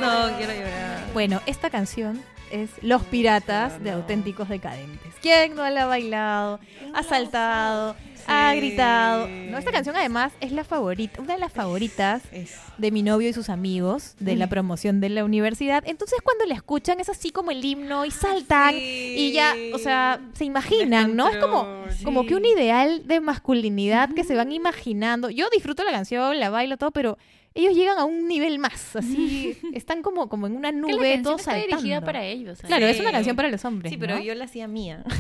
No, 0.00 0.34
quiero 0.38 0.54
llorar. 0.54 1.04
Bueno, 1.12 1.42
esta 1.44 1.68
canción 1.68 2.18
es 2.50 2.70
Los 2.80 3.02
Piratas 3.02 3.82
de 3.84 3.90
Auténticos 3.90 4.48
Decadentes. 4.48 5.12
¿Quién 5.20 5.54
no 5.54 5.68
la 5.68 5.82
ha 5.82 5.86
bailado? 5.86 6.60
Ha 6.94 7.02
saltado, 7.02 7.94
ha 8.26 8.54
gritado. 8.54 9.28
No, 9.28 9.58
esta 9.58 9.70
canción 9.70 9.96
además 9.96 10.32
es 10.40 10.52
la 10.52 10.64
favorita, 10.64 11.20
una 11.20 11.34
de 11.34 11.40
las 11.40 11.52
favoritas 11.52 12.22
Es- 12.32 12.56
de 12.78 12.90
mi 12.90 13.02
novio 13.02 13.28
y 13.28 13.32
sus 13.34 13.50
amigos 13.50 14.14
de 14.18 14.34
la 14.36 14.46
promoción 14.46 15.00
de 15.02 15.10
la 15.10 15.24
universidad. 15.26 15.84
Entonces 15.86 16.20
cuando 16.22 16.46
la 16.46 16.54
escuchan 16.54 17.00
es 17.00 17.10
así 17.10 17.30
como 17.32 17.50
el 17.50 17.62
himno 17.62 18.06
y 18.06 18.10
saltan 18.10 18.76
y 18.78 19.30
ya, 19.32 19.54
o 19.74 19.78
sea, 19.78 20.20
se 20.32 20.46
imaginan, 20.46 21.16
¿no? 21.16 21.28
Es 21.28 21.36
como, 21.36 21.66
como 22.02 22.24
que 22.24 22.34
un 22.34 22.46
ideal 22.46 23.06
de 23.06 23.20
masculinidad 23.20 24.08
que 24.14 24.24
se 24.24 24.34
van 24.34 24.52
imaginando. 24.52 25.28
Yo 25.28 25.50
disfruto 25.50 25.84
la 25.84 25.90
canción, 25.90 26.40
la 26.40 26.48
bailo 26.48 26.78
todo, 26.78 26.92
pero 26.92 27.18
ellos 27.54 27.74
llegan 27.74 27.98
a 27.98 28.04
un 28.04 28.28
nivel 28.28 28.58
más, 28.58 28.94
así, 28.96 29.58
están 29.72 30.02
como, 30.02 30.28
como 30.28 30.46
en 30.46 30.56
una 30.56 30.70
Que 30.70 30.76
la 30.76 30.80
nube, 30.80 30.96
canción 30.96 31.22
todos 31.22 31.40
está 31.40 31.54
dirigida 31.54 31.76
saltando. 31.78 32.06
para 32.06 32.24
ellos. 32.24 32.58
Claro, 32.60 32.86
es 32.86 33.00
una 33.00 33.08
Sí. 33.10 33.14
canción 33.14 33.36
para 33.36 33.48
los 33.50 33.64
hombres. 33.64 33.90
Sí, 33.92 33.98
pero 33.98 34.16
¿no? 34.16 34.22
yo 34.22 34.34
la 34.34 34.44
hacía 34.44 34.68
mía. 34.68 35.04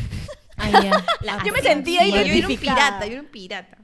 Ah, 0.60 0.70
ya. 1.22 1.40
yo 1.46 1.52
me 1.52 1.62
sentía 1.62 2.04
Yo 2.04 2.16
era 2.16 2.48
un 2.48 2.56
pirata, 2.56 3.06
yo 3.06 3.12
era 3.12 3.20
un 3.20 3.28
pirata. 3.28 3.78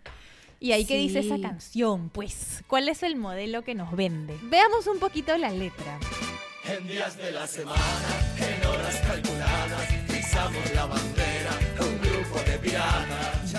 ¿Y 0.59 0.73
ahí 0.73 0.85
qué 0.85 0.97
dice 0.97 1.21
esa 1.21 1.37
Sí. 1.37 1.41
canción? 1.43 2.11
Pues, 2.11 2.65
¿cuál 2.67 2.89
es 2.89 3.05
el 3.05 3.15
modelo 3.15 3.63
que 3.63 3.77
nos 3.77 3.95
vende? 3.95 4.37
Veamos 4.43 4.89
un 4.89 4.99
poquito 4.99 5.39
la 5.39 5.51
letra. 5.51 6.01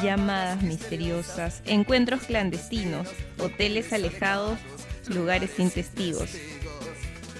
Llamadas 0.04 0.62
misteriosas, 0.62 1.62
encuentros 1.66 2.24
clandestinos, 2.24 3.08
hoteles 3.40 3.92
alejados, 3.94 4.60
lugares 5.10 5.52
sin 5.56 5.70
testigos. 5.70 6.32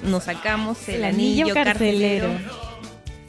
Nos 0.04 0.26
sacamos 0.26 0.88
el, 0.90 1.04
anillo, 1.04 1.54
carcelero. 1.54 2.30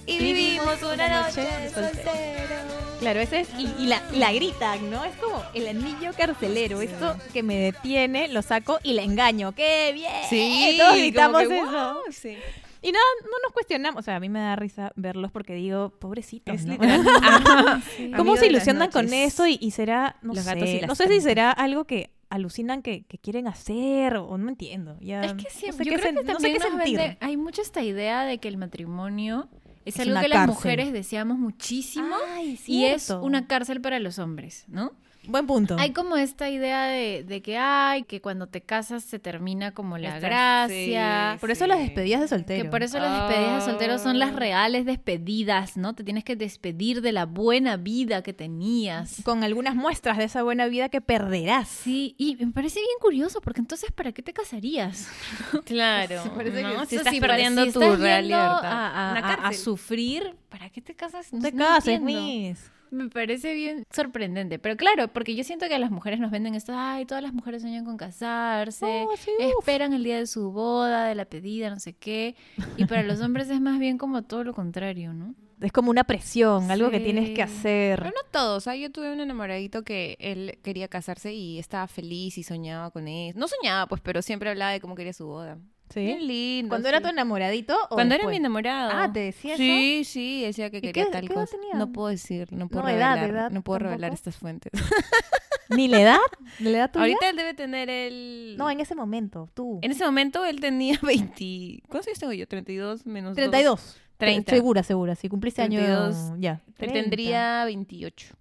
Y 0.07 0.19
vivimos 0.19 0.83
una 0.83 1.23
noche 1.23 1.41
de 1.41 1.71
soltero. 1.71 2.57
Claro, 3.01 3.21
ese 3.21 3.41
es, 3.41 3.49
y, 3.59 3.83
y 3.83 3.87
la, 3.87 4.03
la 4.13 4.33
gritan, 4.33 4.91
¿no? 4.91 5.05
Es 5.05 5.15
como 5.17 5.43
el 5.53 5.69
anillo 5.69 6.13
carcelero, 6.17 6.81
esto 6.81 7.17
que 7.33 7.43
me 7.43 7.57
detiene, 7.57 8.29
lo 8.29 8.41
saco 8.43 8.79
y 8.83 8.95
la 8.95 9.03
engaño. 9.03 9.53
¡Qué 9.53 9.93
bien! 9.93 10.13
Sí, 10.31 10.77
todos 10.79 10.95
gritamos 10.95 11.43
que, 11.43 11.59
eso. 11.59 12.03
sí. 12.11 12.39
Y 12.83 12.93
no, 12.93 12.99
no 13.25 13.39
nos 13.43 13.53
cuestionamos, 13.53 14.01
o 14.01 14.03
sea, 14.03 14.17
a 14.17 14.21
mí 14.21 14.29
me 14.29 14.39
da 14.39 14.55
risa 14.55 14.93
verlos 14.95 15.33
porque 15.33 15.55
digo, 15.55 15.91
pobrecitos, 15.99 16.55
Es 16.55 16.67
¿no? 16.67 16.77
¿Cómo 18.17 18.33
Amigo 18.33 18.37
se 18.37 18.47
ilusionan 18.47 18.91
con 18.91 19.13
eso 19.13 19.47
y, 19.47 19.59
y 19.61 19.73
será, 19.73 20.17
no 20.23 20.35
Los 20.35 20.45
sé, 20.45 20.55
gatos 20.55 20.69
y 20.69 20.81
las 20.81 20.89
no 20.89 20.95
sé 20.95 21.09
si 21.09 21.21
será 21.21 21.51
algo 21.51 21.85
que 21.85 22.11
alucinan 22.31 22.83
que, 22.83 23.05
que 23.05 23.19
quieren 23.19 23.47
hacer 23.49 24.17
o 24.17 24.37
no 24.39 24.49
entiendo. 24.49 24.99
Ya, 25.01 25.23
Es 25.23 25.35
que 25.35 25.45
no 25.45 25.51
siempre, 25.51 25.85
sé 25.85 25.91
yo 25.91 25.97
qué 25.97 26.03
creo 26.03 26.25
que 26.25 26.33
no 26.33 26.41
sé 26.41 26.53
qué 26.53 26.59
nos 26.59 26.69
sentir. 26.69 26.99
vende- 26.99 27.19
hay 27.21 27.37
mucho 27.37 27.63
esta 27.63 27.83
idea 27.83 28.25
de 28.25 28.39
que 28.39 28.49
el 28.49 28.57
matrimonio 28.57 29.49
es, 29.85 29.95
Es 29.95 30.01
algo 30.01 30.21
que 30.21 30.29
las 30.29 30.47
mujeres 30.49 30.93
deseamos 30.93 31.39
muchísimo 31.39 32.15
Ay, 32.35 32.59
y 32.67 32.85
es 32.87 33.11
una 33.11 33.47
cárcel 33.47 33.81
para 33.81 33.99
los 34.01 34.19
hombres, 34.19 34.65
¿no? 34.69 34.93
Buen 35.29 35.47
punto. 35.47 35.77
Hay 35.79 35.93
como 35.93 36.17
esta 36.17 36.49
idea 36.51 36.85
de, 36.87 37.25
de 37.25 37.43
que 37.43 37.59
hay, 37.59 38.05
que 38.05 38.21
cuando 38.21 38.47
te 38.47 38.61
casas 38.61 39.05
se 39.05 39.19
termina 39.19 39.73
como 39.73 39.99
la 39.99 40.17
Esta- 40.17 40.21
gracia. 40.29 41.33
sí, 41.35 41.39
Por 41.41 41.51
eso 41.51 41.65
sí. 41.65 41.69
las 41.69 41.79
despedidas 41.81 42.21
de 42.21 42.29
soltero. 42.29 42.65
Que 42.65 42.71
por 42.71 42.83
eso 42.83 42.99
las 42.99 43.29
despedidas 43.29 43.65
de 43.65 43.71
solteros 43.71 44.03
son 44.03 44.19
las 44.19 44.33
Ah. 44.33 44.37
reales 44.37 44.85
despedidas, 44.87 45.77
¿no? 45.77 45.95
Te 45.95 46.05
tienes 46.05 46.25
que 46.25 46.37
despedir 46.37 47.01
de 47.03 47.13
la 47.13 47.27
buena 47.27 47.77
vida 47.77 48.23
que 48.23 48.33
tenías. 48.33 49.23
Con 49.25 49.45
algunas 49.45 49.75
muestras 49.75 50.19
de 50.19 50.25
esa 50.25 50.43
buena 50.43 50.67
vida 50.67 50.89
que 50.89 51.01
perderás. 51.01 51.69
Sí, 51.69 52.15
y 52.19 52.37
me 52.37 52.53
parece 52.53 52.81
bien 52.81 52.99
curioso, 53.01 53.41
porque 53.41 53.61
entonces, 53.61 53.93
¿para 53.93 54.13
qué 54.13 54.23
te 54.23 54.33
casarías? 54.33 55.09
Claro. 55.65 56.23
Me 56.25 56.31
parece 56.31 56.63
¿no? 56.63 56.81
que 56.81 56.87
Si 56.87 56.97
estás 56.97 57.13
si- 57.15 57.21
perdiendo 57.21 57.65
si 57.65 57.73
tu 57.73 57.83
estás 57.83 57.99
real 58.01 58.23
yendo 58.25 58.37
libertad. 58.39 58.73
A, 58.73 59.09
a- 59.09 59.13
Una 59.13 59.21
a- 59.29 59.33
a 59.33 59.37
cárcel. 59.37 59.65
sufrir, 59.65 60.37
¿para 60.49 60.71
qué 60.71 60.81
te 60.81 60.95
casas? 60.95 61.33
No 61.33 61.41
te 61.43 61.53
no 61.53 61.77
entiendo. 61.77 62.07
Miss. 62.07 62.71
Me 62.91 63.09
parece 63.09 63.55
bien 63.55 63.85
sorprendente. 63.91 64.59
Pero 64.59 64.77
claro, 64.77 65.09
porque 65.09 65.35
yo 65.35 65.45
siento 65.45 65.67
que 65.69 65.75
a 65.75 65.79
las 65.79 65.91
mujeres 65.91 66.21
nos 66.21 66.31
venden 66.31 66.55
esto, 66.55 66.73
ay, 66.75 67.05
todas 67.05 67.23
las 67.23 67.33
mujeres 67.33 67.63
sueñan 67.63 67.85
con 67.85 67.97
casarse, 67.97 68.87
Oh, 68.87 69.17
sí, 69.17 69.31
esperan 69.59 69.93
el 69.93 70.05
día 70.05 70.19
de 70.19 70.27
su 70.27 70.51
boda, 70.53 71.07
de 71.07 71.15
la 71.15 71.25
pedida, 71.25 71.71
no 71.71 71.79
sé 71.79 71.95
qué. 71.95 72.35
Y 72.77 72.85
para 72.87 73.03
los 73.03 73.21
hombres 73.21 73.51
es 73.51 73.61
más 73.61 73.79
bien 73.79 73.99
como 73.99 74.23
todo 74.23 74.45
lo 74.45 74.55
contrario, 74.55 75.13
¿no? 75.13 75.35
Es 75.61 75.73
como 75.73 75.91
una 75.91 76.05
presión, 76.05 76.71
algo 76.71 76.91
que 76.91 77.01
tienes 77.01 77.31
que 77.31 77.43
hacer. 77.43 77.99
Pero 78.01 78.11
no 78.11 78.31
todos. 78.31 78.67
Yo 78.79 78.93
tuve 78.93 79.11
un 79.11 79.21
enamoradito 79.21 79.85
que 79.85 80.17
él 80.21 80.59
quería 80.63 80.87
casarse 80.89 81.33
y 81.33 81.59
estaba 81.59 81.87
feliz 81.89 82.37
y 82.37 82.43
soñaba 82.43 82.91
con 82.91 83.09
él. 83.09 83.35
No 83.37 83.49
soñaba, 83.49 83.87
pues, 83.87 84.03
pero 84.03 84.21
siempre 84.21 84.51
hablaba 84.51 84.73
de 84.73 84.81
cómo 84.81 84.95
quería 84.95 85.15
su 85.15 85.27
boda. 85.27 85.59
¿Sí? 85.91 86.17
lindo. 86.21 86.69
¿Cuando 86.71 86.89
sí. 86.89 86.95
era 86.95 87.01
tu 87.01 87.09
enamoradito 87.09 87.77
o 87.91 87.95
Cuando 87.95 88.15
era 88.15 88.23
después? 88.23 88.33
mi 88.35 88.37
enamorado. 88.39 88.91
Ah, 88.93 89.11
¿te 89.13 89.21
decía 89.21 89.55
eso? 89.55 89.63
Sí, 89.63 90.03
sí, 90.05 90.43
decía 90.43 90.71
que 90.71 90.79
¿Y 90.79 90.81
quería 90.81 91.05
qué- 91.07 91.11
tal 91.11 91.21
qué 91.27 91.33
edad 91.33 91.43
cosa. 91.43 91.57
tenía? 91.57 91.75
No 91.75 91.93
puedo 91.93 92.09
decir, 92.09 92.53
no 92.53 92.69
puedo 92.69 92.83
No, 92.85 92.89
edad, 92.91 93.15
revelar. 93.17 93.31
edad 93.31 93.51
no 93.51 93.63
puedo 93.63 93.79
revelar 93.79 94.11
tampoco. 94.11 94.15
estas 94.15 94.37
fuentes. 94.37 94.73
¿Ni 95.71 95.89
la 95.89 96.01
edad? 96.01 96.19
¿La 96.61 96.71
edad 96.71 96.91
tuya? 96.93 97.05
Ahorita 97.05 97.29
él 97.29 97.37
debe 97.37 97.55
tener 97.55 97.91
el... 97.91 98.55
No, 98.57 98.71
en 98.71 98.79
ese 98.81 98.95
momento, 98.95 99.49
tú. 99.55 99.81
En 99.83 99.91
ese 99.91 100.05
momento 100.05 100.45
él 100.45 100.61
tenía 100.61 100.99
20... 101.03 101.83
¿Cuántos 101.89 102.07
años 102.09 102.19
tengo 102.21 102.33
yo? 102.33 102.47
32 102.47 103.05
menos 103.07 103.31
2. 103.31 103.37
32. 103.37 103.97
30. 104.17 104.51
Segura, 104.55 104.83
segura. 104.83 105.15
Si 105.17 105.29
cumpliste 105.29 105.63
año 105.63 105.79
32. 105.81 106.33
ya. 106.39 106.63
Él 106.69 106.75
30. 106.77 107.01
tendría 107.01 107.65
28. 107.65 108.35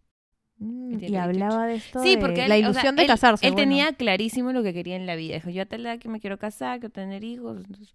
Mm, 0.57 0.87
y 0.93 0.95
28. 0.97 1.21
hablaba 1.21 1.67
de 1.67 1.75
esto 1.75 2.01
Sí, 2.01 2.15
de 2.15 2.21
porque 2.21 2.43
él- 2.43 2.49
la 2.49 2.55
o 2.55 2.59
ilusión 2.59 2.81
sea, 2.81 2.91
de 2.93 3.01
él- 3.01 3.07
casarse. 3.07 3.45
Él 3.45 3.53
bueno. 3.53 3.69
tenía 3.69 3.93
clarísimo 3.93 4.53
lo 4.53 4.63
que 4.63 4.73
quería 4.73 4.95
en 4.95 5.05
la 5.05 5.15
vida. 5.15 5.35
Dijo, 5.35 5.49
yo 5.49 5.63
a 5.63 5.65
tal 5.65 5.85
edad 5.85 5.99
que 5.99 6.07
me 6.09 6.19
quiero 6.19 6.37
casar, 6.37 6.79
quiero 6.79 6.93
tener 6.93 7.23
hijos. 7.23 7.57
entonces- 7.57 7.93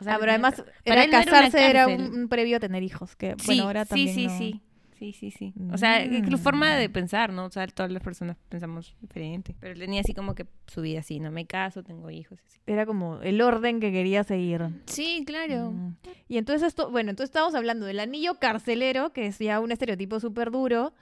o 0.00 0.04
sea, 0.04 0.14
Ah, 0.14 0.18
pero 0.18 0.32
además, 0.32 0.64
para 0.84 1.04
era 1.04 1.10
casarse 1.24 1.64
era 1.70 1.86
un, 1.86 2.26
previo 2.28 2.56
a 2.56 2.60
tener 2.60 2.82
hijos. 2.82 3.14
Que, 3.14 3.36
Sí, 3.38 3.46
bueno, 3.46 3.64
ahora 3.64 3.84
sí, 3.84 3.88
también 3.90 4.14
sí, 4.14 4.26
no. 4.26 4.38
sí. 4.38 4.60
Sí, 4.98 5.12
sí, 5.12 5.30
sí. 5.32 5.52
O 5.72 5.78
sea, 5.78 6.04
Mm. 6.08 6.36
forma 6.38 6.76
de 6.76 6.88
pensar, 6.88 7.32
¿no? 7.32 7.46
O 7.46 7.50
sea, 7.50 7.66
todas 7.66 7.90
las 7.90 8.02
personas 8.02 8.36
pensamos 8.48 8.94
diferente. 9.00 9.56
Pero 9.58 9.76
tenía 9.78 10.00
así 10.00 10.14
como 10.14 10.36
que 10.36 10.46
su 10.68 10.80
vida 10.80 11.00
así, 11.00 11.18
no 11.18 11.32
me 11.32 11.44
caso, 11.44 11.82
tengo 11.82 12.08
hijos. 12.10 12.38
Así. 12.46 12.60
Era 12.68 12.86
como 12.86 13.20
el 13.20 13.40
orden 13.42 13.80
que 13.80 13.90
quería 13.90 14.22
seguir. 14.22 14.62
Sí, 14.86 15.24
claro. 15.26 15.72
Mm. 15.72 15.96
Y 16.28 16.38
entonces 16.38 16.68
esto, 16.68 16.88
bueno, 16.90 17.10
entonces 17.10 17.30
estamos 17.30 17.54
hablando 17.56 17.84
del 17.86 17.98
anillo 17.98 18.36
carcelero, 18.38 19.12
que 19.12 19.26
es 19.26 19.38
ya 19.40 19.58
un 19.58 19.72
estereotipo 19.72 20.20
súper 20.20 20.52
duro, 20.52 20.92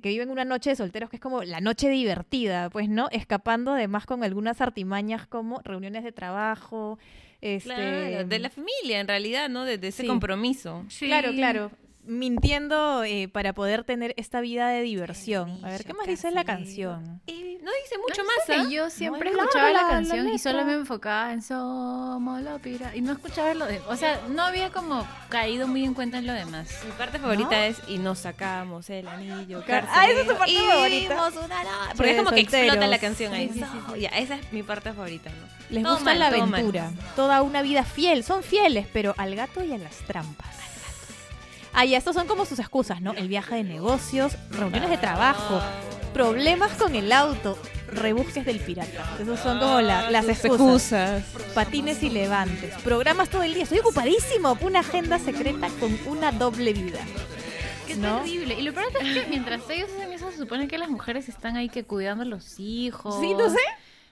que 0.00 0.08
vive 0.10 0.22
en 0.24 0.30
una 0.30 0.44
noche 0.44 0.70
de 0.70 0.76
solteros, 0.76 1.10
que 1.10 1.16
es 1.16 1.22
como 1.22 1.42
la 1.42 1.60
noche 1.60 1.88
divertida, 1.88 2.70
pues, 2.70 2.88
¿no? 2.88 3.08
Escapando 3.10 3.72
además 3.72 4.06
con 4.06 4.24
algunas 4.24 4.60
artimañas 4.60 5.26
como 5.26 5.60
reuniones 5.62 6.04
de 6.04 6.12
trabajo, 6.12 6.98
este... 7.40 7.68
Claro, 7.74 8.24
de 8.28 8.38
la 8.38 8.50
familia 8.50 9.00
en 9.00 9.08
realidad, 9.08 9.48
¿no? 9.48 9.64
De, 9.64 9.78
de 9.78 9.88
ese 9.88 10.02
Sí. 10.02 10.08
compromiso. 10.08 10.84
Claro, 10.98 11.32
claro. 11.32 11.70
Mintiendo 12.10 13.04
eh, 13.04 13.28
para 13.28 13.52
poder 13.52 13.84
tener 13.84 14.14
esta 14.16 14.40
vida 14.40 14.68
de 14.68 14.82
diversión. 14.82 15.64
A 15.64 15.68
ver, 15.68 15.84
¿qué 15.84 15.94
más 15.94 16.08
dice 16.08 16.30
la 16.32 16.42
canción? 16.42 17.20
Y 17.26 17.58
no 17.62 17.70
dice 17.84 17.98
mucho 18.02 18.22
No, 18.22 18.28
más, 18.28 18.66
¿ah? 18.66 18.68
Yo 18.68 18.90
siempre 18.90 19.30
escuchaba 19.30 19.68
la 19.70 19.72
la- 19.74 19.82
la 19.84 19.88
canción 19.88 20.28
y 20.28 20.38
solo 20.40 20.64
me 20.64 20.72
enfocaba 20.72 21.32
en 21.32 21.40
Somos 21.40 22.42
la 22.42 22.58
pira 22.58 22.96
y 22.96 23.00
no 23.00 23.12
escuchaba 23.12 23.54
lo 23.54 23.64
de, 23.66 23.80
o 23.88 23.94
sea, 23.96 24.20
no 24.28 24.42
había 24.42 24.70
como 24.70 25.06
caído 25.28 25.68
muy 25.68 25.84
en 25.84 25.94
cuenta 25.94 26.18
en 26.18 26.26
lo 26.26 26.32
demás. 26.32 26.68
Mi 26.84 26.90
parte 26.92 27.20
favorita 27.20 27.66
es 27.66 27.78
y 27.86 27.98
nos 27.98 28.18
sacamos 28.18 28.90
el 28.90 29.06
anillo. 29.06 29.62
Ah, 29.68 30.08
esa 30.08 30.20
es 30.22 30.26
tu 30.26 30.34
parte 30.36 30.52
y 30.52 30.56
favorita. 30.56 31.14
una 31.28 31.94
Porque 31.96 32.10
es 32.10 32.16
como 32.16 32.30
que 32.30 32.40
solteros. 32.42 32.64
explota 32.66 32.86
la 32.88 32.98
canción 32.98 33.32
ahí. 33.34 33.50
Sí, 33.54 33.60
sí, 33.60 33.64
sí, 33.94 34.00
Ya, 34.00 34.08
esa 34.08 34.34
es 34.34 34.52
mi 34.52 34.64
parte 34.64 34.92
favorita, 34.92 35.30
¿no? 35.30 35.46
Les 35.70 35.84
Todo 35.84 35.92
gusta 35.94 36.10
mal, 36.10 36.18
la 36.18 36.26
aventura. 36.26 36.90
Toda 37.14 37.42
una 37.42 37.62
vida 37.62 37.84
fiel. 37.84 38.24
Son 38.24 38.42
fieles, 38.42 38.88
pero 38.92 39.14
al 39.16 39.36
gato 39.36 39.62
y 39.62 39.72
a 39.72 39.78
las 39.78 39.96
trampas. 39.98 40.48
Ah, 41.72 41.84
ya, 41.84 41.98
estos 41.98 42.14
son 42.16 42.26
como 42.26 42.44
sus 42.44 42.58
excusas, 42.58 43.00
¿no? 43.00 43.12
El 43.12 43.28
viaje 43.28 43.54
de 43.56 43.64
negocios, 43.64 44.36
reuniones 44.50 44.90
de 44.90 44.98
trabajo, 44.98 45.60
problemas 46.12 46.72
con 46.72 46.94
el 46.96 47.12
auto, 47.12 47.56
rebusques 47.88 48.44
del 48.44 48.58
pirata. 48.60 49.16
Esos 49.20 49.38
son 49.40 49.58
como 49.60 49.80
la- 49.80 50.10
las 50.10 50.28
excusas. 50.28 51.22
Patines 51.54 52.02
y 52.02 52.10
levantes, 52.10 52.74
programas 52.82 53.28
todo 53.28 53.42
el 53.44 53.54
día. 53.54 53.62
Estoy 53.62 53.78
ocupadísimo. 53.78 54.58
Una 54.62 54.80
agenda 54.80 55.18
secreta 55.18 55.68
con 55.78 55.96
una 56.06 56.32
doble 56.32 56.72
vida. 56.72 56.98
Qué 57.86 57.96
¿No? 57.96 58.18
terrible. 58.18 58.58
Y 58.58 58.62
lo 58.62 58.72
peor 58.72 58.86
es 59.00 59.14
que 59.22 59.26
mientras 59.28 59.62
ellos 59.70 59.88
hacen 59.96 60.12
eso, 60.12 60.30
se 60.30 60.38
supone 60.38 60.68
que 60.68 60.78
las 60.78 60.88
mujeres 60.88 61.28
están 61.28 61.56
ahí 61.56 61.68
que 61.68 61.84
cuidando 61.84 62.22
a 62.22 62.26
los 62.26 62.58
hijos. 62.60 63.18
Sí, 63.20 63.34
no 63.34 63.48
sé. 63.50 63.58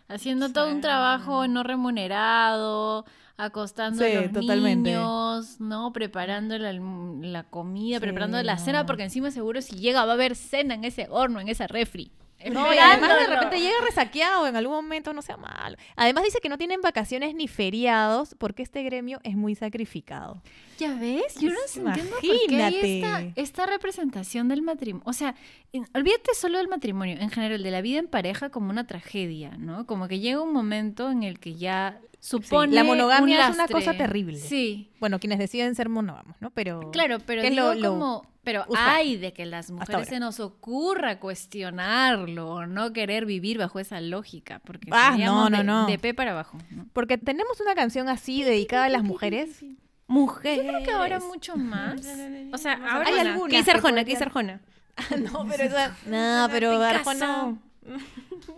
Haciendo 0.08 0.50
todo 0.52 0.70
un 0.70 0.80
trabajo 0.80 1.46
no 1.48 1.62
remunerado, 1.64 3.04
acostando 3.38 4.04
Sí, 4.04 4.12
a 4.12 4.20
los 4.22 4.32
totalmente. 4.32 4.90
niños, 4.90 5.60
¿no? 5.60 5.92
Preparando 5.92 6.58
la, 6.58 6.72
la 6.72 7.44
comida, 7.44 7.96
Sí, 7.96 8.00
preparando 8.02 8.42
la 8.42 8.56
no. 8.56 8.60
cena, 8.64 8.84
porque 8.84 9.04
encima 9.04 9.30
seguro 9.30 9.62
si 9.62 9.76
llega 9.76 10.04
va 10.04 10.10
a 10.10 10.14
haber 10.14 10.36
cena 10.36 10.74
en 10.74 10.84
ese 10.84 11.06
horno, 11.08 11.40
en 11.40 11.48
esa 11.48 11.66
refri. 11.66 12.10
No, 12.52 12.72
y 12.72 12.78
además 12.78 13.18
de 13.18 13.26
repente 13.34 13.58
llega 13.58 13.74
resaqueado 13.84 14.46
en 14.46 14.54
algún 14.54 14.76
momento, 14.76 15.12
no 15.12 15.22
sea 15.22 15.36
malo. 15.36 15.76
Además 15.96 16.22
dice 16.22 16.38
que 16.40 16.48
no 16.48 16.56
tienen 16.56 16.80
vacaciones 16.80 17.34
ni 17.34 17.48
feriados 17.48 18.36
porque 18.38 18.62
este 18.62 18.84
gremio 18.84 19.18
es 19.24 19.34
muy 19.34 19.56
sacrificado. 19.56 20.40
Ya 20.78 20.94
ves, 20.94 21.34
yo 21.40 21.50
no 21.50 21.56
entiendo 21.88 22.12
por 22.12 22.20
qué 22.48 22.62
hay 22.62 22.76
esta, 22.80 23.22
esta 23.34 23.66
representación 23.66 24.46
del 24.46 24.62
matrimonio. 24.62 25.02
O 25.04 25.12
sea, 25.14 25.34
en- 25.72 25.88
olvídate 25.94 26.32
solo 26.34 26.58
del 26.58 26.68
matrimonio, 26.68 27.16
en 27.18 27.30
general, 27.30 27.60
de 27.60 27.70
la 27.72 27.80
vida 27.80 27.98
en 27.98 28.06
pareja 28.06 28.50
como 28.50 28.70
una 28.70 28.86
tragedia, 28.86 29.56
¿no? 29.58 29.84
Como 29.86 30.06
que 30.06 30.20
llega 30.20 30.40
un 30.40 30.52
momento 30.52 31.10
en 31.10 31.24
el 31.24 31.40
que 31.40 31.56
ya 31.56 32.00
supone. 32.20 32.74
la 32.74 32.84
monogamia 32.84 33.44
un 33.46 33.50
es 33.50 33.54
una 33.56 33.68
cosa 33.68 33.94
terrible. 33.94 34.38
Sí. 34.38 34.90
Bueno, 35.00 35.18
quienes 35.20 35.38
deciden 35.38 35.74
ser 35.74 35.88
monógamos, 35.88 36.36
¿no? 36.40 36.50
Pero 36.50 36.90
Claro, 36.90 37.18
pero 37.20 37.42
¿qué 37.42 37.48
es 37.48 37.54
digo 37.54 37.74
lo- 37.74 37.80
lo 37.80 37.90
como, 37.90 38.26
pero 38.44 38.64
hay 38.76 39.16
de 39.16 39.32
que 39.32 39.44
las 39.46 39.70
mujeres 39.70 40.08
se 40.08 40.18
nos 40.20 40.40
ocurra 40.40 41.20
cuestionarlo 41.20 42.48
o 42.50 42.66
no 42.66 42.92
querer 42.92 43.26
vivir 43.26 43.58
bajo 43.58 43.78
esa 43.78 44.00
lógica, 44.00 44.60
porque 44.64 44.88
Ah, 44.92 45.16
no, 45.18 45.50
no, 45.50 45.58
de, 45.58 45.64
no. 45.64 45.86
de 45.86 45.98
pe 45.98 46.14
para 46.14 46.32
abajo. 46.32 46.58
¿no? 46.70 46.86
porque 46.92 47.18
tenemos 47.18 47.60
una 47.60 47.74
canción 47.74 48.08
así 48.08 48.42
dedicada 48.42 48.84
a 48.86 48.88
las 48.88 49.02
mujeres. 49.02 49.64
Mujeres. 50.06 50.66
Creo 50.66 50.82
que 50.82 50.90
ahora 50.90 51.20
mucho 51.20 51.56
más. 51.56 52.00
O 52.52 52.56
sea, 52.58 52.74
ahora 52.90 53.08
Hay 53.10 53.18
algunas 53.18 53.50
¿Qué 53.50 53.58
dice 53.58 53.70
Arjona? 53.72 54.04
¿Qué 54.04 54.10
dice 54.12 54.24
Arjona? 54.24 54.60
no, 55.32 55.46
pero 55.48 55.64
esa... 55.64 55.94
No, 56.06 56.48
pero. 56.50 56.82
Arjona... 56.82 57.58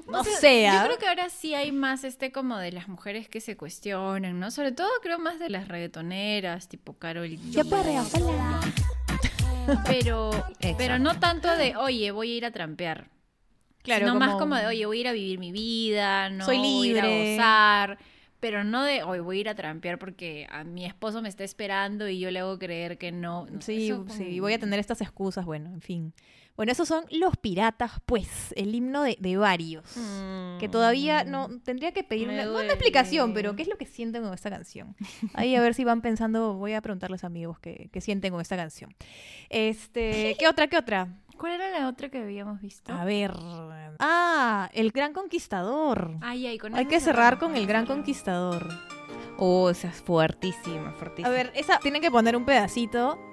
No 0.09 0.21
O 0.21 0.25
sea, 0.25 0.37
sea. 0.39 0.75
Yo 0.81 0.87
creo 0.87 0.99
que 0.99 1.07
ahora 1.09 1.31
sí 1.31 1.55
hay 1.55 1.73
más 1.73 2.05
este 2.05 2.33
como 2.33 2.59
de 2.59 2.73
las 2.73 2.89
mujeres 2.89 3.29
que 3.29 3.41
se 3.41 3.57
cuestionan, 3.57 4.39
¿no? 4.41 4.51
Sobre 4.51 4.73
todo 4.73 4.89
creo 5.03 5.19
más 5.19 5.39
de 5.39 5.49
las 5.51 5.69
reggaetoneras, 5.69 6.69
tipo 6.69 6.95
Carol. 6.99 7.29
Yo 7.51 7.65
perreo. 7.69 8.05
Pero, 9.87 10.31
pero 10.79 10.99
no 10.99 11.19
tanto 11.21 11.55
de, 11.57 11.77
oye, 11.77 12.11
voy 12.11 12.33
a 12.33 12.37
ir 12.37 12.45
a 12.47 12.51
trampear. 12.51 13.09
Claro, 13.83 14.07
Sino 14.07 14.19
más 14.19 14.35
como- 14.37 14.57
de, 14.57 14.67
oye, 14.67 14.85
voy 14.87 14.99
a 14.99 15.01
ir 15.01 15.09
a 15.09 15.13
vivir 15.13 15.39
mi 15.39 15.53
vida, 15.53 16.29
no 16.31 16.45
Soy 16.45 16.59
voy 16.59 16.67
a 16.67 16.71
ir 16.71 16.95
libre. 16.97 17.35
a 17.35 17.37
gozar. 17.37 17.99
Pero 18.41 18.65
no 18.65 18.83
de, 18.85 19.03
oye, 19.03 19.21
voy 19.21 19.39
a 19.39 19.41
ir 19.43 19.49
a 19.51 19.55
trampear 19.55 19.99
porque 19.99 20.47
a 20.51 20.65
mi 20.65 20.87
esposo 20.87 21.21
me 21.23 21.29
está 21.29 21.45
esperando 21.45 22.09
y 22.09 22.19
yo 22.19 22.31
le 22.31 22.41
hago 22.41 22.59
creer 22.59 22.97
que 22.99 23.13
no. 23.13 23.47
No, 23.47 23.61
Sí, 23.61 23.87
sí, 23.89 23.91
como- 23.93 24.41
voy 24.43 24.55
a 24.55 24.59
tener 24.59 24.81
estas 24.81 25.01
excusas, 25.03 25.45
bueno, 25.45 25.71
en 25.73 25.81
fin. 25.83 26.15
Bueno, 26.61 26.73
esos 26.73 26.89
son 26.89 27.07
los 27.11 27.39
piratas, 27.39 27.93
pues, 28.05 28.53
el 28.55 28.75
himno 28.75 29.03
de, 29.03 29.17
de 29.19 29.39
varios. 29.39 29.83
Que 30.59 30.69
todavía 30.69 31.25
no 31.25 31.49
tendría 31.65 31.93
que 31.93 32.05
pedir 32.05 32.29
una, 32.29 32.45
no 32.45 32.51
una 32.51 32.59
duele. 32.59 32.73
explicación, 32.75 33.33
pero 33.33 33.57
¿qué 33.57 33.63
es 33.63 33.69
lo 33.69 33.79
que 33.79 33.87
sienten 33.87 34.23
con 34.23 34.35
esta 34.35 34.51
canción? 34.51 34.95
Ahí 35.33 35.57
a 35.57 35.63
ver 35.63 35.73
si 35.73 35.85
van 35.85 36.03
pensando, 36.03 36.53
voy 36.53 36.75
a 36.75 36.83
preguntarles 36.83 37.25
amigos 37.25 37.59
qué, 37.61 37.89
qué 37.91 38.03
sienten 38.03 38.31
con 38.31 38.43
esta 38.43 38.59
canción. 38.59 38.95
Este, 39.49 40.37
¿qué 40.39 40.49
otra, 40.49 40.67
qué 40.67 40.77
otra? 40.77 41.09
¿Cuál 41.39 41.53
era 41.53 41.71
la 41.71 41.89
otra 41.89 42.11
que 42.11 42.19
habíamos 42.19 42.61
visto? 42.61 42.93
A 42.93 43.07
ver. 43.07 43.33
Ah, 43.99 44.69
el 44.75 44.91
gran 44.91 45.15
conquistador. 45.15 46.19
Ay, 46.21 46.47
ay, 46.47 46.59
con 46.59 46.75
Hay 46.75 46.85
que 46.85 47.01
cerrar 47.01 47.39
con 47.39 47.57
el 47.57 47.67
gran 47.67 47.87
conquistador. 47.87 48.69
Oh, 49.39 49.71
esa 49.71 49.89
es 49.89 50.03
fuertísima, 50.03 50.93
fuertísima. 50.93 51.29
A 51.29 51.31
ver, 51.31 51.53
esa 51.55 51.79
tienen 51.79 52.03
que 52.03 52.11
poner 52.11 52.37
un 52.37 52.45
pedacito. 52.45 53.30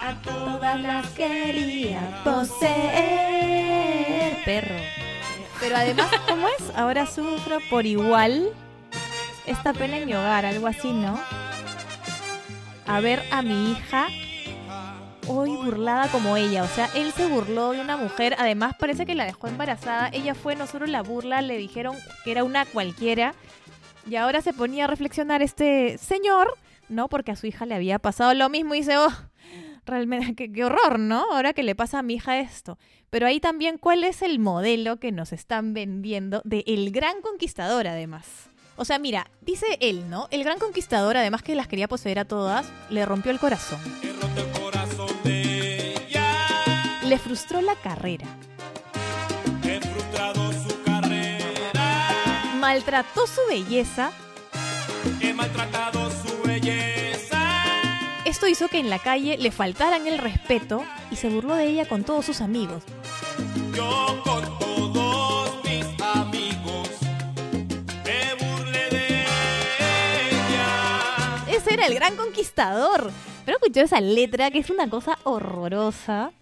A 0.00 0.14
todas 0.22 0.80
las 0.80 1.06
quería 1.10 2.22
poseer. 2.24 2.74
perro. 4.44 4.76
Pero 5.60 5.76
además, 5.76 6.10
¿cómo 6.28 6.46
es? 6.48 6.70
Ahora 6.76 7.06
sufro 7.06 7.58
por 7.70 7.86
igual 7.86 8.50
esta 9.46 9.72
pena 9.72 9.98
en 9.98 10.06
mi 10.06 10.14
hogar, 10.14 10.44
algo 10.46 10.66
así, 10.66 10.92
¿no? 10.92 11.18
A 12.86 13.00
ver 13.00 13.22
a 13.30 13.42
mi 13.42 13.72
hija 13.72 14.08
hoy 15.26 15.50
burlada 15.50 16.08
como 16.08 16.36
ella. 16.36 16.64
O 16.64 16.68
sea, 16.68 16.90
él 16.94 17.12
se 17.12 17.26
burló 17.26 17.72
de 17.72 17.80
una 17.80 17.96
mujer. 17.96 18.36
Además, 18.38 18.74
parece 18.78 19.06
que 19.06 19.14
la 19.14 19.24
dejó 19.24 19.48
embarazada. 19.48 20.08
Ella 20.12 20.34
fue 20.34 20.56
no 20.56 20.66
solo 20.66 20.86
la 20.86 21.02
burla, 21.02 21.42
le 21.42 21.56
dijeron 21.56 21.96
que 22.24 22.30
era 22.32 22.44
una 22.44 22.66
cualquiera. 22.66 23.34
Y 24.08 24.16
ahora 24.16 24.42
se 24.42 24.52
ponía 24.52 24.84
a 24.84 24.88
reflexionar 24.88 25.40
este 25.40 25.96
señor, 25.98 26.54
¿no? 26.88 27.08
Porque 27.08 27.32
a 27.32 27.36
su 27.36 27.46
hija 27.46 27.66
le 27.66 27.74
había 27.74 27.98
pasado 27.98 28.34
lo 28.34 28.48
mismo 28.48 28.74
y 28.74 28.78
dice, 28.78 28.96
oh, 28.98 29.12
realmente, 29.86 30.34
qué, 30.34 30.52
qué 30.52 30.64
horror, 30.64 30.98
¿no? 30.98 31.24
Ahora 31.32 31.52
que 31.52 31.62
le 31.62 31.74
pasa 31.74 31.98
a 31.98 32.02
mi 32.02 32.14
hija 32.14 32.38
esto. 32.38 32.78
Pero 33.10 33.26
ahí 33.26 33.40
también, 33.40 33.78
¿cuál 33.78 34.04
es 34.04 34.22
el 34.22 34.38
modelo 34.38 34.98
que 34.98 35.12
nos 35.12 35.32
están 35.32 35.72
vendiendo 35.72 36.42
de 36.44 36.64
el 36.66 36.90
gran 36.90 37.20
conquistador, 37.20 37.86
además? 37.86 38.48
O 38.76 38.84
sea, 38.84 38.98
mira, 38.98 39.30
dice 39.40 39.66
él, 39.80 40.10
¿no? 40.10 40.26
El 40.32 40.42
gran 40.42 40.58
conquistador, 40.58 41.16
además 41.16 41.42
que 41.42 41.54
las 41.54 41.68
quería 41.68 41.86
poseer 41.86 42.18
a 42.18 42.24
todas, 42.24 42.66
le 42.90 43.06
rompió 43.06 43.30
el 43.30 43.38
corazón. 43.38 43.78
he 44.02 44.12
roto 44.12 44.40
el 44.40 44.60
corazón 44.60 45.16
de 45.22 45.94
ella. 45.94 46.26
Le 47.04 47.18
frustró 47.18 47.60
la 47.60 47.76
carrera. 47.76 48.26
He 49.62 49.80
frustrado 49.80 50.52
su 50.52 50.82
carrera. 50.82 52.52
Maltrató 52.58 53.28
su 53.28 53.40
belleza. 53.48 54.10
He 55.20 55.32
maltratado 55.32 56.10
su 56.10 56.13
belleza. 56.13 56.13
Esto 58.34 58.48
hizo 58.48 58.66
que 58.66 58.80
en 58.80 58.90
la 58.90 58.98
calle 58.98 59.38
le 59.38 59.52
faltaran 59.52 60.08
el 60.08 60.18
respeto 60.18 60.84
y 61.08 61.14
se 61.14 61.28
burló 61.28 61.54
de 61.54 61.66
ella 61.68 61.88
con 61.88 62.02
todos 62.02 62.26
sus 62.26 62.40
amigos. 62.40 62.82
Yo 63.72 64.20
con 64.24 64.58
todos 64.58 65.50
mis 65.62 65.84
amigos 66.02 66.88
me 68.04 68.34
burlé 68.34 68.90
de 68.90 69.20
ella. 70.32 71.44
Ese 71.46 71.74
era 71.74 71.86
el 71.86 71.94
gran 71.94 72.16
conquistador. 72.16 73.12
Pero 73.44 73.58
escuchó 73.58 73.82
esa 73.82 74.00
letra 74.00 74.50
que 74.50 74.58
es 74.58 74.68
una 74.68 74.90
cosa 74.90 75.16
horrorosa. 75.22 76.32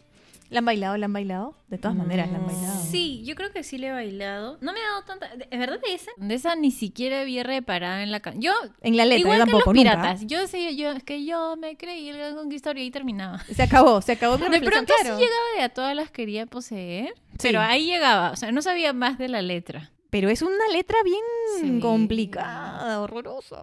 ¿La 0.52 0.58
han 0.58 0.64
bailado? 0.66 0.96
¿La 0.98 1.06
han 1.06 1.12
bailado? 1.12 1.54
De 1.68 1.78
todas 1.78 1.96
maneras, 1.96 2.30
la 2.30 2.36
han 2.38 2.46
bailado. 2.46 2.82
Sí, 2.90 3.22
yo 3.24 3.34
creo 3.34 3.50
que 3.52 3.62
sí 3.64 3.78
le 3.78 3.86
he 3.88 3.92
bailado. 3.92 4.58
No 4.60 4.72
me 4.74 4.80
ha 4.80 4.82
dado 4.90 5.02
tanta. 5.04 5.26
¿Es 5.50 5.58
verdad 5.58 5.80
de 5.80 5.94
esa? 5.94 6.10
De 6.18 6.34
esa 6.34 6.54
ni 6.56 6.70
siquiera 6.70 7.24
vi 7.24 7.42
reparada 7.42 8.02
en 8.02 8.10
la 8.12 8.20
canción. 8.20 8.42
Yo. 8.42 8.52
En 8.82 8.96
la 8.98 9.04
letra, 9.06 9.20
igual 9.20 9.38
yo 9.38 9.44
que 9.46 9.50
tampoco, 9.50 9.72
los 9.72 9.82
nunca. 9.82 9.96
piratas. 9.96 10.26
Yo 10.26 10.46
sé, 10.46 10.76
yo, 10.76 10.90
es 10.92 11.02
que 11.04 11.24
yo 11.24 11.56
me 11.56 11.76
creí 11.78 12.10
el 12.10 12.18
gran 12.18 12.36
conquistador 12.36 12.76
y 12.78 12.82
ahí 12.82 12.90
terminaba. 12.90 13.38
Se 13.44 13.62
acabó, 13.62 14.02
se 14.02 14.12
acabó 14.12 14.36
mi 14.36 14.44
De 14.44 14.50
reflexión, 14.50 14.84
pronto 14.84 14.94
claro. 15.00 15.16
sí 15.16 15.22
llegaba 15.22 15.46
de 15.56 15.62
a 15.62 15.68
todas 15.70 15.96
las 15.96 16.10
quería 16.10 16.44
poseer. 16.46 17.14
Sí. 17.32 17.38
Pero 17.40 17.60
ahí 17.60 17.86
llegaba. 17.86 18.30
O 18.32 18.36
sea, 18.36 18.52
no 18.52 18.60
sabía 18.60 18.92
más 18.92 19.16
de 19.16 19.28
la 19.28 19.40
letra. 19.40 19.90
Pero 20.12 20.28
es 20.28 20.42
una 20.42 20.68
letra 20.74 20.98
bien 21.02 21.16
Sí. 21.58 21.80
complicada, 21.80 23.00
horrorosa. 23.00 23.56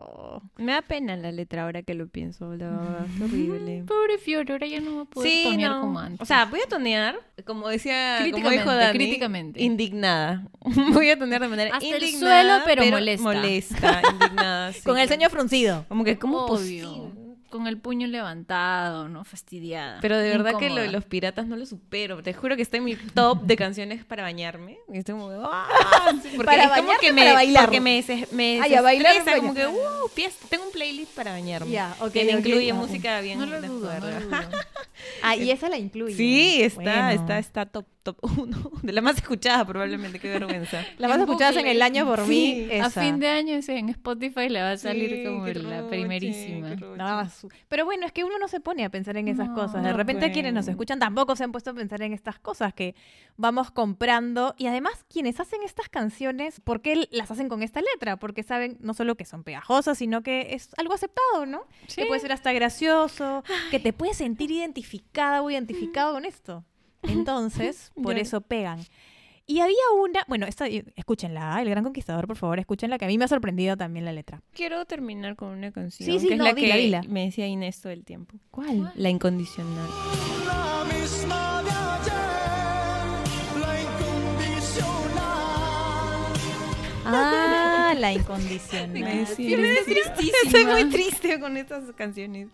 Me 0.58 0.72
da 0.72 0.82
pena 0.82 1.16
la 1.16 1.32
letra 1.32 1.62
ahora 1.66 1.84
que 1.84 1.94
lo 1.94 2.08
pienso, 2.08 2.56
la 2.56 2.70
verdad. 2.72 3.06
Es 3.06 3.22
horrible. 3.22 3.84
Pobre 3.86 4.18
Fiore, 4.18 4.52
ahora 4.54 4.66
ya 4.66 4.80
no 4.80 4.96
va 4.96 5.02
a 5.04 5.06
poder 5.06 5.32
Sí, 5.32 5.44
tonear 5.44 5.72
no. 5.74 5.82
como 5.82 6.00
antes. 6.00 6.22
O 6.22 6.26
sea, 6.26 6.46
voy 6.46 6.60
a 6.62 6.68
tonear, 6.68 7.20
como 7.46 7.68
decía, 7.70 8.16
como 8.18 8.24
Críticamente, 8.32 8.64
dijo 8.64 8.76
Dani, 8.76 8.98
críticamente. 8.98 9.62
indignada. 9.64 10.48
voy 10.94 11.12
a 11.12 11.20
tonear 11.20 11.40
de 11.42 11.48
manera 11.50 11.76
Hasta 11.76 11.86
el 11.86 12.04
indignada, 12.04 12.42
suelo, 12.42 12.64
pero 12.66 12.86
molesta. 12.96 13.24
molesta, 13.24 14.02
indignada. 14.12 14.74
sí, 14.74 14.82
Con 14.82 14.98
el 14.98 15.08
ceño 15.08 15.30
fruncido. 15.30 15.86
Como 15.88 16.04
que, 16.04 16.18
¿cómo 16.18 16.46
Obvio. 16.46 16.48
posible? 16.56 17.29
Con 17.50 17.68
el 17.68 17.78
puño 17.78 18.08
levantado, 18.08 19.10
¿no? 19.10 19.24
Fastidiada. 19.24 20.00
Pero 20.02 20.18
de 20.18 20.30
verdad 20.30 20.58
que 20.60 20.70
lo 20.70 20.76
de 20.78 20.92
los 20.92 21.04
piratas 21.06 21.48
no 21.48 21.56
lo 21.56 21.66
supero. 21.66 22.22
Te 22.22 22.34
juro 22.34 22.56
que 22.56 22.62
está 22.62 22.78
en 22.78 22.84
mi 22.84 22.96
top 22.96 23.42
de 23.42 23.56
canciones 23.56 24.06
para 24.06 24.24
bañarme. 24.24 24.78
Y 24.94 25.00
estoy 25.00 25.16
como, 25.16 25.30
¡ah! 25.44 25.68
Sí, 26.22 26.30
porque 26.36 26.46
Para 26.46 26.64
es 26.66 26.70
como 26.82 26.92
que 27.02 27.12
me, 27.12 27.22
para 27.22 27.34
bailar. 27.34 27.66
Porque 27.66 27.82
me, 27.82 28.02
des- 28.02 28.32
me 28.34 28.60
Ah, 28.62 28.68
ya, 28.68 28.82
bailar 28.82 29.16
como 29.40 29.54
que. 29.54 29.66
¡uh! 29.68 30.08
fiesta. 30.14 30.46
Tengo 30.50 30.66
un 30.66 30.72
playlist 30.72 31.14
para 31.16 31.32
bañarme. 31.32 31.72
Ya, 31.72 31.96
ok, 32.00 32.12
Que 32.12 32.32
incluye 32.32 32.72
música 32.74 33.20
bien 33.22 33.40
No 33.40 33.46
lo 33.46 33.62
dudo, 33.62 33.92
no. 34.00 34.38
Ah, 35.24 35.36
y 35.36 35.50
esa 35.50 35.70
la 35.70 35.78
incluye. 35.78 36.14
Sí, 36.14 36.62
está, 36.62 36.82
Bueno. 36.82 37.10
está, 37.10 37.40
está 37.40 37.66
top, 37.66 37.86
top 38.04 38.18
uno. 38.22 38.70
De 38.84 38.92
la 38.92 39.02
más 39.02 39.16
escuchada 39.18 39.66
probablemente, 39.66 40.20
qué 40.20 40.28
vergüenza. 40.30 40.86
La 40.98 41.08
más 41.08 41.20
escuchada 41.20 41.58
en 41.60 41.68
el 41.68 41.82
año 41.82 42.06
por 42.06 42.28
mí. 42.28 42.68
A 42.82 42.90
fin 42.90 43.18
de 43.20 43.30
año 43.30 43.58
en 43.66 43.90
Spotify 43.90 44.50
le 44.50 44.62
va 44.62 44.72
a 44.72 44.78
salir 44.78 45.10
Sí, 45.10 45.24
como 45.26 45.48
la 45.48 45.54
roche, 45.82 45.90
primerísima. 45.90 46.70
qué 46.72 46.76
roche. 46.76 46.98
Su- 47.40 47.50
Pero 47.68 47.86
bueno, 47.86 48.06
es 48.06 48.12
que 48.12 48.24
uno 48.24 48.38
no 48.38 48.48
se 48.48 48.60
pone 48.60 48.84
a 48.86 48.90
pensar 48.90 49.18
en 49.18 49.28
esas 49.28 49.50
No, 49.50 49.56
cosas. 49.56 49.84
De 49.84 49.92
no, 49.92 49.98
repente 49.98 50.32
quienes 50.32 50.54
nos 50.54 50.68
escuchan 50.68 51.00
tampoco 51.00 51.36
se 51.36 51.44
han 51.44 51.52
puesto 51.52 51.72
a 51.72 51.74
pensar 51.74 52.02
en 52.02 52.14
estas 52.14 52.40
cosas 52.40 52.74
que 52.74 52.96
vamos 53.38 53.72
comprando. 53.72 54.56
Y 54.58 54.68
además, 54.68 55.06
quienes 55.12 55.40
hacen 55.40 55.62
estas 55.64 55.90
canciones, 55.90 56.60
¿por 56.60 56.82
qué 56.82 57.08
las 57.12 57.32
hacen 57.32 57.50
con 57.50 57.64
esta 57.64 57.82
letra? 57.82 58.18
Porque 58.18 58.44
saben 58.44 58.78
no 58.82 58.94
solo 58.94 59.16
que 59.16 59.26
son 59.26 59.44
pegajosas, 59.44 59.98
sino 59.98 60.22
que 60.24 60.54
es 60.56 60.70
algo 60.78 60.94
aceptado, 60.94 61.46
¿no? 61.46 61.62
Que 61.96 62.06
puede 62.06 62.20
ser 62.22 62.32
hasta 62.32 62.52
gracioso, 62.54 63.44
que 63.72 63.80
te 63.80 63.94
puedes 63.94 64.18
sentir 64.18 64.52
identificada 64.52 65.42
o 65.42 65.50
identificado 65.50 66.14
con 66.14 66.26
esto. 66.26 66.64
Entonces, 67.04 67.92
por 68.02 68.18
eso 68.18 68.42
pegan. 68.42 68.80
Y 69.50 69.62
había 69.62 69.74
una, 70.00 70.24
bueno, 70.28 70.46
esta, 70.46 70.68
escúchenla, 70.68 71.56
¿ah? 71.56 71.62
El 71.64 71.72
Gran 71.72 71.84
Conquistador, 71.84 72.28
por 72.28 72.36
favor, 72.36 72.60
escúchenla, 72.60 73.00
que 73.00 73.06
a 73.06 73.08
mí 73.08 73.18
me 73.18 73.26
ha 73.26 73.28
sorprendido 73.28 73.76
también 73.76 74.06
la 74.06 74.12
letra. 74.12 74.44
Quiero 74.54 74.86
terminar 74.86 75.36
con 75.36 75.50
una 75.50 75.72
canción. 75.72 76.06
Sí, 76.06 76.20
sí, 76.20 76.28
que 76.28 76.36
es 76.36 76.40
la 76.40 76.54
dila, 76.54 76.76
que 76.76 76.80
dila. 76.80 77.02
me 77.08 77.26
decía 77.26 77.48
Inés 77.48 77.82
todo 77.82 77.92
el 77.92 78.06
tiempo. 78.06 78.36
¿Cuál? 78.52 78.92
La 78.94 79.10
incondicional. 79.10 79.90
La 80.46 80.86
misma 80.94 81.64
de 81.64 81.72
ayer, 81.72 82.14
la 83.60 83.82
incondicional. 83.82 85.16
Ah, 87.06 87.96
la 87.98 88.14
incondicional. 88.20 89.08
Estoy 89.08 90.66
muy 90.66 90.90
triste 90.92 91.40
con 91.40 91.58
estas 91.58 91.92
canciones. 91.96 92.50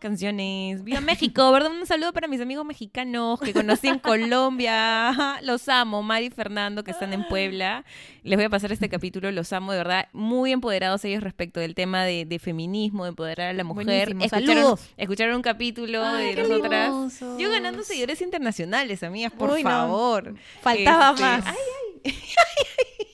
Canciones. 0.00 0.82
Viva 0.82 1.00
México, 1.02 1.52
¿verdad? 1.52 1.70
Un 1.70 1.86
saludo 1.86 2.14
para 2.14 2.26
mis 2.26 2.40
amigos 2.40 2.64
mexicanos 2.64 3.38
que 3.38 3.52
conocí 3.52 3.86
en 3.88 3.98
Colombia. 3.98 5.12
Los 5.42 5.68
amo, 5.68 6.02
Mari 6.02 6.26
y 6.26 6.30
Fernando, 6.30 6.82
que 6.82 6.90
están 6.90 7.12
en 7.12 7.24
Puebla. 7.28 7.84
Les 8.22 8.36
voy 8.36 8.46
a 8.46 8.50
pasar 8.50 8.72
este 8.72 8.88
capítulo, 8.88 9.30
los 9.30 9.52
amo, 9.52 9.72
de 9.72 9.78
verdad. 9.78 10.08
Muy 10.12 10.52
empoderados 10.52 11.04
ellos 11.04 11.22
respecto 11.22 11.60
del 11.60 11.74
tema 11.74 12.04
de, 12.04 12.24
de 12.24 12.38
feminismo, 12.38 13.04
de 13.04 13.10
empoderar 13.10 13.48
a 13.48 13.52
la 13.52 13.64
mujer. 13.64 14.14
Buenísimo, 14.14 14.24
Escucharon, 14.24 14.56
saludos. 14.56 14.80
escucharon 14.96 15.36
un 15.36 15.42
capítulo 15.42 16.02
Ay, 16.04 16.34
de 16.34 16.42
nosotras. 16.42 16.86
hermosos. 16.86 17.38
Yo 17.38 17.50
ganando 17.50 17.82
seguidores 17.82 18.20
internacionales, 18.22 19.02
amigas, 19.02 19.32
por 19.32 19.50
Uy, 19.50 19.62
no. 19.62 19.70
favor. 19.70 20.34
Faltaba 20.62 21.10
Este, 21.10 21.22
más. 21.22 21.44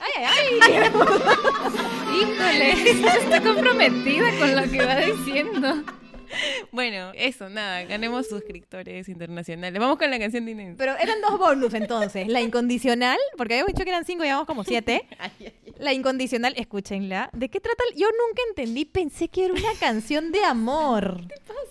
Híjole, 2.16 2.72
está 3.18 3.42
comprometida 3.42 4.30
con 4.38 4.56
lo 4.56 4.70
que 4.70 4.84
va 4.84 4.96
diciendo. 4.96 5.82
Bueno, 6.72 7.12
eso, 7.14 7.48
nada, 7.48 7.84
ganemos 7.84 8.28
suscriptores 8.28 9.08
internacionales. 9.08 9.80
Vamos 9.80 9.98
con 9.98 10.10
la 10.10 10.18
canción 10.18 10.44
de 10.44 10.52
Inés. 10.52 10.74
Pero 10.78 10.96
eran 10.96 11.20
dos 11.20 11.38
bonus 11.38 11.74
entonces. 11.74 12.28
La 12.28 12.40
incondicional, 12.40 13.18
porque 13.36 13.54
habíamos 13.54 13.72
dicho 13.72 13.84
que 13.84 13.90
eran 13.90 14.04
cinco 14.04 14.24
y 14.24 14.26
llevamos 14.26 14.46
como 14.46 14.64
siete. 14.64 15.06
La 15.78 15.92
incondicional, 15.92 16.54
escúchenla. 16.56 17.28
¿De 17.34 17.50
qué 17.50 17.60
trata? 17.60 17.82
Yo 17.94 18.06
nunca 18.06 18.42
entendí, 18.48 18.86
pensé 18.86 19.28
que 19.28 19.44
era 19.44 19.54
una 19.54 19.74
canción 19.78 20.32
de 20.32 20.42
amor. 20.42 21.20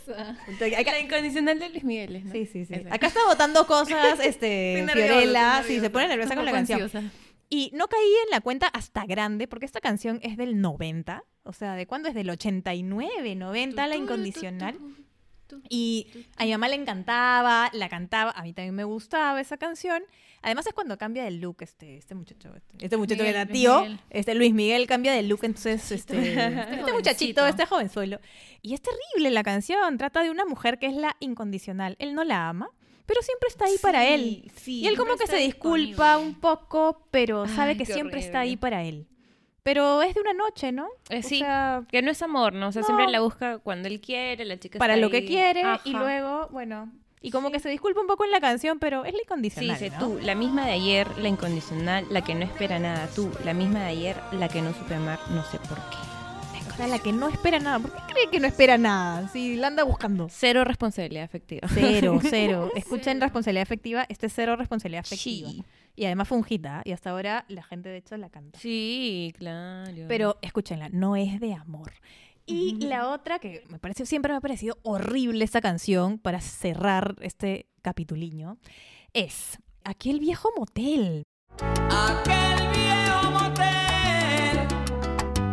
La 0.60 1.00
incondicional 1.00 1.60
de 1.60 1.70
Luis 1.70 1.84
Miguel, 1.84 2.24
¿no? 2.26 2.32
Sí, 2.32 2.46
sí, 2.46 2.66
sí. 2.66 2.76
Acá 2.92 3.08
está 3.08 3.22
votando 3.26 3.66
cosas, 3.66 4.20
este, 4.20 4.80
Estoy 4.80 4.86
nerviosa, 4.86 5.20
Fiorella. 5.20 5.64
Sí, 5.66 5.80
se 5.80 5.90
pone 5.90 6.08
nerviosa 6.08 6.36
con 6.36 6.46
la 6.46 6.52
canción. 6.52 7.12
Y 7.50 7.72
no 7.74 7.88
caí 7.88 8.14
en 8.26 8.32
la 8.32 8.42
cuenta 8.42 8.68
hasta 8.68 9.06
grande, 9.06 9.48
porque 9.48 9.66
esta 9.66 9.82
canción 9.82 10.20
es 10.24 10.38
del 10.38 10.62
90. 10.62 11.24
O 11.46 11.54
sea, 11.54 11.76
¿de 11.76 11.86
cuándo 11.88 12.10
es? 12.10 12.16
Del 12.16 12.30
89, 12.30 13.36
90, 13.36 13.88
la 13.88 13.96
incondicional. 13.96 14.78
Y 15.70 16.08
a 16.38 16.46
mi 16.46 16.52
mamá 16.52 16.68
le 16.70 16.76
encantaba, 16.76 17.70
la 17.72 17.88
cantaba, 17.88 18.32
a 18.32 18.42
mí 18.42 18.52
también 18.54 18.74
me 18.74 18.84
gustaba 18.84 19.40
esa 19.40 19.58
canción. 19.58 20.04
Además 20.42 20.66
es 20.66 20.74
cuando 20.74 20.98
cambia 20.98 21.24
de 21.24 21.32
look 21.32 21.58
este, 21.60 21.98
este 21.98 22.16
muchacho, 22.16 22.54
este, 22.56 22.84
este 22.86 22.98
muchacho 22.98 23.24
que 23.24 23.30
Miguel, 23.30 23.36
era 23.36 23.46
Luis 23.46 23.54
tío, 23.62 23.82
Miguel. 23.82 24.00
este 24.10 24.36
Luis 24.36 24.54
Miguel 24.54 24.88
cambia 24.88 25.14
de 25.14 25.22
look, 25.24 25.40
entonces 25.44 25.92
este, 25.92 26.34
este 26.34 26.94
muchachito, 26.94 27.42
jovencito. 27.42 27.46
este 27.48 27.66
jovenzuelo. 27.68 28.20
Y 28.62 28.74
es 28.74 28.82
terrible 28.82 29.30
la 29.32 29.44
canción, 29.44 29.98
trata 29.98 30.24
de 30.24 30.32
una 30.32 30.46
mujer 30.46 30.80
que 30.80 30.88
es 30.88 30.96
la 30.96 31.16
incondicional. 31.20 31.96
Él 32.00 32.16
no 32.16 32.24
la 32.24 32.50
ama, 32.50 32.70
pero 33.06 33.22
siempre 33.22 33.48
está 33.50 33.66
ahí 33.66 33.78
para 33.82 34.08
él. 34.08 34.52
Sí, 34.56 34.82
Y 34.82 34.88
él 34.88 34.98
como 34.98 35.16
que 35.16 35.28
se 35.28 35.38
disculpa 35.38 36.18
un 36.18 36.36
poco, 36.40 37.08
pero 37.12 37.48
sabe 37.48 37.72
Ay, 37.72 37.78
que 37.78 37.86
siempre 37.86 38.20
está 38.20 38.40
horrible. 38.40 38.50
ahí 38.50 38.58
para 38.58 38.84
él. 38.84 39.08
Pero 39.66 40.04
es 40.04 40.14
de 40.14 40.22
una 40.22 40.34
noche, 40.34 40.72
¿no? 40.72 40.88
Eh, 41.10 41.24
sí, 41.24 41.40
sea, 41.40 41.82
que 41.90 42.04
no 42.04 42.12
es 42.12 42.22
amor, 42.22 42.54
¿no? 42.54 42.68
O 42.68 42.72
sea, 42.72 42.82
No. 42.82 42.86
siempre 42.86 43.08
la 43.08 43.20
busca 43.20 43.58
cuando 43.58 43.88
él 43.88 44.00
quiere, 44.00 44.46
la 44.46 44.60
chica 44.60 44.78
para 44.78 44.94
está 44.94 45.04
lo 45.06 45.10
que 45.10 45.26
quiere 45.26 45.64
y 45.84 45.92
luego, 45.92 46.48
bueno, 46.52 46.92
y 47.20 47.32
como 47.32 47.50
que 47.50 47.60
se 47.60 47.70
disculpa 47.70 48.00
un 48.00 48.06
poco 48.06 48.24
en 48.26 48.30
la 48.30 48.40
canción, 48.40 48.78
pero 48.78 49.06
es 49.06 49.14
la 49.14 49.18
Sí, 49.18 49.24
incondicional, 49.26 49.70
dice 49.80 49.90
¿no? 49.90 49.98
tú, 50.00 50.20
la 50.22 50.36
misma 50.36 50.68
de 50.68 50.74
ayer, 50.74 51.08
la 51.18 51.30
incondicional, 51.30 52.06
la 52.12 52.22
que 52.24 52.36
no 52.36 52.46
espera 52.46 52.78
nada. 52.78 53.08
Tú, 53.16 53.32
la 53.44 53.56
misma 53.56 53.80
de 53.80 53.86
ayer, 53.88 54.16
la 54.34 54.48
que 54.50 54.62
no 54.62 54.72
supe 54.76 54.94
amar, 54.94 55.18
no 55.32 55.44
sé 55.46 55.58
por 55.58 55.78
qué. 55.90 55.98
O 56.72 56.78
sea, 56.78 56.88
la 56.88 57.00
que 57.00 57.12
no 57.14 57.28
espera 57.30 57.58
nada. 57.58 57.80
¿Por 57.80 57.92
qué 57.92 58.02
cree 58.14 58.30
que 58.30 58.40
no 58.40 58.46
espera 58.48 58.78
nada? 58.78 59.28
Si 59.30 59.56
la 59.56 59.68
anda 59.68 59.84
buscando. 59.84 60.28
Cero 60.30 60.64
responsabilidad 60.66 61.24
afectiva. 61.24 61.68
Cero, 61.74 62.20
cero. 62.30 62.70
Escuchen 62.76 63.20
responsabilidad 63.22 63.64
afectiva. 63.64 64.06
Este 64.10 64.28
es 64.28 64.34
cero 64.36 64.56
responsabilidad 64.58 65.00
afectiva. 65.06 65.50
Sí. 65.50 65.64
Y 65.96 66.06
además 66.06 66.28
fue 66.28 66.38
un 66.38 66.44
hit, 66.44 66.66
¿ah? 66.66 66.82
Y 66.84 66.92
hasta 66.92 67.12
ahora 67.12 67.46
la 67.48 67.64
gente 67.64 67.90
de 67.90 67.98
hecho 67.98 68.18
la 68.18 68.30
canta. 68.30 68.60
Sí, 68.60 69.34
claro. 69.38 70.06
Pero 70.08 70.38
escúchenla, 70.42 70.90
no 70.90 71.16
es 71.16 71.40
de 71.40 71.54
amor. 71.54 71.94
Y 72.46 72.76
la 72.86 73.10
otra 73.10 73.40
que 73.40 73.64
me 73.70 73.80
parece, 73.80 74.06
siempre 74.06 74.32
me 74.32 74.38
ha 74.38 74.42
parecido 74.42 74.78
horrible 74.84 75.44
esta 75.44 75.62
canción 75.62 76.20
para 76.20 76.42
cerrar 76.42 77.16
este 77.22 77.68
capituliño 77.82 78.58
es 79.14 79.58
aquel 79.84 80.20
viejo 80.20 80.50
motel. 80.56 81.24
Aquel 81.90 82.68
viejo 82.70 83.32
motel 83.32 84.68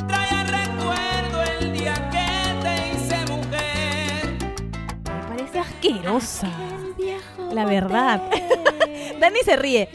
trae 0.07 0.45
recuerdo 0.45 1.43
el 1.61 1.73
día 1.73 1.95
que 2.11 2.61
te 2.63 2.75
hice 2.95 3.33
mujer. 3.33 4.39
Me 5.05 5.29
parece 5.29 5.59
asquerosa. 5.61 6.51
La 7.53 7.65
verdad. 7.65 8.21
Dani 9.21 9.39
se 9.45 9.57
ríe. 9.57 9.89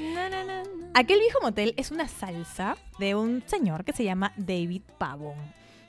Aquel 0.98 1.20
viejo 1.20 1.40
motel 1.44 1.76
es 1.78 1.92
una 1.92 2.08
salsa 2.08 2.76
de 2.98 3.14
un 3.14 3.44
señor 3.46 3.86
que 3.86 3.94
se 3.94 4.04
llama 4.04 4.34
David 4.36 4.82
Pavon. 4.98 5.36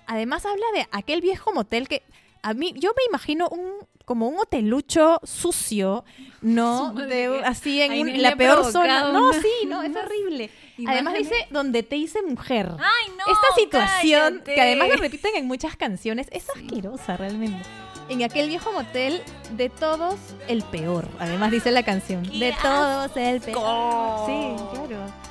Además 0.06 0.44
habla 0.44 0.66
de 0.74 0.86
aquel 0.92 1.22
viejo 1.22 1.50
motel 1.52 1.88
que 1.88 2.02
a 2.42 2.52
mí 2.52 2.74
yo 2.76 2.90
me 2.96 3.02
imagino 3.08 3.48
un 3.48 3.72
como 4.04 4.26
un 4.28 4.38
hotelucho 4.38 5.18
sucio, 5.22 6.02
no 6.42 6.92
de 7.08 7.42
así 7.44 7.80
en 7.82 7.92
un- 8.00 8.22
la 8.22 8.36
peor 8.36 8.70
zona. 8.70 9.10
No, 9.12 9.32
sí, 9.32 9.66
no, 9.66 9.82
es 9.82 9.94
horrible. 10.04 10.50
Además 10.86 11.14
dice 11.14 11.34
donde 11.50 11.82
te 11.82 11.96
hice 11.96 12.20
mujer. 12.22 12.70
¡Ay, 12.78 13.12
no! 13.16 13.32
Esta 13.32 13.46
situación 13.56 14.32
cállate. 14.40 14.54
que 14.54 14.60
además 14.60 14.88
la 14.88 14.96
repiten 14.96 15.36
en 15.36 15.46
muchas 15.46 15.76
canciones 15.76 16.28
es 16.32 16.48
asquerosa 16.50 17.16
realmente. 17.16 17.62
En 18.08 18.22
aquel 18.22 18.48
viejo 18.48 18.72
motel, 18.72 19.22
de 19.52 19.68
todos, 19.68 20.16
el 20.48 20.62
peor. 20.62 21.08
Además 21.18 21.50
dice 21.50 21.70
la 21.70 21.82
canción. 21.82 22.22
De 22.22 22.54
todos, 22.62 23.10
el 23.16 23.40
peor. 23.40 24.26
Sí, 24.26 24.54
claro. 24.72 25.28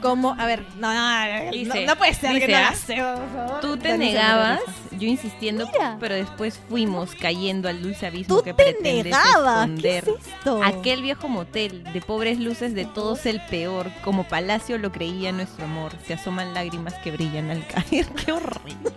Como, 0.00 0.34
a 0.36 0.46
ver, 0.46 0.64
no, 0.78 0.92
no, 0.92 1.44
no, 1.44 1.50
Dice, 1.52 1.86
no 1.86 1.94
puede 1.96 2.12
ser 2.14 2.32
que 2.32 2.46
dice, 2.46 2.52
no 2.52 2.60
la 2.60 2.74
sé, 2.74 2.96
por 2.96 3.32
favor. 3.32 3.60
Tú 3.60 3.76
te 3.76 3.96
negabas, 3.96 4.60
yo 4.90 5.06
insistiendo, 5.06 5.64
Mira. 5.72 5.96
pero 6.00 6.16
después 6.16 6.60
fuimos 6.68 7.14
cayendo 7.14 7.68
al 7.68 7.80
dulce 7.82 8.06
abismo 8.06 8.36
Tú 8.36 8.42
que 8.42 8.52
te 8.52 8.64
pretendes 8.64 9.04
negabas. 9.04 9.68
¿Qué 9.80 9.98
esconder. 9.98 10.08
es 10.08 10.26
esto? 10.26 10.60
Aquel 10.64 11.02
viejo 11.02 11.28
motel 11.28 11.84
de 11.84 12.00
pobres 12.00 12.40
luces 12.40 12.74
de 12.74 12.84
todos 12.84 13.26
el 13.26 13.40
peor, 13.46 13.92
como 14.02 14.24
palacio 14.24 14.76
lo 14.78 14.90
creía 14.90 15.30
nuestro 15.30 15.66
amor. 15.66 15.92
Se 16.04 16.14
asoman 16.14 16.52
lágrimas 16.52 16.94
que 16.94 17.12
brillan 17.12 17.50
al 17.50 17.64
caer. 17.68 18.06
¡Qué 18.24 18.32
horrible! 18.32 18.92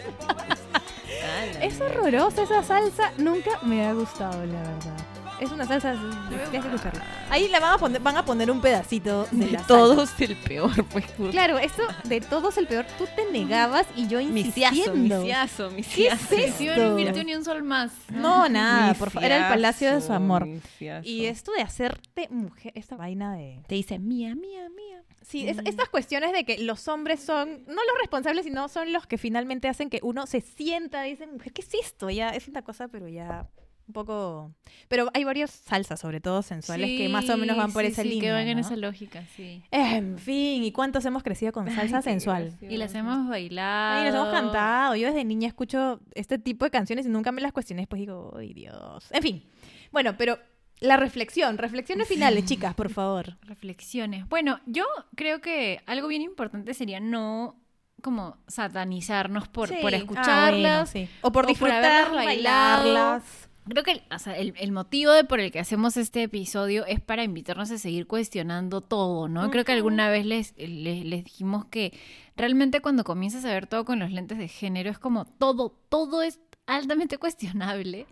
Es 1.61 1.79
horrorosa 1.81 2.43
esa 2.43 2.63
salsa. 2.63 3.11
Nunca 3.17 3.51
me 3.63 3.85
ha 3.85 3.93
gustado, 3.93 4.45
la 4.45 4.59
verdad. 4.61 4.97
Es 5.41 5.51
una 5.51 5.65
salsa. 5.65 5.93
Tienes 6.29 6.47
que 6.49 6.57
escucharla. 6.57 7.03
Ahí 7.29 7.49
la 7.49 7.59
van 7.59 7.73
a 7.73 7.77
poner, 7.77 7.99
van 8.01 8.15
a 8.15 8.23
poner 8.23 8.49
un 8.49 8.61
pedacito 8.61 9.27
de, 9.31 9.45
De 9.47 9.51
la 9.51 9.59
salsa. 9.59 9.67
todos 9.67 10.21
el 10.21 10.37
peor, 10.37 10.85
pues. 10.85 11.05
Claro, 11.31 11.57
esto 11.59 11.83
de 12.05 12.21
todos 12.21 12.57
el 12.57 12.67
peor. 12.67 12.85
Tú 12.97 13.05
te 13.17 13.29
negabas 13.31 13.85
y 13.97 14.07
yo 14.07 14.19
Misiazo, 14.23 14.75
insistiendo. 14.75 15.19
misiazo, 15.21 15.69
¿Qué 15.69 15.75
misiazo. 15.75 16.35
es 16.35 16.53
Sí, 16.55 16.67
esto? 16.69 16.81
no 16.81 16.89
invirtió 16.91 17.23
ni 17.25 17.35
un 17.35 17.43
sol 17.43 17.63
más. 17.63 17.91
No, 18.11 18.47
nada, 18.47 18.93
por 18.93 19.09
favor. 19.11 19.25
Era 19.25 19.47
el 19.47 19.53
palacio 19.53 19.93
de 19.93 19.99
su 19.99 20.13
amor. 20.13 20.45
Misiazo. 20.45 21.05
Y 21.07 21.25
esto 21.25 21.51
de 21.51 21.63
hacerte 21.63 22.29
mujer, 22.29 22.71
esta 22.75 22.95
vaina 22.95 23.33
de... 23.35 23.61
Te 23.67 23.75
dice 23.75 23.99
mía, 23.99 24.35
mía, 24.35 24.69
mía. 24.69 25.01
Sí, 25.27 25.47
es- 25.47 25.57
estas 25.65 25.89
cuestiones 25.89 26.31
de 26.33 26.43
que 26.45 26.59
los 26.59 26.87
hombres 26.87 27.19
son, 27.19 27.63
no 27.65 27.73
los 27.73 27.97
responsables, 27.99 28.45
sino 28.45 28.67
son 28.67 28.93
los 28.93 29.07
que 29.07 29.17
finalmente 29.17 29.67
hacen 29.67 29.89
que 29.89 29.99
uno 30.03 30.27
se 30.27 30.41
sienta 30.41 31.07
y 31.07 31.11
dicen, 31.11 31.33
mujer, 31.33 31.51
¿qué 31.53 31.61
es 31.61 31.73
esto? 31.73 32.09
Ya 32.09 32.29
es 32.29 32.47
una 32.47 32.61
cosa, 32.61 32.87
pero 32.87 33.07
ya 33.07 33.47
un 33.87 33.93
poco... 33.93 34.51
Pero 34.87 35.09
hay 35.13 35.23
varios 35.23 35.51
salsas, 35.51 35.99
sobre 35.99 36.19
todo 36.19 36.41
sensuales, 36.41 36.89
que 36.97 37.07
más 37.09 37.29
o 37.29 37.37
menos 37.37 37.55
van 37.55 37.71
por 37.71 37.83
Sí, 37.83 37.87
esa 37.91 38.01
sí, 38.03 38.09
línea, 38.09 38.21
que 38.23 38.31
van 38.31 38.47
en 38.47 38.57
esa 38.59 38.75
lógica, 38.75 39.23
sí. 39.35 39.61
En 39.71 40.17
fin, 40.17 40.63
¿y 40.63 40.71
cuántos 40.71 41.05
hemos 41.05 41.21
crecido 41.21 41.51
con 41.51 41.69
salsa 41.69 42.01
sensual? 42.01 42.57
Y 42.61 42.77
las 42.77 42.93
hemos 42.95 43.27
bailado. 43.29 43.99
Ay, 43.99 44.05
las 44.05 44.15
hemos 44.15 44.29
cantado. 44.29 44.95
Yo 44.95 45.07
desde 45.07 45.23
niña 45.23 45.47
escucho 45.47 45.99
este 46.15 46.39
tipo 46.39 46.65
de 46.65 46.71
canciones 46.71 47.05
y 47.05 47.09
nunca 47.09 47.31
me 47.31 47.41
las 47.41 47.51
cuestioné. 47.51 47.85
Pues 47.85 47.99
digo, 47.99 48.33
ay 48.37 48.53
Dios. 48.53 49.07
En 49.11 49.21
fin. 49.21 49.43
Bueno, 49.91 50.15
pero 50.17 50.39
la 50.79 50.97
reflexión, 50.97 51.57
reflexiones 51.57 52.07
finales, 52.07 52.45
chicas, 52.45 52.73
por 52.75 52.89
favor. 52.89 53.37
Reflexiones. 53.43 54.27
Bueno, 54.29 54.59
yo 54.65 54.85
creo 55.15 55.41
que 55.41 55.81
algo 55.85 56.07
bien 56.07 56.21
importante 56.21 56.73
sería 56.73 56.99
no 56.99 57.59
como 58.01 58.37
satanizarnos 58.47 59.47
por, 59.47 59.69
Sí. 59.69 59.77
por 59.81 59.93
Ah, 59.93 59.97
escucharlas. 59.97 60.51
bueno, 60.61 60.85
sí. 60.85 61.09
O 61.21 61.31
por 61.31 61.45
o 61.45 61.45
por 61.45 61.47
disfrutar, 61.47 61.83
haberlas 61.83 62.25
bailado. 62.25 62.83
bailarlas. 62.83 63.49
Creo 63.67 63.83
que 63.83 64.03
o 64.13 64.19
sea, 64.19 64.37
el, 64.37 64.53
el 64.57 64.71
motivo 64.71 65.11
de 65.11 65.23
por 65.23 65.39
el 65.39 65.51
que 65.51 65.59
hacemos 65.59 65.97
este 65.97 66.21
episodio 66.21 66.85
es 66.85 66.99
para 67.01 67.23
invitarnos 67.23 67.71
a 67.71 67.79
seguir 67.79 68.05
cuestionando 68.05 68.81
todo, 68.81 69.27
¿no? 69.27 69.49
Creo 69.49 69.65
que 69.65 69.71
alguna 69.71 70.07
vez 70.07 70.23
les, 70.27 70.53
les, 70.57 71.03
les 71.03 71.23
dijimos 71.23 71.65
que 71.65 71.91
realmente 72.37 72.81
cuando 72.81 73.03
comienzas 73.03 73.43
a 73.43 73.47
ver 73.51 73.65
todo 73.65 73.83
con 73.83 73.97
los 73.97 74.11
lentes 74.11 74.37
de 74.37 74.49
género 74.49 74.91
es 74.91 74.99
como 74.99 75.25
todo, 75.25 75.75
todo 75.89 76.21
es 76.21 76.39
altamente 76.67 77.17
cuestionable. 77.17 78.05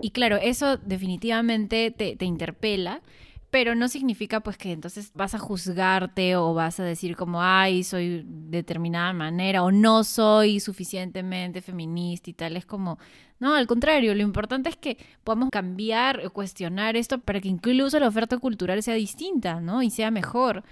Y 0.00 0.10
claro, 0.10 0.36
eso 0.36 0.78
definitivamente 0.78 1.90
te, 1.90 2.16
te 2.16 2.24
interpela, 2.24 3.02
pero 3.50 3.74
no 3.74 3.88
significa 3.88 4.40
pues 4.40 4.56
que 4.56 4.72
entonces 4.72 5.12
vas 5.14 5.34
a 5.34 5.38
juzgarte 5.38 6.36
o 6.36 6.54
vas 6.54 6.80
a 6.80 6.84
decir 6.84 7.16
como, 7.16 7.42
ay, 7.42 7.84
soy 7.84 8.24
de 8.24 8.58
determinada 8.58 9.12
manera 9.12 9.62
o 9.62 9.70
no 9.70 10.04
soy 10.04 10.58
suficientemente 10.58 11.60
feminista 11.60 12.30
y 12.30 12.32
tal. 12.32 12.56
Es 12.56 12.64
como, 12.64 12.98
no, 13.40 13.54
al 13.54 13.66
contrario, 13.66 14.14
lo 14.14 14.22
importante 14.22 14.70
es 14.70 14.76
que 14.76 14.96
podamos 15.22 15.50
cambiar 15.50 16.24
o 16.24 16.30
cuestionar 16.30 16.96
esto 16.96 17.18
para 17.18 17.42
que 17.42 17.48
incluso 17.48 18.00
la 18.00 18.08
oferta 18.08 18.38
cultural 18.38 18.82
sea 18.82 18.94
distinta, 18.94 19.60
¿no? 19.60 19.82
Y 19.82 19.90
sea 19.90 20.10
mejor. 20.10 20.64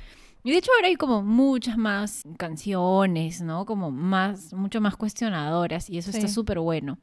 Y 0.43 0.53
de 0.53 0.57
hecho 0.57 0.71
ahora 0.75 0.89
hay 0.89 0.97
como 0.97 1.23
muchas 1.23 1.77
más 1.77 2.23
canciones, 2.39 3.43
¿no? 3.43 3.66
Como 3.66 3.91
más, 3.91 4.55
mucho 4.55 4.81
más 4.81 4.97
cuestionadoras 4.97 5.91
y 5.91 5.99
eso 5.99 6.11
está 6.11 6.29
súper 6.29 6.61
bueno. 6.61 6.99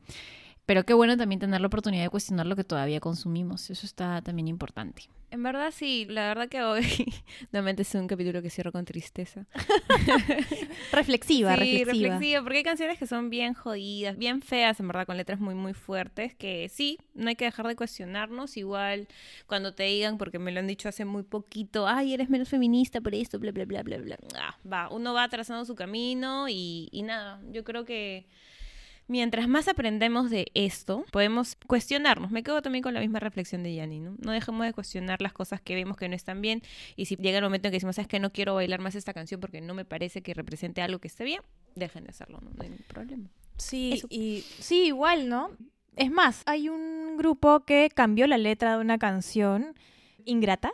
Pero 0.68 0.84
qué 0.84 0.94
bueno 0.94 1.16
también 1.16 1.40
tener 1.40 1.62
la 1.62 1.68
oportunidad 1.68 2.04
de 2.04 2.10
cuestionar 2.10 2.46
lo 2.46 2.58
que 2.58 2.66
todavía 2.66 3.00
consumimos. 3.00 3.70
Eso 3.70 3.86
está 3.86 4.22
también 4.22 4.50
importante. 4.50 5.04
En 5.32 5.42
verdad 5.42 5.72
sí, 5.74 6.06
la 6.10 6.28
verdad 6.28 6.50
que 6.50 6.62
hoy 6.62 6.84
nuevamente 7.54 7.84
es 7.84 7.96
un 7.96 8.06
capítulo 8.06 8.42
que 8.42 8.50
cierro 8.50 8.74
con 8.74 8.84
tristeza. 8.84 9.46
Reflexiva, 10.92 11.54
sí, 11.54 11.60
reflexiva. 11.60 12.16
reflexiva, 12.16 12.42
porque 12.42 12.58
hay 12.58 12.64
canciones 12.64 13.00
que 13.00 13.08
son 13.08 13.30
bien 13.30 13.54
jodidas, 13.54 14.18
bien 14.18 14.42
feas, 14.42 14.82
en 14.82 14.88
verdad, 14.88 15.06
con 15.06 15.16
letras 15.16 15.40
muy, 15.40 15.56
muy 15.56 15.74
fuertes, 15.74 16.36
que 16.36 16.68
sí, 16.68 16.98
no 17.14 17.30
hay 17.30 17.36
que 17.36 17.46
dejar 17.46 17.66
de 17.66 17.78
cuestionarnos, 17.78 18.58
igual 18.58 19.08
cuando 19.48 19.74
te 19.74 19.84
digan, 19.84 20.18
porque 20.18 20.38
me 20.38 20.52
lo 20.52 20.60
han 20.60 20.68
dicho 20.68 20.90
hace 20.90 21.06
muy 21.06 21.24
poquito, 21.24 21.88
ay, 21.88 22.14
eres 22.14 22.30
menos 22.30 22.50
feminista 22.50 23.00
por 23.00 23.16
esto, 23.16 23.40
bla, 23.40 23.54
bla, 23.54 23.64
bla, 23.64 23.84
bla, 23.84 23.98
bla. 24.00 24.18
Ah, 24.36 24.58
va, 24.70 24.90
uno 24.90 25.14
va 25.14 25.30
trazando 25.30 25.64
su 25.64 25.76
camino 25.76 26.50
y, 26.50 26.90
y 26.92 27.04
nada, 27.04 27.42
yo 27.52 27.64
creo 27.64 27.86
que 27.86 28.28
mientras 29.08 29.48
más 29.48 29.68
aprendemos 29.68 30.30
de 30.30 30.52
esto, 30.54 31.06
podemos 31.12 31.58
cuestionarnos. 31.68 32.32
Me 32.32 32.44
quedo 32.44 32.62
también 32.62 32.84
con 32.84 32.94
la 32.94 33.00
misma 33.00 33.20
reflexión 33.20 33.64
de 33.64 33.74
Yanni, 33.74 34.00
¿no? 34.00 34.16
No 34.20 34.32
dejemos 34.32 34.66
de 34.66 34.74
cuestionar 34.74 35.22
las 35.22 35.34
cosas 35.34 35.62
que 35.62 35.76
vemos 35.76 35.98
que 35.98 36.08
no 36.10 36.16
están 36.16 36.42
bien. 36.42 36.62
Y 36.96 37.06
si 37.06 37.16
llega 37.16 37.38
el 37.38 37.44
momento 37.44 37.68
en 37.68 37.72
que 37.72 37.78
decimos, 37.78 37.96
sabes 37.96 38.08
que 38.08 38.20
no 38.20 38.32
quiero 38.32 38.56
bailar 38.56 38.80
más 38.80 38.96
esta 38.96 39.14
canción 39.14 39.40
porque 39.40 39.62
no 39.62 39.74
me 39.74 39.86
parece 39.86 40.22
que 40.22 40.34
represente 40.34 40.82
algo 40.82 41.00
que 41.00 41.08
esté 41.08 41.24
bien, 41.24 41.42
dejen 41.76 42.04
de 42.04 42.10
hacerlo, 42.12 42.40
no, 42.42 42.50
No 42.52 42.64
hay 42.64 42.70
ningún 42.70 42.86
problema. 42.88 43.30
Sí, 43.58 43.94
Eso. 43.94 44.08
y 44.10 44.46
sí, 44.60 44.86
igual, 44.86 45.30
¿no? 45.30 45.52
Es 45.96 46.12
más, 46.12 46.44
hay 46.46 46.70
un 46.70 47.18
grupo 47.18 47.62
que 47.62 47.90
cambió 47.94 48.28
la 48.28 48.38
letra 48.38 48.76
de 48.76 48.82
una 48.82 49.00
canción, 49.00 49.74
Ingrata. 50.26 50.72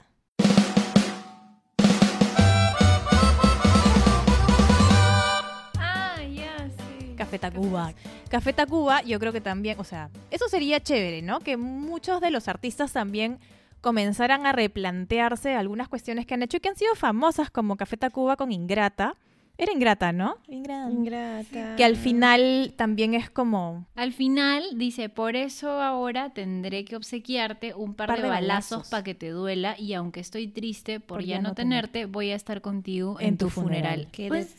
Café 7.33 7.39
Tacuba. 7.39 7.93
Café 8.29 8.53
Tacuba, 8.53 9.01
yo 9.01 9.19
creo 9.19 9.33
que 9.33 9.41
también, 9.41 9.79
o 9.79 9.83
sea, 9.83 10.09
eso 10.29 10.47
sería 10.49 10.79
chévere, 10.79 11.23
¿no? 11.23 11.39
Que 11.39 11.57
muchos 11.57 12.21
de 12.21 12.29
los 12.29 12.47
artistas 12.47 12.93
también 12.93 13.39
comenzaran 13.81 14.45
a 14.45 14.51
replantearse 14.51 15.55
algunas 15.55 15.87
cuestiones 15.87 16.27
que 16.27 16.35
han 16.35 16.43
hecho 16.43 16.57
y 16.57 16.59
que 16.59 16.69
han 16.69 16.75
sido 16.75 16.93
famosas, 16.95 17.49
como 17.49 17.75
Café 17.75 17.97
Tacuba 17.97 18.35
con 18.37 18.51
Ingrata. 18.51 19.15
Era 19.57 19.71
Ingrata, 19.71 20.11
¿no? 20.11 20.37
Ingrata. 20.47 20.91
Ingrata. 20.91 21.75
Que 21.75 21.83
al 21.83 21.95
final 21.95 22.73
también 22.75 23.13
es 23.13 23.29
como... 23.29 23.85
Al 23.95 24.11
final 24.13 24.63
dice, 24.75 25.09
por 25.09 25.35
eso 25.35 25.81
ahora 25.81 26.33
tendré 26.33 26.85
que 26.85 26.95
obsequiarte 26.95 27.73
un 27.73 27.93
par, 27.93 28.07
Par 28.07 28.17
de, 28.17 28.23
de 28.23 28.29
balazos 28.29 28.89
para 28.89 29.03
que 29.03 29.13
te 29.15 29.29
duela 29.29 29.75
y 29.77 29.93
aunque 29.93 30.19
estoy 30.19 30.47
triste 30.47 30.99
por, 30.99 31.23
ya, 31.23 31.39
no 31.39 31.53
tenerte, 31.53 32.05
voy 32.05 32.31
a 32.31 32.35
estar 32.35 32.61
contigo 32.61 33.19
en, 33.19 33.29
En 33.29 33.37
tu 33.37 33.45
tu 33.45 33.51
funeral. 33.51 34.07
Pues, 34.27 34.55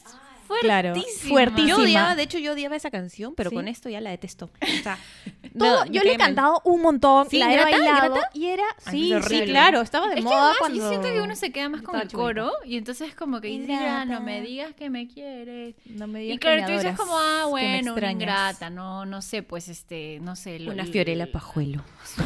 Claro, 0.60 0.94
fuertísima. 1.28 1.68
Yo 1.68 1.76
odiaba, 1.78 2.14
de 2.16 2.22
hecho 2.22 2.38
yo 2.38 2.52
odiaba 2.52 2.76
esa 2.76 2.90
canción, 2.90 3.34
pero 3.34 3.50
¿Sí? 3.50 3.56
con 3.56 3.68
esto 3.68 3.88
ya 3.88 4.00
la 4.00 4.10
detesto. 4.10 4.50
O 4.62 4.82
sea, 4.82 4.98
Todo- 5.58 5.84
no, 5.84 5.90
yo 5.92 6.02
le 6.02 6.14
he 6.14 6.16
cantado 6.16 6.60
un 6.64 6.82
montón, 6.82 7.28
Sí, 7.30 7.38
la 7.38 7.46
he 7.46 7.52
¿Ingrata? 7.52 7.70
bailado 7.70 8.06
¿Ingrata? 8.16 8.30
y 8.34 8.46
era, 8.46 8.64
sí, 8.90 9.12
sí, 9.28 9.42
claro, 9.44 9.80
estaba 9.82 10.06
de 10.08 10.14
Es 10.14 10.18
que 10.18 10.22
moda 10.24 10.36
además 10.38 10.56
cuando 10.58 10.78
yo 10.78 10.88
siento 10.88 11.08
que 11.12 11.20
uno 11.20 11.36
se 11.36 11.52
queda 11.52 11.68
más 11.68 11.82
con 11.82 12.00
el 12.00 12.08
coro 12.10 12.50
y 12.64 12.76
entonces 12.76 13.14
como 13.14 13.40
que 13.40 13.48
dice, 13.48 13.68
ya, 13.68 13.98
no 14.04 14.14
Ingrata. 14.14 14.20
me 14.24 14.40
digas 14.40 14.74
que 14.74 14.90
me 14.90 15.06
quieres. 15.06 15.74
No 15.86 16.06
me 16.08 16.20
Y 16.22 16.26
digas 16.26 16.38
claro, 16.40 16.56
que 16.56 16.62
me 16.62 16.66
tú 16.66 16.72
dices 16.72 16.86
adoras, 16.86 16.98
como, 17.00 17.18
ah, 17.18 17.46
bueno, 17.48 17.94
una 17.94 18.10
ingrata, 18.12 18.70
no, 18.70 19.06
no 19.06 19.22
sé, 19.22 19.42
pues 19.42 19.68
este, 19.68 20.18
no 20.22 20.34
sé. 20.36 20.58
lo- 20.58 20.72
Una 20.72 20.86
Fiorella 20.86 21.30
Pajuelo. 21.30 21.82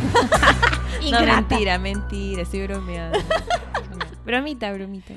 No, 1.02 1.06
Ingrata. 1.20 1.42
mentira, 1.48 1.78
mentira, 1.78 2.42
estoy 2.42 2.66
bromeando. 2.66 3.18
bromita, 4.24 4.72
bromita. 4.72 5.12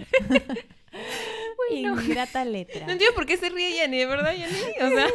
Ingrata 1.69 2.43
letra. 2.45 2.85
No 2.85 2.91
entiendo 2.93 3.15
por 3.15 3.25
qué 3.25 3.37
se 3.37 3.49
ríe 3.49 3.75
Yanni, 3.77 3.97
de 3.97 4.05
verdad, 4.05 4.33
Yanni. 4.33 4.53
O 4.53 4.89
sea, 4.95 5.07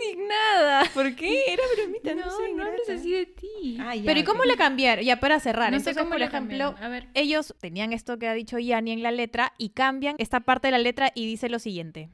indignada. 0.00 0.84
¿por 0.94 1.14
qué? 1.14 1.44
Era 1.52 1.62
bromita, 1.76 2.14
no, 2.14 2.26
No, 2.26 2.36
sé, 2.36 2.52
no 2.54 2.64
hables 2.64 2.88
así 2.88 3.12
de 3.12 3.26
ti. 3.26 3.76
Ah, 3.80 3.94
ya, 3.94 4.02
Pero 4.04 4.20
¿y 4.20 4.24
cómo 4.24 4.40
ok. 4.40 4.46
le 4.46 4.56
cambiaron? 4.56 5.04
Ya 5.04 5.20
para 5.20 5.40
cerrar. 5.40 5.72
No 5.72 5.80
sé 5.80 5.94
cómo 5.94 6.10
por 6.10 6.18
le 6.18 6.26
ejemplo. 6.26 6.74
A 6.80 6.88
ver. 6.88 7.08
ellos 7.14 7.54
tenían 7.60 7.92
esto 7.92 8.18
que 8.18 8.28
ha 8.28 8.34
dicho 8.34 8.58
Yani 8.58 8.92
en 8.92 9.02
la 9.02 9.10
letra 9.10 9.52
y 9.58 9.70
cambian 9.70 10.16
esta 10.18 10.40
parte 10.40 10.68
de 10.68 10.72
la 10.72 10.78
letra 10.78 11.12
y 11.14 11.26
dice 11.26 11.48
lo 11.48 11.58
siguiente. 11.58 12.10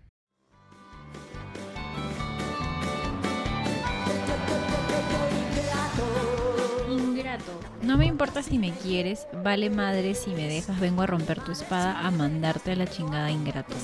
No 7.86 7.96
me 7.96 8.06
importa 8.06 8.42
si 8.42 8.58
me 8.58 8.72
quieres, 8.72 9.26
vale 9.44 9.70
madre 9.70 10.14
si 10.14 10.30
me 10.30 10.48
dejas, 10.48 10.78
vengo 10.80 11.02
a 11.02 11.06
romper 11.06 11.40
tu 11.40 11.52
espada, 11.52 12.00
a 12.00 12.10
mandarte 12.10 12.72
a 12.72 12.76
la 12.76 12.86
chingada 12.86 13.30
ingrato. 13.30 13.74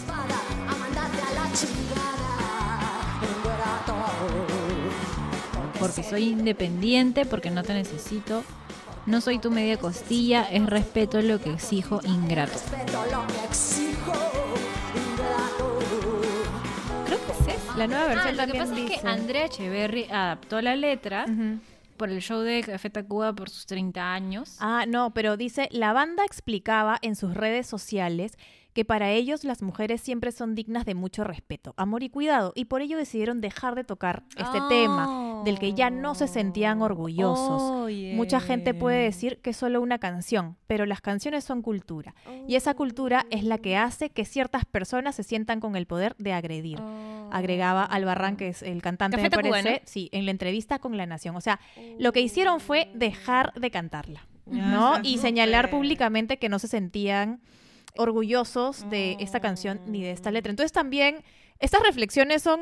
Porque 5.79 6.03
soy 6.03 6.29
independiente, 6.31 7.25
porque 7.27 7.51
no 7.51 7.63
te 7.63 7.75
necesito, 7.75 8.45
no 9.07 9.21
soy 9.21 9.39
tu 9.39 9.51
media 9.51 9.79
costilla, 9.79 10.43
es 10.51 10.65
respeto 10.67 11.21
lo 11.23 11.41
que 11.41 11.51
exijo, 11.53 12.01
ingrato. 12.05 12.59
Creo 17.07 17.19
que 17.27 17.33
es. 17.53 17.77
La 17.77 17.87
nueva 17.87 18.05
Ah, 18.05 18.09
versión 18.09 18.37
lo 18.37 18.47
que 18.47 18.59
también 18.59 18.65
pasa 18.69 18.75
es 18.81 18.89
dice. 18.89 19.01
que 19.01 19.09
Andrea 19.09 19.45
Echeverry 19.47 20.05
adaptó 20.11 20.61
la 20.61 20.77
letra. 20.77 21.27
Por 22.03 22.11
el 22.11 22.21
show 22.21 22.41
de 22.41 22.63
Café 22.65 22.91
Tacuba 22.91 23.33
por 23.33 23.49
sus 23.49 23.65
30 23.67 24.13
años. 24.13 24.57
Ah, 24.59 24.87
no, 24.89 25.15
pero 25.15 25.37
dice, 25.37 25.69
la 25.71 25.93
banda 25.93 26.25
explicaba 26.25 26.99
en 27.01 27.15
sus 27.15 27.33
redes 27.33 27.69
sociales 27.69 28.37
que 28.73 28.85
para 28.85 29.11
ellos 29.11 29.45
las 29.45 29.63
mujeres 29.63 30.01
siempre 30.01 30.33
son 30.33 30.55
dignas 30.55 30.85
de 30.85 30.95
mucho 30.95 31.25
respeto, 31.25 31.75
amor 31.77 32.03
y 32.03 32.09
cuidado, 32.09 32.53
y 32.55 32.67
por 32.67 32.81
ello 32.81 32.97
decidieron 32.97 33.41
dejar 33.41 33.75
de 33.75 33.85
tocar 33.85 34.25
este 34.37 34.59
tema, 34.69 35.43
del 35.45 35.59
que 35.59 35.75
ya 35.75 35.91
no 35.91 36.15
se 36.15 36.29
sentían 36.29 36.81
orgullosos. 36.81 37.91
Mucha 38.15 38.41
gente 38.41 38.75
puede 38.75 39.03
decir 39.03 39.39
que 39.39 39.51
es 39.51 39.57
solo 39.57 39.81
una 39.81 39.99
canción, 39.99 40.57
pero 40.67 40.87
las 40.87 41.01
canciones 41.01 41.45
son 41.45 41.63
cultura, 41.63 42.15
y 42.49 42.57
esa 42.57 42.75
cultura 42.75 43.27
es 43.31 43.45
la 43.45 43.59
que 43.59 43.77
hace 43.77 44.11
que 44.11 44.25
ciertas 44.25 44.65
personas 44.65 45.15
se 45.15 45.23
sientan 45.23 45.61
con 45.61 45.77
el 45.77 45.87
poder 45.87 46.17
de 46.19 46.33
agredir. 46.33 46.79
Agregaba 47.31 47.85
Albarrán, 47.85 48.37
que 48.37 48.49
es 48.49 48.63
el 48.63 48.83
cantante, 48.83 49.17
¿no? 49.17 49.23
sí, 49.85 50.09
en 50.13 50.27
la 50.27 50.31
entrevista 50.31 50.79
con 50.79 50.97
La 50.97 51.07
Nación. 51.07 51.35
O 51.37 51.41
sea, 51.41 51.61
lo 51.99 52.13
que 52.13 52.21
hicieron 52.21 52.61
fue 52.61 52.91
dejar 52.95 53.53
de 53.55 53.71
cantarla, 53.71 54.27
¿no? 54.47 54.99
Y 55.03 55.19
señalar 55.19 55.71
públicamente 55.71 56.39
que 56.39 56.49
no 56.49 56.59
se 56.59 56.69
sentían 56.69 57.41
orgullosos 57.97 58.89
de 58.91 59.17
esta 59.21 59.41
canción 59.41 59.81
ni 59.87 60.03
de 60.03 60.11
esta 60.13 60.31
letra. 60.31 60.51
Entonces 60.51 60.73
también 60.73 61.23
estas 61.59 61.83
reflexiones 61.83 62.43
son 62.43 62.61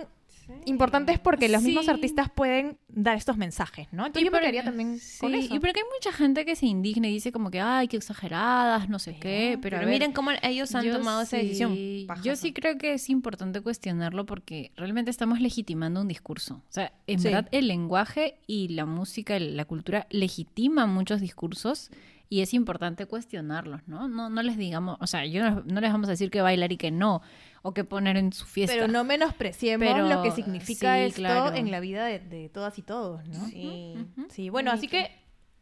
importantes 0.67 1.21
porque 1.21 1.49
los 1.49 1.63
mismos 1.63 1.85
Sí. 1.85 1.91
artistas 1.93 2.29
pueden 2.29 2.77
dar 2.89 3.17
estos 3.17 3.37
mensajes, 3.37 3.87
¿no? 3.93 4.05
Entonces 4.07 4.25
yo 4.25 4.33
me 4.33 4.41
quedaría 4.41 4.65
también 4.65 4.99
con 5.21 5.31
sí, 5.31 5.39
eso. 5.39 5.55
Y 5.55 5.61
porque 5.61 5.79
hay 5.79 5.87
mucha 5.97 6.11
gente 6.13 6.45
que 6.45 6.57
se 6.57 6.67
indigna 6.67 7.07
y 7.07 7.13
dice 7.13 7.31
como 7.31 7.53
que, 7.53 7.61
ay, 7.61 7.87
qué 7.87 7.97
exageradas, 7.97 8.89
no 8.89 8.99
sé 8.99 9.13
qué. 9.21 9.59
Pero, 9.63 9.77
Pero, 9.77 9.79
ver, 9.79 9.89
miren 9.89 10.13
cómo 10.13 10.31
ellos 10.43 10.75
han 10.75 10.91
tomado 10.91 11.21
esa 11.23 11.37
sí- 11.39 11.43
decisión. 11.45 11.77
Yo 12.25 12.35
sí 12.35 12.53
creo 12.53 12.77
que 12.79 12.95
es 12.95 13.09
importante 13.11 13.61
cuestionarlo 13.61 14.27
porque 14.27 14.73
realmente 14.77 15.13
estamos 15.13 15.41
legitimando 15.41 16.01
un 16.01 16.09
discurso. 16.09 16.55
O 16.57 16.73
sea, 16.73 16.93
en 17.07 17.21
Sí. 17.21 17.25
verdad 17.29 17.49
el 17.53 17.69
lenguaje 17.69 18.41
y 18.49 18.69
la 18.69 18.87
música, 18.87 19.39
la 19.39 19.65
cultura 19.67 20.09
legitiman 20.11 20.91
muchos 20.93 21.21
discursos 21.21 21.93
y 22.33 22.43
es 22.43 22.55
importante 22.55 23.07
cuestionarlos, 23.07 23.87
¿no? 23.89 24.09
No, 24.09 24.31
no 24.31 24.43
les 24.43 24.57
digamos, 24.57 24.97
o 25.01 25.07
sea, 25.09 25.27
yo 25.27 25.43
no, 25.43 25.63
no 25.67 25.81
les 25.81 25.93
vamos 25.93 26.09
a 26.09 26.13
decir 26.13 26.31
que 26.31 26.41
bailar 26.41 26.71
y 26.71 26.77
que 26.77 26.93
no, 26.93 27.23
o 27.63 27.75
que 27.75 27.83
poner 27.83 28.17
en 28.17 28.33
su 28.33 28.47
fiesta. 28.47 28.73
Pero 28.73 28.87
no 28.87 29.03
menospreciemos 29.03 29.87
Pero, 29.87 30.09
lo 30.09 30.23
que 30.23 30.31
significa 30.31 30.95
sí, 30.95 31.01
esto 31.03 31.17
claro. 31.17 31.57
en 31.57 31.73
la 31.73 31.81
vida 31.81 32.07
de, 32.07 32.21
de 32.21 32.49
todas 32.49 32.79
y 32.79 32.83
todos, 32.83 33.27
¿no? 33.27 33.47
Sí. 33.49 33.97
Sí, 34.29 34.49
bueno, 34.49 34.71
así 34.71 34.87
que 34.87 35.11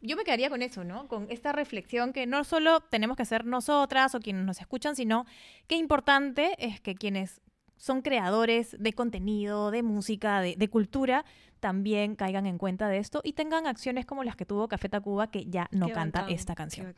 yo 0.01 0.15
me 0.15 0.23
quedaría 0.23 0.51
con 0.51 0.61
eso, 0.61 0.83
¿no? 0.83 1.07
Con 1.07 1.25
esta 1.31 1.51
reflexión 1.53 2.13
que 2.13 2.27
no 2.27 2.43
solo 2.43 2.81
tenemos 2.81 3.17
que 3.17 3.23
hacer 3.23 3.45
nosotras 3.45 4.13
o 4.13 4.19
quienes 4.19 4.45
nos 4.45 4.61
escuchan, 4.61 4.95
sino 4.95 5.25
qué 5.67 5.75
importante 5.75 6.55
es 6.59 6.79
que 6.79 6.93
quienes 6.93 7.41
son 7.79 8.01
creadores 8.03 8.75
de 8.77 8.93
contenido, 8.93 9.71
de 9.71 9.81
música, 9.81 10.41
de, 10.41 10.55
de 10.55 10.67
cultura, 10.69 11.25
también 11.59 12.15
caigan 12.15 12.45
en 12.45 12.57
cuenta 12.57 12.87
de 12.87 12.99
esto 12.99 13.21
y 13.23 13.33
tengan 13.33 13.67
acciones 13.67 14.05
como 14.05 14.23
las 14.23 14.35
que 14.35 14.45
tuvo 14.45 14.67
Café 14.67 14.87
Tacuba, 14.89 15.29
que 15.29 15.45
ya 15.45 15.67
no 15.71 15.87
Qué 15.87 15.93
canta 15.93 16.21
bacán, 16.21 16.33
esta 16.35 16.55
canción. 16.55 16.93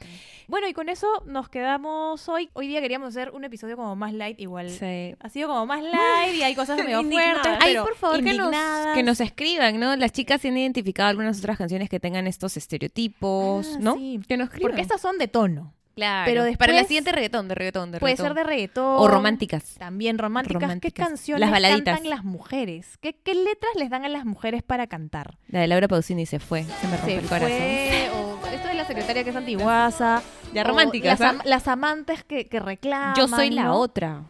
Bueno, 0.47 0.67
y 0.67 0.73
con 0.73 0.89
eso 0.89 1.07
nos 1.25 1.49
quedamos 1.49 2.27
hoy. 2.29 2.49
Hoy 2.53 2.67
día 2.67 2.82
queríamos 2.82 3.09
hacer 3.09 3.32
un 3.32 3.43
episodio 3.43 3.75
como 3.75 3.95
más 3.95 4.13
light, 4.13 4.39
igual. 4.39 4.69
Sí. 4.69 5.15
Ha 5.19 5.29
sido 5.29 5.47
como 5.47 5.65
más 5.65 5.82
light 5.82 6.36
y 6.36 6.43
hay 6.43 6.53
cosas 6.55 6.77
medio 6.84 7.03
fuertes, 7.03 7.57
Ay, 7.59 7.75
por 7.77 7.95
favor, 7.95 8.23
que 8.23 8.34
nos, 8.34 8.53
que 8.93 9.03
nos 9.03 9.19
escriban, 9.21 9.79
¿no? 9.79 9.95
Las 9.95 10.11
chicas 10.11 10.41
tienen 10.41 10.59
identificado 10.61 11.09
algunas 11.09 11.39
otras 11.39 11.57
canciones 11.57 11.89
que 11.89 11.99
tengan 11.99 12.27
estos 12.27 12.55
estereotipos, 12.57 13.67
Ah, 13.75 13.79
¿no? 13.79 13.95
sí. 13.95 14.19
Que 14.27 14.38
nos 14.38 14.49
escriban. 14.49 14.69
Porque 14.69 14.82
estas 14.82 15.01
son 15.01 15.17
de 15.17 15.27
tono. 15.27 15.73
Claro. 15.95 16.25
pero 16.25 16.41
Para 16.57 16.71
la 16.73 16.79
después- 16.79 16.87
siguiente 16.87 17.11
reggaetón, 17.11 17.47
de 17.47 17.55
reggaetón, 17.55 17.91
de 17.91 17.99
Puede 17.99 18.13
reggaetón. 18.13 18.27
ser 18.27 18.35
de 18.35 18.43
reggaetón. 18.49 18.95
O 18.97 19.07
románticas. 19.07 19.75
También 19.77 20.17
románticas. 20.17 20.61
Románticas. 20.61 20.93
¿Qué 20.93 21.09
canciones 21.09 21.41
Las 21.41 21.51
baladitas. 21.51 21.95
cantan 21.95 22.09
las 22.09 22.23
mujeres? 22.23 22.97
¿Qué, 23.01 23.13
qué 23.21 23.33
letras 23.35 23.71
les 23.75 23.89
dan 23.89 24.05
a 24.05 24.09
las 24.09 24.25
mujeres 24.25 24.63
para 24.63 24.87
cantar? 24.87 25.37
La 25.47 25.59
de 25.59 25.67
Laura 25.67 25.87
Pausini 25.87 26.25
se 26.25 26.39
fue. 26.39 26.63
Se 26.63 26.87
me 26.87 26.97
rompió 26.97 27.19
el 27.19 27.25
corazón. 27.27 27.49
fue, 27.49 28.09
o 28.15 28.47
esto 28.53 28.67
de 28.67 28.73
la 28.73 28.85
secretaria 28.85 29.23
que 29.23 29.29
es 29.31 29.35
antiguaza. 29.35 30.21
Ya 30.53 30.63
románticas, 30.63 31.19
Las, 31.19 31.21
¿ah? 31.21 31.29
am- 31.31 31.41
las 31.45 31.67
amantes 31.67 32.23
que, 32.23 32.47
que 32.47 32.59
reclaman. 32.59 33.15
Yo 33.15 33.27
soy 33.27 33.49
la 33.51 33.63
¿no? 33.65 33.75
otra. 33.75 34.23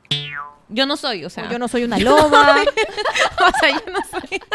Yo 0.71 0.85
no 0.85 0.97
soy, 0.97 1.25
o 1.25 1.29
sea. 1.29 1.45
O 1.47 1.51
yo 1.51 1.59
no 1.59 1.67
soy 1.67 1.83
una 1.83 1.97
loba. 1.99 2.55
o 2.61 3.59
sea, 3.59 3.69
yo 3.71 3.91
no 3.91 3.99
soy. 4.09 4.39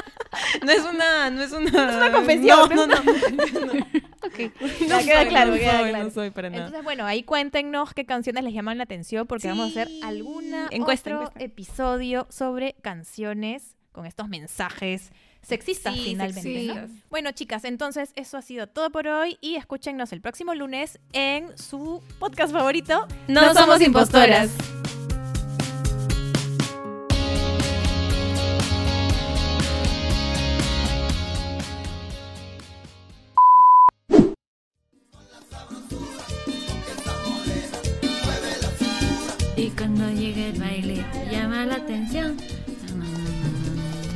No 0.62 0.70
es 0.70 0.82
una. 0.84 1.30
No 1.30 1.42
es 1.42 1.50
una. 1.52 1.70
No 1.70 1.90
es 1.90 1.96
una 1.96 2.12
confesión, 2.12 2.68
No, 2.74 2.86
no, 2.86 2.94
no. 2.96 3.86
Queda 4.36 5.00
soy, 5.00 5.28
claro, 5.28 5.52
no 5.52 5.56
queda 5.56 5.78
soy, 5.80 5.88
claro. 5.90 6.04
no 6.04 6.10
soy 6.10 6.30
para 6.30 6.50
nada. 6.50 6.64
Entonces, 6.64 6.84
bueno, 6.84 7.06
ahí 7.06 7.22
cuéntenos 7.22 7.94
qué 7.94 8.04
canciones 8.04 8.44
les 8.44 8.52
llaman 8.52 8.76
la 8.76 8.84
atención 8.84 9.26
porque 9.26 9.48
vamos 9.48 9.68
a 9.68 9.70
hacer 9.70 9.88
Sí. 9.88 10.00
alguna 10.04 10.68
Encuesta, 10.70 11.10
otro 11.10 11.22
encuesta. 11.28 11.42
episodio 11.44 12.26
sobre 12.28 12.74
canciones 12.82 13.76
con 13.92 14.04
estos 14.04 14.28
mensajes 14.28 15.10
sexistas 15.40 15.94
Sí, 15.94 16.02
finalmente. 16.04 16.40
¿no? 16.50 16.74
sexistas. 16.74 16.90
Bueno, 17.08 17.32
chicas, 17.32 17.64
entonces 17.64 18.12
eso 18.14 18.36
ha 18.36 18.42
sido 18.42 18.66
todo 18.66 18.90
por 18.90 19.08
hoy 19.08 19.38
y 19.40 19.54
escúchenos 19.56 20.12
el 20.12 20.20
próximo 20.20 20.54
lunes 20.54 20.98
en 21.14 21.56
su 21.56 22.02
podcast 22.18 22.52
favorito. 22.52 23.06
No 23.28 23.54
somos 23.54 23.80
impostoras. 23.80 24.50
Cuando 39.86 40.10
llega 40.10 40.46
el 40.46 40.58
baile, 40.58 41.06
llama 41.30 41.64
la 41.64 41.76
atención. 41.76 42.36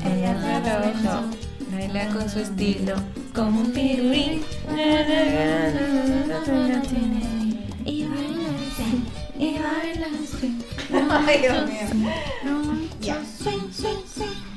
Ella 0.05 0.35
se 0.43 1.09
ojo, 1.09 1.31
baila 1.71 2.09
con 2.09 2.29
su 2.29 2.41
estilo, 2.41 2.97
como 3.33 3.61
un 3.61 3.71
pirulín. 3.71 4.43
Y 7.85 8.05
baila 8.05 8.49
y 9.39 9.59
baila. 9.59 10.09
Ay, 11.29 11.39
Dios 11.41 11.66
mío. 11.68 11.87
Ya. 13.01 13.23
Swing, 13.25 13.71
swing, 13.73 14.05
swing. 14.12 14.51